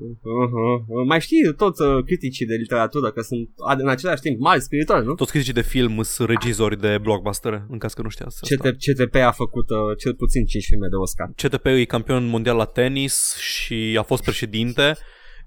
[0.00, 1.06] Uh-huh.
[1.06, 5.04] Mai știi toți uh, criticii de literatură că sunt ad- în același timp mari scriitori,
[5.06, 5.14] nu?
[5.14, 8.68] Toți criticii de film sunt regizori de blockbuster, în caz că nu știați asta.
[8.70, 11.30] CT, CTP a făcut uh, cel puțin 5 filme de Oscar.
[11.42, 14.96] CTP e campion mondial la tenis și a fost președinte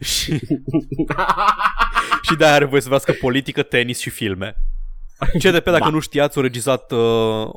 [0.01, 0.39] și,
[2.21, 4.55] și de-aia are voie să vrească politică, tenis și filme.
[5.33, 5.89] CTP, dacă Da.
[5.89, 6.99] nu știați, a regizat, uh,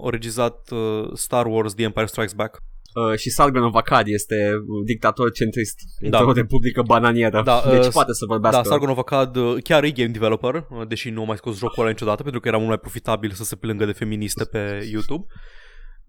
[0.05, 2.62] a regizat uh, Star Wars The Empire Strikes Back.
[3.10, 6.18] Uh, și Sargon of Akkad este uh, dictator centrist Da.
[6.18, 7.43] într-o republică bananieră.
[7.44, 8.60] Da, deci uh, poate să vorbească.
[8.62, 11.59] Da, Sargon of Akkad uh, chiar e game developer, uh, deși nu a mai scos
[11.59, 14.89] jocul ăla niciodată, pentru că era mult mai profitabil să se plângă de feministe pe
[14.90, 15.24] YouTube.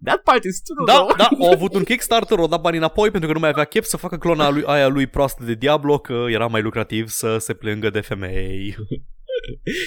[0.04, 1.16] That part is true, Da, though.
[1.16, 3.84] da, au avut un Kickstarter, o dat banii înapoi pentru că nu mai avea chef
[3.84, 7.54] să facă clona lui, aia lui proastă de Diablo, că era mai lucrativ să se
[7.54, 8.76] plângă de femei.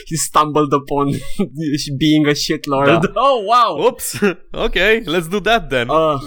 [0.10, 1.10] He stumbled upon
[1.98, 2.86] being a shitlord.
[3.02, 3.12] Da.
[3.28, 3.88] Oh, wow!
[3.88, 4.20] Ups,
[4.52, 4.76] ok,
[5.16, 5.88] let's do that then.
[5.90, 6.22] Uh,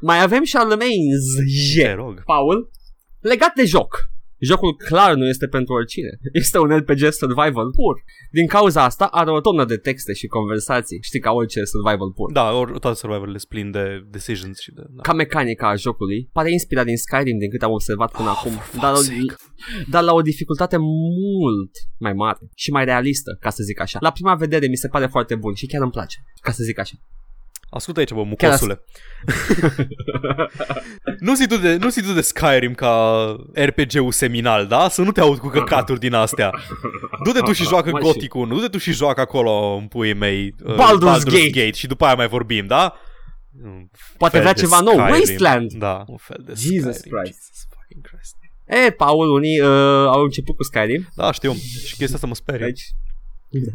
[0.00, 1.94] mai avem Charlemagne's Te J.
[1.94, 2.22] rog.
[2.24, 2.70] Paul,
[3.20, 4.08] legat de joc.
[4.40, 6.08] Jocul clar nu este pentru oricine.
[6.32, 8.02] Este un RPG survival pur.
[8.30, 10.98] Din cauza asta are o tonă de texte și conversații.
[11.02, 12.32] Știi ca orice survival pur.
[12.32, 14.82] Da, or, toate survivorele sunt plin de decisions și de...
[14.88, 15.02] Da.
[15.02, 18.80] Ca mecanica a jocului, pare inspirat din Skyrim din câte am observat până acum, for
[18.80, 19.34] dar, fuck's sake.
[19.92, 23.98] dar la o dificultate mult mai mare și mai realistă, ca să zic așa.
[24.00, 26.78] La prima vedere mi se pare foarte bun și chiar îmi place, ca să zic
[26.78, 26.94] așa.
[27.70, 28.84] Ascultă aici, bă, mucosule.
[31.18, 34.88] nu zi tu de, nu zi tu de Skyrim ca RPG-ul seminal, da?
[34.88, 36.50] Să nu te aud cu căcaturi din astea.
[37.24, 40.14] Du-te tu și joacă Mă, și- Gothic 1, du-te tu și joacă acolo în puii
[40.14, 41.50] mei uh, Baldur's Gate.
[41.50, 42.94] Gate și după aia mai vorbim, da?
[43.64, 43.86] Un
[44.18, 45.12] Poate fel vrea de ceva nou, Skyrim.
[45.12, 45.72] Wasteland.
[45.72, 47.18] Da, un fel de Jesus Skyrim.
[47.18, 47.38] Christ.
[47.38, 48.36] Jesus fucking Christ.
[48.86, 49.66] E, Paul, unii uh,
[50.06, 51.08] au început cu Skyrim.
[51.14, 51.52] Da, știu.
[51.86, 52.64] Și chestia asta mă sperie.
[52.64, 52.82] Aici.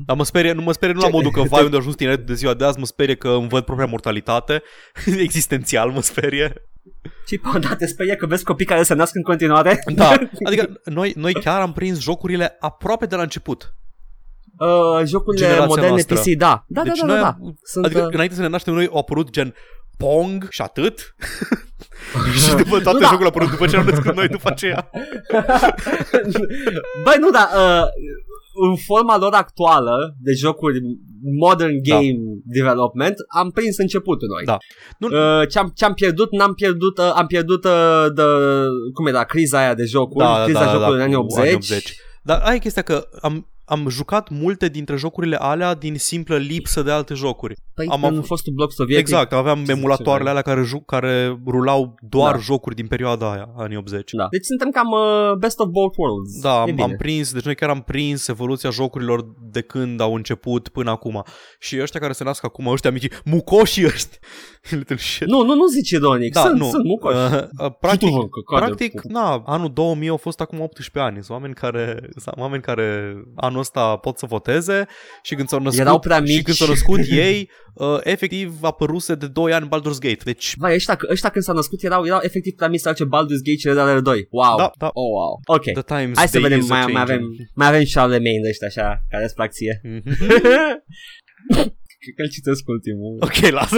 [0.05, 1.95] Dar mă sperie, nu mă sperie nu la Ce- modul că vai unde a ajuns
[1.95, 4.63] tineretul de ziua de azi, mă sperie că îmi văd propria mortalitate.
[5.27, 6.53] Existențial mă sperie.
[7.27, 9.83] Și Paul, da, te sperie că vezi copii care se nasc în continuare?
[9.95, 10.09] Da,
[10.47, 13.73] adică noi, noi chiar am prins jocurile aproape de la început.
[14.59, 16.15] Uh, jocurile Generația moderne noastră.
[16.15, 16.65] PC, da.
[16.67, 17.51] Da, deci da, da, noi da, am- da.
[17.63, 19.53] Sunt, Adică uh, înainte să ne naștem noi au apărut gen
[19.97, 21.15] Pong și atât.
[22.47, 23.05] și după toate Nu, da.
[23.09, 24.89] jocurile au apărut după ce am născut noi după aceea.
[27.03, 27.87] Băi, nu, dar uh,
[28.69, 30.77] în forma lor actuală de jocuri
[31.39, 31.95] modern Da.
[31.95, 34.43] game development, am prins începutul noi.
[34.45, 34.57] Da.
[34.99, 38.21] Nu- Uh, ce-am, ce-am pierdut, n-am pierdut, uh, am pierdut uh, de,
[38.93, 41.39] cum era, criza aia de jocuri, Da, criza da, da, jocurilor în cu anii 80.
[41.43, 41.95] anii 80.
[42.23, 46.81] Dar aia e chestia că am, am jucat multe dintre jocurile alea din simplă lipsă
[46.81, 47.53] de alte jocuri.
[47.73, 49.07] Păi, am în avut- fostul bloc sovietic.
[49.07, 52.39] Exact, aveam Ce emulatoarele zice, alea care, ju- care rulau doar Da.
[52.39, 54.11] jocuri din perioada aia, anii 80.
[54.11, 54.27] Da.
[54.31, 56.41] Deci suntem cam uh, best of both worlds.
[56.41, 56.81] Da, E am, bine.
[56.81, 61.23] am prins, deci noi chiar am prins evoluția jocurilor de când au început până acum.
[61.59, 64.19] Și ăștia care se nasc acum, ăștia mici, mucoșii ăștia,
[64.69, 65.27] little shit.
[65.27, 66.33] Nu, nu, nu zici ironic.
[66.33, 66.69] da, sunt, nu.
[66.69, 67.15] sunt mucoși.
[67.17, 71.13] Uh, uh, practic, Tu, căcat de- practic, na, anul 2000 au fost acum 18 ani.
[71.23, 74.85] Sunt oameni care, sunt oameni care anul ăsta pot să voteze
[75.23, 76.41] și când s-au născut, Erau prea și mici.
[76.41, 80.17] când s-au născut ei, uh, efectiv apăruse de 2 ani Baldur's Gate.
[80.23, 83.41] Deci, Vai, ăștia, ăștia când s-au născut erau, erau efectiv prea mici să face Baldur's
[83.43, 84.27] Gate și Red Alert 2.
[84.29, 84.57] Wow.
[84.57, 84.89] Da, da.
[84.93, 85.39] Oh, wow.
[85.45, 85.63] Ok.
[85.63, 87.09] the times Hai să they vedem, is mai, mai, a-changing.
[87.09, 89.81] avem, mai avem Charlemagne de ăștia așa, care îți plac ție.
[89.83, 90.03] Mhm.
[92.05, 93.17] Cred că îl citesc ultimul.
[93.19, 93.77] ok, lasă.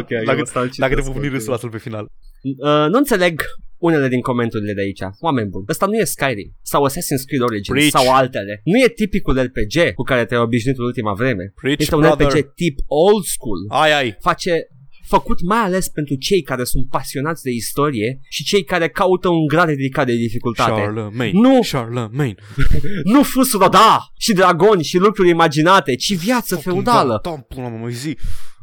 [0.00, 1.36] ok, eu dacă, ăsta îl citesc dacă te pup ultimul.
[1.36, 2.04] râsul, lasă-l pe final.
[2.42, 3.42] Uh, nu înțeleg
[3.78, 5.00] unele din comentariile de aici.
[5.20, 7.90] Oameni buni, ăsta nu e Skyrim sau Assassin's Creed Origins Preach.
[7.90, 8.60] sau altele.
[8.64, 11.52] Nu e tipicul RPG cu care te-ai obișnuit în ultima vreme.
[11.60, 12.26] Preach, Este un brother.
[12.26, 13.58] RPG tip old school.
[13.68, 14.16] Ai, ai.
[14.20, 14.66] Face
[15.08, 19.46] făcut mai ales pentru cei care sunt pasionați de istorie și cei care caută un
[19.46, 20.80] grad ridicat de dificultate.
[20.80, 21.30] Charlemagne.
[21.32, 21.60] Nu.
[21.70, 22.34] Charlemagne.
[23.12, 27.20] Nu fusura, da, și dragoni și lucruri imaginate, ci viață feudală.
[27.22, 28.16] Da, pula mă, mai zi.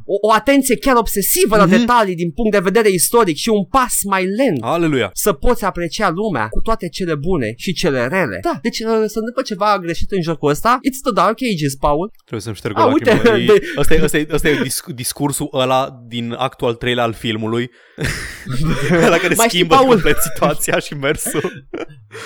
[0.06, 1.76] O, o atenție chiar obsesivă la Mhm.
[1.78, 4.58] detalii din punct de vedere istoric și un pas mai lent.
[4.60, 5.10] Aleluia.
[5.12, 8.38] Să poți aprecia lumea cu toate cele bune și cele rele.
[8.42, 10.78] Da, deci uh, să întâmplă ceva greșit în jocul ăsta.
[10.88, 12.10] It's the Dark Ages, Paul.
[12.16, 13.36] Trebuie să-mi șterg A, o uite, lacrimă.
[13.38, 17.04] E- de- Ăsta e, ăsta e, ăsta e disc- discursul ăla din actul al treilea
[17.04, 17.70] al filmului.
[19.06, 19.88] ăla care Mai știi, schimbă Paul?
[19.88, 21.68] complet situația și mersul.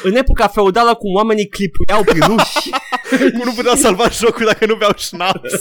[0.02, 2.68] În epoca feudală cum oamenii clipuiau prin uși.
[3.32, 5.52] Cum nu puteau salva jocul dacă nu beau șnaps.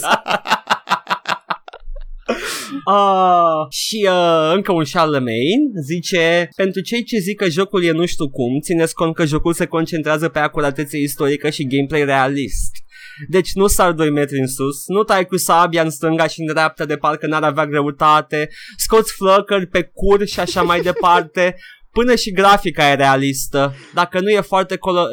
[2.84, 8.06] Uh, și uh, încă un Charlemagne zice Pentru cei ce zic că jocul e nu
[8.06, 12.70] știu cum Țineți cont că jocul se concentrează pe acuratețe istorică și gameplay realist.
[13.28, 16.46] Deci nu sar 2 metri în sus, nu tai cu sabia în stânga și în
[16.46, 21.56] dreapta de parcă n-ar avea greutate, scoți flăcări pe cur și așa mai departe,
[21.98, 25.08] până și grafica e realistă, dacă nu e foarte colo-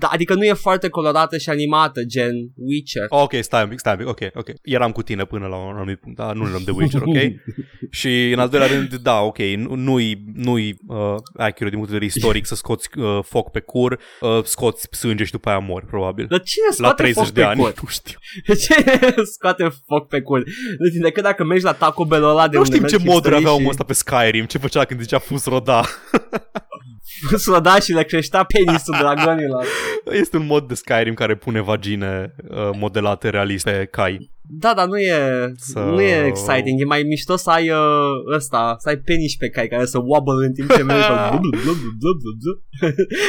[0.00, 3.06] adică nu e foarte colorată și animată, gen Witcher.
[3.08, 4.48] Ok, stai un pic, stai un pic, ok, ok.
[4.62, 7.16] Eram cu tine până la un anumit punct, dar nu ne de Witcher, ok?
[8.00, 10.96] și în al doilea rând, da, ok, nu-i, nu-i uh,
[11.34, 15.24] accurate din punct de vedere istoric să scoți uh, foc pe cur, uh, scoți sânge
[15.24, 16.26] și după aia mori, probabil.
[16.28, 17.74] Dar cine scoate la 30 foc de pe ani, cur?
[17.82, 18.18] nu știu.
[18.64, 20.42] Cine scoate foc pe cur?
[20.78, 23.34] Deci decât dacă mergi la Taco Bell ăla de Nu unde știm ce merg moduri
[23.34, 25.84] hipsterii avea și- omul ăsta pe Skyrim, ce făcea când zicea fus roda.
[27.44, 29.64] Slăda și le creștea penisul dragonilor.
[30.12, 34.30] Este un mod de Skyrim care pune vagine uh, modelate realist pe cai.
[34.52, 35.14] Da, dar nu e,
[35.48, 36.80] So- nu e exciting.
[36.80, 40.46] E mai mișto să ai uh, ăsta, să ai peniși pe cai care să wobble
[40.46, 41.06] în timp ce mergi.
[41.30, 42.62] blu, blu, blu, blu, blu, blu, blu.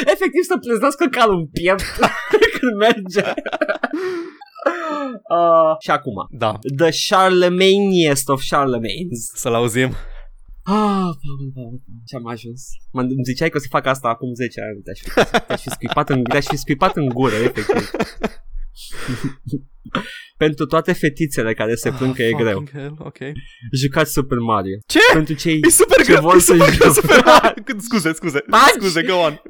[0.02, 1.84] Efectiv să pleznească calul în piept
[2.60, 3.22] când merge.
[5.38, 9.32] Uh, și acum, Da, The Charlemagnest of Charlemanes.
[9.34, 9.92] să-l auzim.
[10.64, 12.62] Ah, Paul, Paul, ce-am ajuns?
[12.92, 14.82] Mă, îmi ziceai că o să fac asta acum 10 ani.
[14.82, 17.90] Te-aș fi, te-aș fi, scuipat, în, te-aș fi scuipat în gură, efectiv.
[20.38, 22.58] Pentru toate fetițele care se plâng că e greu.
[22.60, 23.18] Fucking Hell, ok.
[23.82, 24.78] Jucați Super Mario.
[24.88, 25.00] Ce?
[25.14, 26.94] Pentru cei, E super ce greu, vor e să super greu, joc.
[26.94, 27.24] super
[27.64, 28.62] Când- Scuze, scuze, Taci!
[28.80, 29.42] scuze, go on.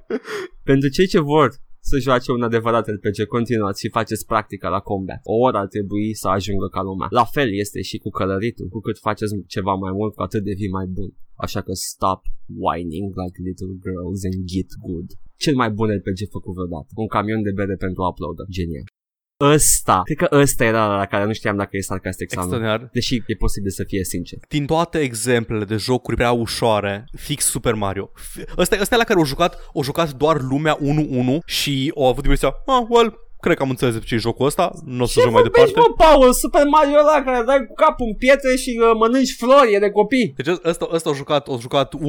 [0.63, 1.49] pentru cei ce vor
[1.89, 5.21] să joace un adevărat RPG, continuați și faceți practica la combat.
[5.23, 7.07] O oră ar trebui să ajungă ca lumea.
[7.09, 8.67] La fel este și cu călăritul.
[8.67, 11.11] Cu cât faceți ceva mai mult, cu atât devii mai bun.
[11.45, 12.21] Așa că stop
[12.65, 15.09] whining like little girls and get good.
[15.43, 16.89] Cel mai bun RPG făcut vreodată.
[17.03, 18.45] Un camion de bere pentru uploader.
[18.57, 18.87] Genial.
[19.41, 22.49] Ăsta, cred că ăsta era la care nu știam dacă e sarcastic sau nu.
[22.55, 22.89] Extraordinar.
[22.93, 24.37] Deși e posibil să fie sincer.
[24.47, 28.11] Din toate exemplele de jocuri prea ușoare, fix Super Mario.
[28.19, 30.81] F- Ăsta, ăsta e la care au jucat, au jucat doar lumea 1-1
[31.45, 34.71] și au avut impresia, ah, well, cred că am înțeles de ce e jocul ăsta,
[34.85, 35.89] nu o să Ce joc mai vorbești, departe.
[35.97, 36.33] mă, Paul?
[36.33, 39.89] Super Mario ăla care dai cu capul în pietre și uh, mănânci flori, e de
[39.89, 40.33] copii.
[40.35, 41.99] Deci ăsta, ăsta au jucat, au jucat 1-1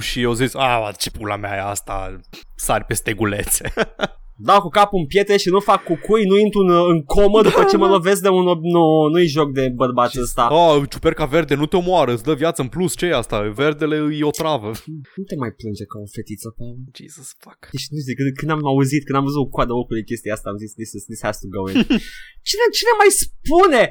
[0.00, 2.20] și au zis, a, ce pula mea e asta,
[2.54, 3.72] sari peste gulețe.
[4.38, 7.64] Dau cu capul în pietre și nu fac cucui, nu intru în, în comă după
[7.70, 8.46] ce mă lovesc de un...
[8.54, 10.44] ob- Nu, nu-i joc de bărbați ăsta.
[10.60, 13.36] oh, ciuperca verde nu te omoară, îți dă viață în plus, ce e asta?
[13.62, 14.70] Verdele e o travă.
[15.18, 16.76] Nu te mai plânge ca o fetiță, Paul.
[17.00, 17.60] Jesus fuck.
[17.74, 20.48] Deci nu știu, când, când am auzit, când am văzut cu coada ocului chestia asta,
[20.52, 21.76] am zis, this, is, this has to go in.
[22.48, 23.82] cine, cine mai spune,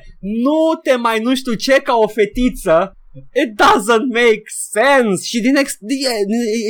[0.46, 2.76] nu te mai nu știu ce ca o fetiță?
[3.16, 5.78] It doesn't make sense Și din ex-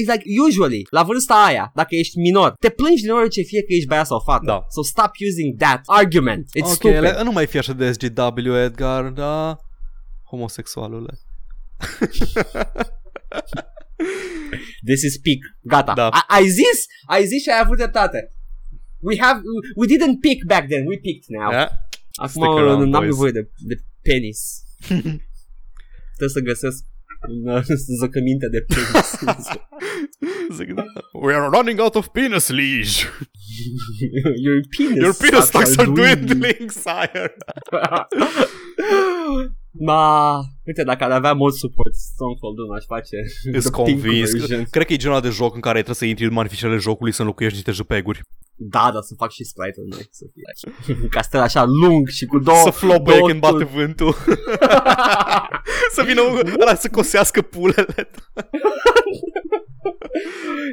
[0.01, 3.73] It's like usually La vârsta aia Dacă ești minor Te plângi din orice fie că
[3.73, 4.65] ești băiat sau fată Da.
[4.69, 8.55] So stop using that argument It's ok, stupid le, nu mai fi așa de SGW,
[8.55, 9.57] Edgar, da?
[10.23, 11.19] Homosexualule.
[14.85, 16.07] This is peak Gata Da.
[16.07, 18.31] A- Ai zis Ai zis și ai avut dreptate
[18.99, 19.41] We have
[19.75, 21.69] We didn't pick back then We picked now Yeah?
[22.15, 23.05] Acum Stick around, n-am boys.
[23.13, 24.39] nevoie de, de penis
[26.17, 26.83] Trebuie să găsesc
[27.29, 27.61] un uh,
[27.99, 29.09] zăcăminte de penis
[30.57, 30.83] Zic, da.
[31.13, 32.93] We are running out of penis leash.
[34.45, 37.35] Your penis Your penis stocks stocks are dwindling, sire.
[39.71, 43.17] Ma, uite, dacă ar avea mod support Stone Cold 1 aș face
[43.51, 44.31] Îți the pink convins.
[44.31, 44.65] version.
[44.69, 47.21] Cred că e genul de joc în care trebuie să intri în manificele jocului să
[47.21, 48.21] înlocuiești niște jpeg-uri.
[48.57, 50.25] Da, da, să fac și sprite-ul noi Să
[50.81, 53.69] fie un castel așa lung și cu două să flopăie două când bate turi.
[53.73, 54.15] vântul.
[55.95, 57.95] să vină un ăla să cosească pulele.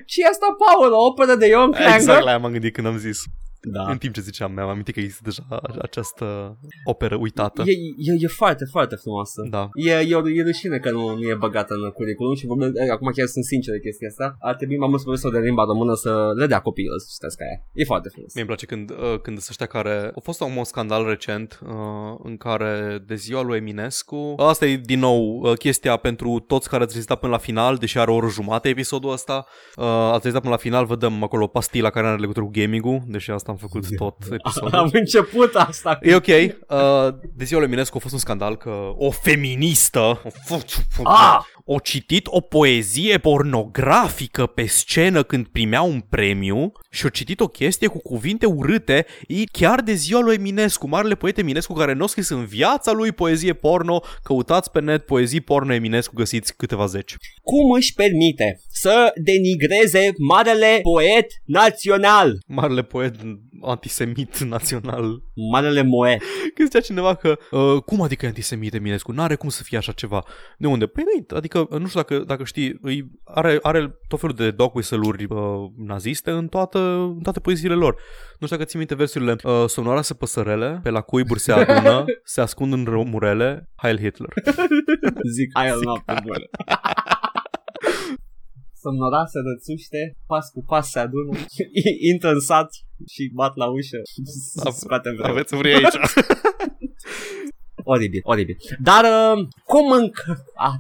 [0.07, 2.97] Și asta, Paul, o operă de Ion Clanger Exact la aia m-am gândit când am
[2.99, 3.19] zis.
[3.65, 7.63] Da În timp ce ziceam, mi-am amintit că există deja această operă uitată.
[7.63, 9.69] E, e, e foarte, foarte frumoasă Da.
[9.75, 12.91] E, e, o- e rușine că nu, nu e băgată în curriculum și vorbesc, e,
[12.91, 14.37] acum chiar sunt sincer de chestia asta.
[14.41, 17.59] Ar trebui mai mulți profesori de limba română să le dea copiilor să citească aia.
[17.73, 18.35] E foarte frumos.
[18.35, 20.11] Mie îmi place când, uh, când sunt ăștia care...
[20.15, 21.71] A fost un scandal recent uh,
[22.23, 24.35] în care de ziua lui Eminescu...
[24.37, 27.99] Asta e din nou uh, chestia pentru toți care ați rezistat până la final, deși
[27.99, 29.47] are o oră jumate episodul ăsta.
[29.77, 33.03] Uh, ați rezistat până la final, vă dăm acolo pastila care are legătură cu gaming-ul,
[33.07, 34.79] deși asta am făcut tot episodul.
[34.79, 35.99] Am început asta.
[36.03, 36.27] E ok.
[36.27, 39.99] Uh, de ziua lui Eminescu a fost un scandal că o feministă
[40.49, 40.63] o,
[41.05, 41.39] Ah!
[41.65, 47.47] O citit o poezie pornografică pe scenă când primea un premiu și a citit o
[47.47, 52.05] chestie cu cuvinte urâte e chiar de ziua lui Eminescu, marele poet Eminescu care nu
[52.05, 54.03] a scris în viața lui poezie porno.
[54.23, 57.15] Căutați pe net poezii porno Eminescu, găsiți câteva zeci.
[57.43, 62.39] Cum își permite să denigreze marele poet național?
[62.47, 63.15] Marele poet
[63.65, 65.23] antisemit național.
[65.53, 66.19] Marele Moe.
[66.55, 69.13] Când zicea cineva că, uh, cum adică e antisemit Eminescu?
[69.13, 70.25] N-are cum să fie așa ceva.
[70.59, 70.87] De unde?
[70.87, 74.75] Păi nu, adică, nu știu dacă, dacă știi, îi, are, are tot felul de dog
[74.75, 75.39] whistle-uri uh,
[75.77, 76.79] naziste în, toată,
[77.17, 77.95] în toate poeziile lor.
[78.39, 79.37] Nu știu dacă ții minte versurile.
[79.43, 84.33] Uh, somnoroase păsărele, pe la cuiburi se adună, se ascund în rămurele, Heil Hitler.
[85.35, 85.81] Zic, hai al
[88.83, 89.07] noapte bună.
[89.13, 91.39] Somnora se rățuște, pas cu pas se adună,
[92.13, 92.71] intră în sat
[93.07, 94.01] și bat la ușă.
[94.73, 95.31] Scoate vreo.
[95.31, 95.97] Aveți vrei aici.
[97.85, 98.57] Oribil, oribil.
[98.79, 100.73] Dar uh, cum încă ah,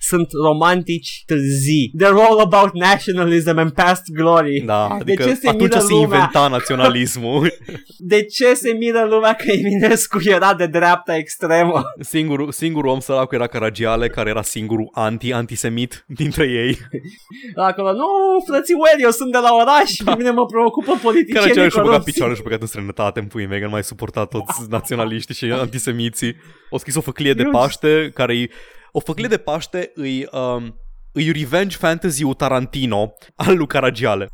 [0.00, 1.92] sunt romantici târzii.
[2.02, 4.62] They're all about nationalism and past glory.
[4.66, 6.02] Da, adică de ce se atunci miră se lumea?
[6.02, 7.52] inventa naționalismul.
[7.98, 11.82] De ce se miră lumea că Eminescu era de dreapta extremă?
[12.00, 16.78] Singurul, singurul om săracu era Caragiale, care era singurul anti-antisemit dintre ei.
[17.68, 18.06] Acolo, nu,
[18.46, 22.10] frățiueri, eu sunt de la oraș, pe mine mă preocupă politicienii Caragiale și-a băgat corupți.
[22.12, 25.44] picioarele și-a băgat în străinătate în pui mei, că nu mai suporta toți naționaliștii și
[25.44, 26.36] antisemiții.
[26.70, 28.48] O scris o făclie de Eu- Paște, care e...
[28.92, 30.26] O făclie de Paște îi...
[30.32, 30.80] Um,
[31.12, 34.28] îi revenge fantasy-ul Tarantino al lui Caragiale.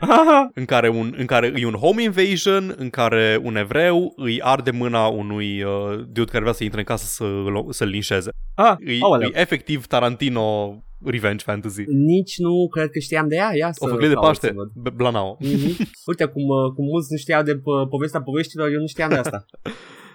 [0.54, 4.70] în care, un, în care e un home invasion, în care un evreu îi arde
[4.70, 7.24] mâna unui uh, dude care vrea să intre în casă să,
[7.70, 8.30] să-l linșeze.
[8.54, 9.28] ah, E, aoleu.
[9.28, 11.82] e efectiv Tarantino revenge fantasy.
[11.86, 14.52] Nici nu cred că știam de ea, ia să O făclie de caut Paște, să
[14.56, 14.70] văd.
[14.74, 15.36] B- Blanao.
[15.40, 15.76] Mhm.
[16.06, 19.16] Uite cum, uh, cum mulți nu știau de po- povestea poveștilor, eu nu știam de
[19.16, 19.44] asta.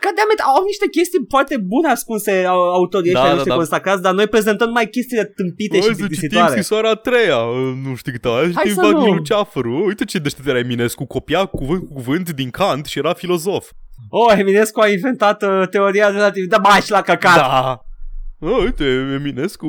[0.03, 0.21] Că de
[0.55, 3.55] au niște chestii foarte bune ascunse au- autorii Da, ăștia da, noștri da.
[3.61, 6.49] consacrați, dar noi prezentăm mai chestiile tâmpite și Hai să citim plictisitoare.
[6.51, 9.21] scrisoarea a treia, uh, nu știu cât, hai să Hai citim să Vagnilu nu.
[9.29, 9.83] Ceafăru.
[9.85, 13.65] Uite ce deștept era Eminescu, copia cuvânt cu cuvânt din Kant și era filozof.
[14.09, 16.45] Oh, Eminescu a inventat uh, teoria relativă.
[16.49, 17.35] Da, mai și la căcat.
[17.35, 17.79] Da.
[18.39, 18.85] Oh, uite,
[19.19, 19.67] Eminescu,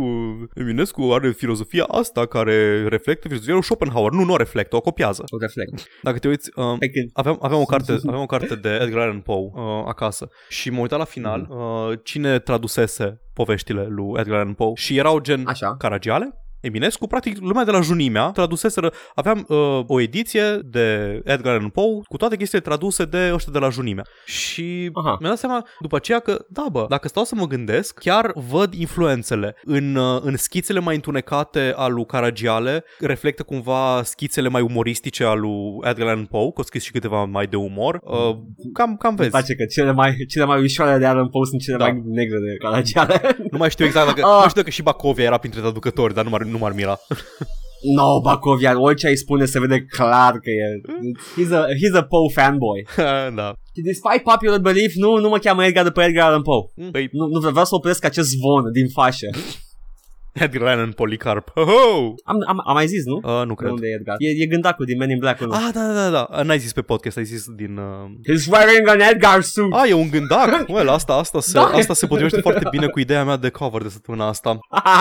[0.55, 4.13] Eminescu are filozofia asta care reflectă filozofia lui Schopenhauer.
[4.13, 5.25] Nu, nu o reflectă, o copiază.
[5.27, 5.89] O reflect.
[6.03, 7.11] Dacă te uiți, um, Pe când...
[7.13, 10.81] Aveam, aveam, o carte, aveam o carte de Edgar Allan Poe uh, acasă și m-am
[10.81, 15.77] uitat la final uh, cine tradusese poveștile lui Edgar Allan Poe și erau gen Așa.
[15.77, 21.69] Caragiale, Eminescu, practic lumea de la Junimea traduseseră, aveam uh, o ediție de Edgar Allan
[21.69, 24.05] Poe cu toate chestiile traduse de ăștia de la Junimea.
[24.25, 25.09] Și Aha.
[25.21, 28.75] mi-am dat seama după aceea că, da bă, dacă stau să mă gândesc, chiar văd
[28.75, 35.25] influențele în, uh, în schițele mai întunecate al lui Caragiale, reflectă cumva schițele mai umoristice
[35.25, 38.01] al lui Edgar Allan Poe, că au scris și câteva mai de umor.
[38.03, 38.37] Uh,
[38.73, 39.31] cam, cam Îmi vezi.
[39.31, 41.85] place că cele mai, cele mai ușoare de Alan Poe sunt cele Da.
[41.85, 43.37] mai negre de Caragiale.
[43.51, 44.35] Nu mai știu exact dacă, Ah.
[44.43, 46.99] nu știu dacă și Bacovia era printre traducători, dar nu m-ar, nu m-ar mira.
[47.97, 50.81] no, Bacovian, orice ai spune se vede clar că e...
[51.41, 52.87] He's a, he's a Poe fanboy.
[53.41, 53.53] da.
[53.75, 56.91] Și despite popular belief, nu, nu mă cheamă Edgar după Edgar Allan Poe.
[56.91, 59.29] Păi, Nu, nu vreau să opresc acest zvon din fașă.
[60.41, 61.51] Edgar Allan Policarp.
[61.55, 62.15] Ho-ho!
[62.25, 63.15] Am, am, am mai zis, nu?
[63.17, 63.71] Uh, nu De cred.
[63.71, 64.17] unde e Edgar?
[64.19, 65.41] E, e gândacul din Men in Black.
[65.41, 65.53] nu?
[65.53, 66.43] Ah, da, da, da, da.
[66.43, 67.77] N-ai zis pe podcast, ai zis din...
[67.77, 68.11] Uh...
[68.33, 69.73] He's wearing an Edgar suit.
[69.73, 70.47] Ah, e un gândac.
[70.69, 71.63] Well, asta, asta, se, Da.
[71.65, 74.59] asta se potrivește foarte bine cu ideea mea de cover de săptămâna asta.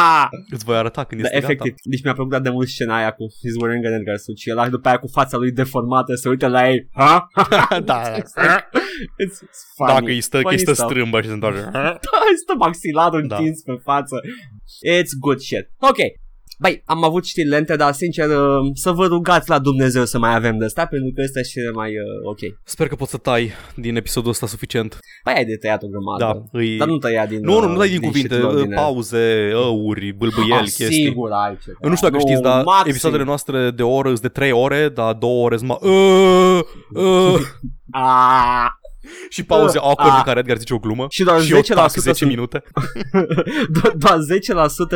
[0.56, 1.74] Îți voi arăta când Da, este efectiv.
[1.84, 4.70] Deci mi-a plăcut de mult scena aia cu He's wearing an Edgar suit și ăla
[4.70, 6.90] după aia cu fața lui deformată se uită la ei.
[6.94, 7.28] Ha?
[7.50, 7.80] gata.
[7.80, 8.02] da,
[8.36, 8.70] da.
[9.24, 9.94] It's, it's funny.
[9.94, 10.90] Dacă îi stă, că îi Funny stă stuff.
[10.90, 11.60] strâmbă și se întoarce.
[11.72, 11.90] Da,
[12.30, 13.36] îi stă maxilarul Da.
[13.36, 14.16] întins pe față.
[14.96, 15.70] It's good shit.
[15.80, 15.98] Ok.
[16.60, 18.36] Băi, am avut știri lente, dar sincer uh,
[18.74, 21.72] să vă rugați la Dumnezeu să mai avem de asta pentru că ăsta și cele
[21.72, 22.40] mai uh, ok.
[22.64, 25.00] Sper că poți să tai din episodul ăsta suficient.
[25.24, 26.24] Păi ai de tăiat o grămadă.
[26.52, 26.78] Da, îi...
[26.78, 28.82] Dar nu tăia din Nu, nu, nu uh, dai din cuvinte, shit-ul ordinary.
[28.82, 31.04] pauze, ăuri, bâlbâieli, Ah, chestii.
[31.04, 31.78] Sigur ai ceva.
[31.82, 32.90] Eu nu știu dacă știți, dar maxim.
[32.90, 35.78] episoadele noastre de o oră sunt de 3 ore, dar 2 ore sunt ma...
[35.82, 36.60] Uh,
[36.94, 37.40] uh,
[37.92, 38.68] Ah,
[39.36, 40.18] și pauze Uh, awkward ah.
[40.18, 42.64] în care Edgar zice o glumă Și doar și eu 10% tac 10 sunt- minute.
[43.78, 44.18] Do- doar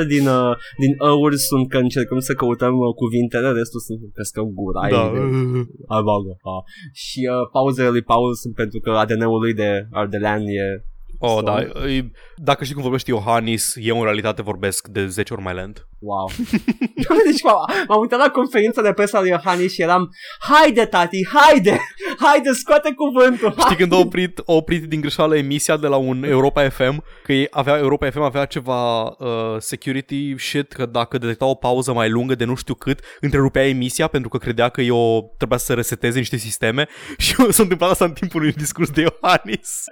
[0.03, 4.23] 10% din, uh, din ăuri sunt că încercăm să căutăm uh, cuvintele, restul sunt că
[4.23, 4.89] scăm gura.
[4.89, 5.05] Da.
[5.05, 5.67] evident.
[5.87, 6.55] A, bagă, a.
[6.93, 10.83] Și uh, pauzele lui Paul sunt pentru că ADN-ul lui de Ardelean e...
[11.23, 11.61] Oh, Sau- da.
[11.89, 15.87] e- Dacă știi cum vorbește Iohannis, eu în realitate vorbesc de 10 ori mai lent.
[16.01, 16.29] Wow.
[17.25, 20.09] deci m-am, m-am uitat la conferința de presă al Iohannis și eram
[20.39, 21.79] Haide, tati, haide!
[22.25, 23.55] Haide, scoate cuvântul!
[23.59, 27.33] Știi când a oprit, a oprit din greșeală emisia de la un Europa FM, că
[27.33, 32.09] ei avea, Europa FM avea ceva uh, security shit, că dacă detecta o pauză mai
[32.09, 36.17] lungă de nu știu cât, întrerupea emisia pentru că credea că eu trebuia să reseteze
[36.17, 36.87] niște sisteme
[37.17, 39.83] și s-a întâmplat asta în timpul unui discurs de Iohannis.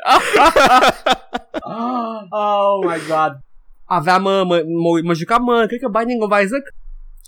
[2.30, 3.49] oh my god.
[3.98, 6.66] Aveam, uh, mă, mă, mă jucam, uh, cred că Binding of Isaac,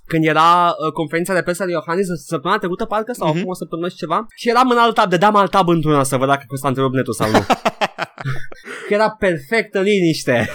[0.06, 0.50] când era
[0.86, 3.38] uh, conferința de presă al lui Iohannis săptămâna trecută, parcă, sau Mhm.
[3.38, 6.18] acum o săptămână și ceva, și eram în alt tab, dădeam alt tab într-una să
[6.18, 7.40] văd dacă s-a întrerupt netul sau nu.
[8.88, 10.50] că era perfectă liniște.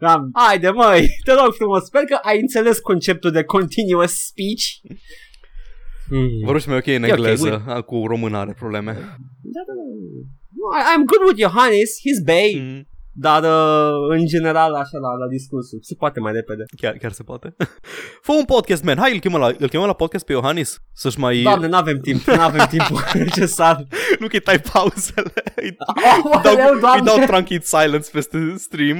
[0.00, 4.64] Eram, haide măi, te rog frumos, sper că ai înțeles conceptul de continuous speech.
[6.10, 6.28] Mm.
[6.44, 8.92] Vă rog să mai ok în E ok, engleză, okay, cu română are probleme.
[8.92, 9.84] Da, da, da.
[10.58, 12.88] No, I- I'm good with Johannes, he's bay, Mm.
[13.26, 16.64] Dar uh, în general așa la, la discursul se poate mai repede.
[16.76, 17.56] Chiar, chiar se poate.
[18.26, 18.96] Fă un podcast, man.
[18.98, 21.42] Hai, îl chemăm la, îl chemăm la podcast pe Iohannis să-și mai...
[21.42, 23.86] Doamne, n-avem timp, n-avem timpul necesar.
[24.18, 25.32] nu că îi tai pauzele.
[25.62, 25.76] Îi
[26.24, 27.04] Oh, dau, aoleu, îi doamne.
[27.04, 28.98] dau tranquil silence peste stream.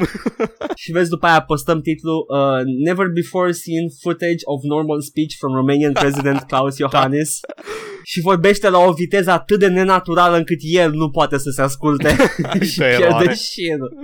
[0.74, 5.52] Și vezi după aia postăm titlul uh, Never before seen footage of normal speech from
[5.54, 7.40] Romanian President Klaus Iohannis
[8.04, 12.08] și vorbește la o viteză atât de nenaturală încât el nu poate să se asculte
[12.60, 13.34] și Ce pierde eroare.
[13.34, 13.92] șirul.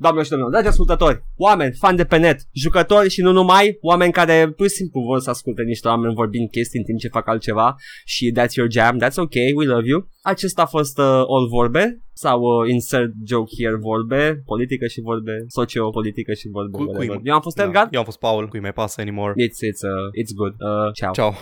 [0.00, 4.12] Doamne și domnilor, dragi ascultători, oameni, fani de pe net, jucători și nu numai, oameni
[4.12, 7.28] care pur și simplu vor să asculte niște oameni vorbind chestii în timp ce fac
[7.28, 7.74] altceva
[8.04, 10.08] și that's your jam, that's okay, we love you.
[10.22, 15.32] Acesta a fost uh, All Vorbe sau uh, Insert Joke Here Vorbe, politică și vorbe,
[15.46, 16.76] sociopolitică și vorbe.
[16.76, 17.16] Cu- whatever.
[17.16, 17.88] cui- Eu am fost Edgar.
[17.90, 19.32] Eu am fost Paul, cui mai pasă anymore.
[19.32, 20.52] It's, it's, uh, it's good.
[20.52, 21.12] Uh, ciao.
[21.12, 21.32] Ciao.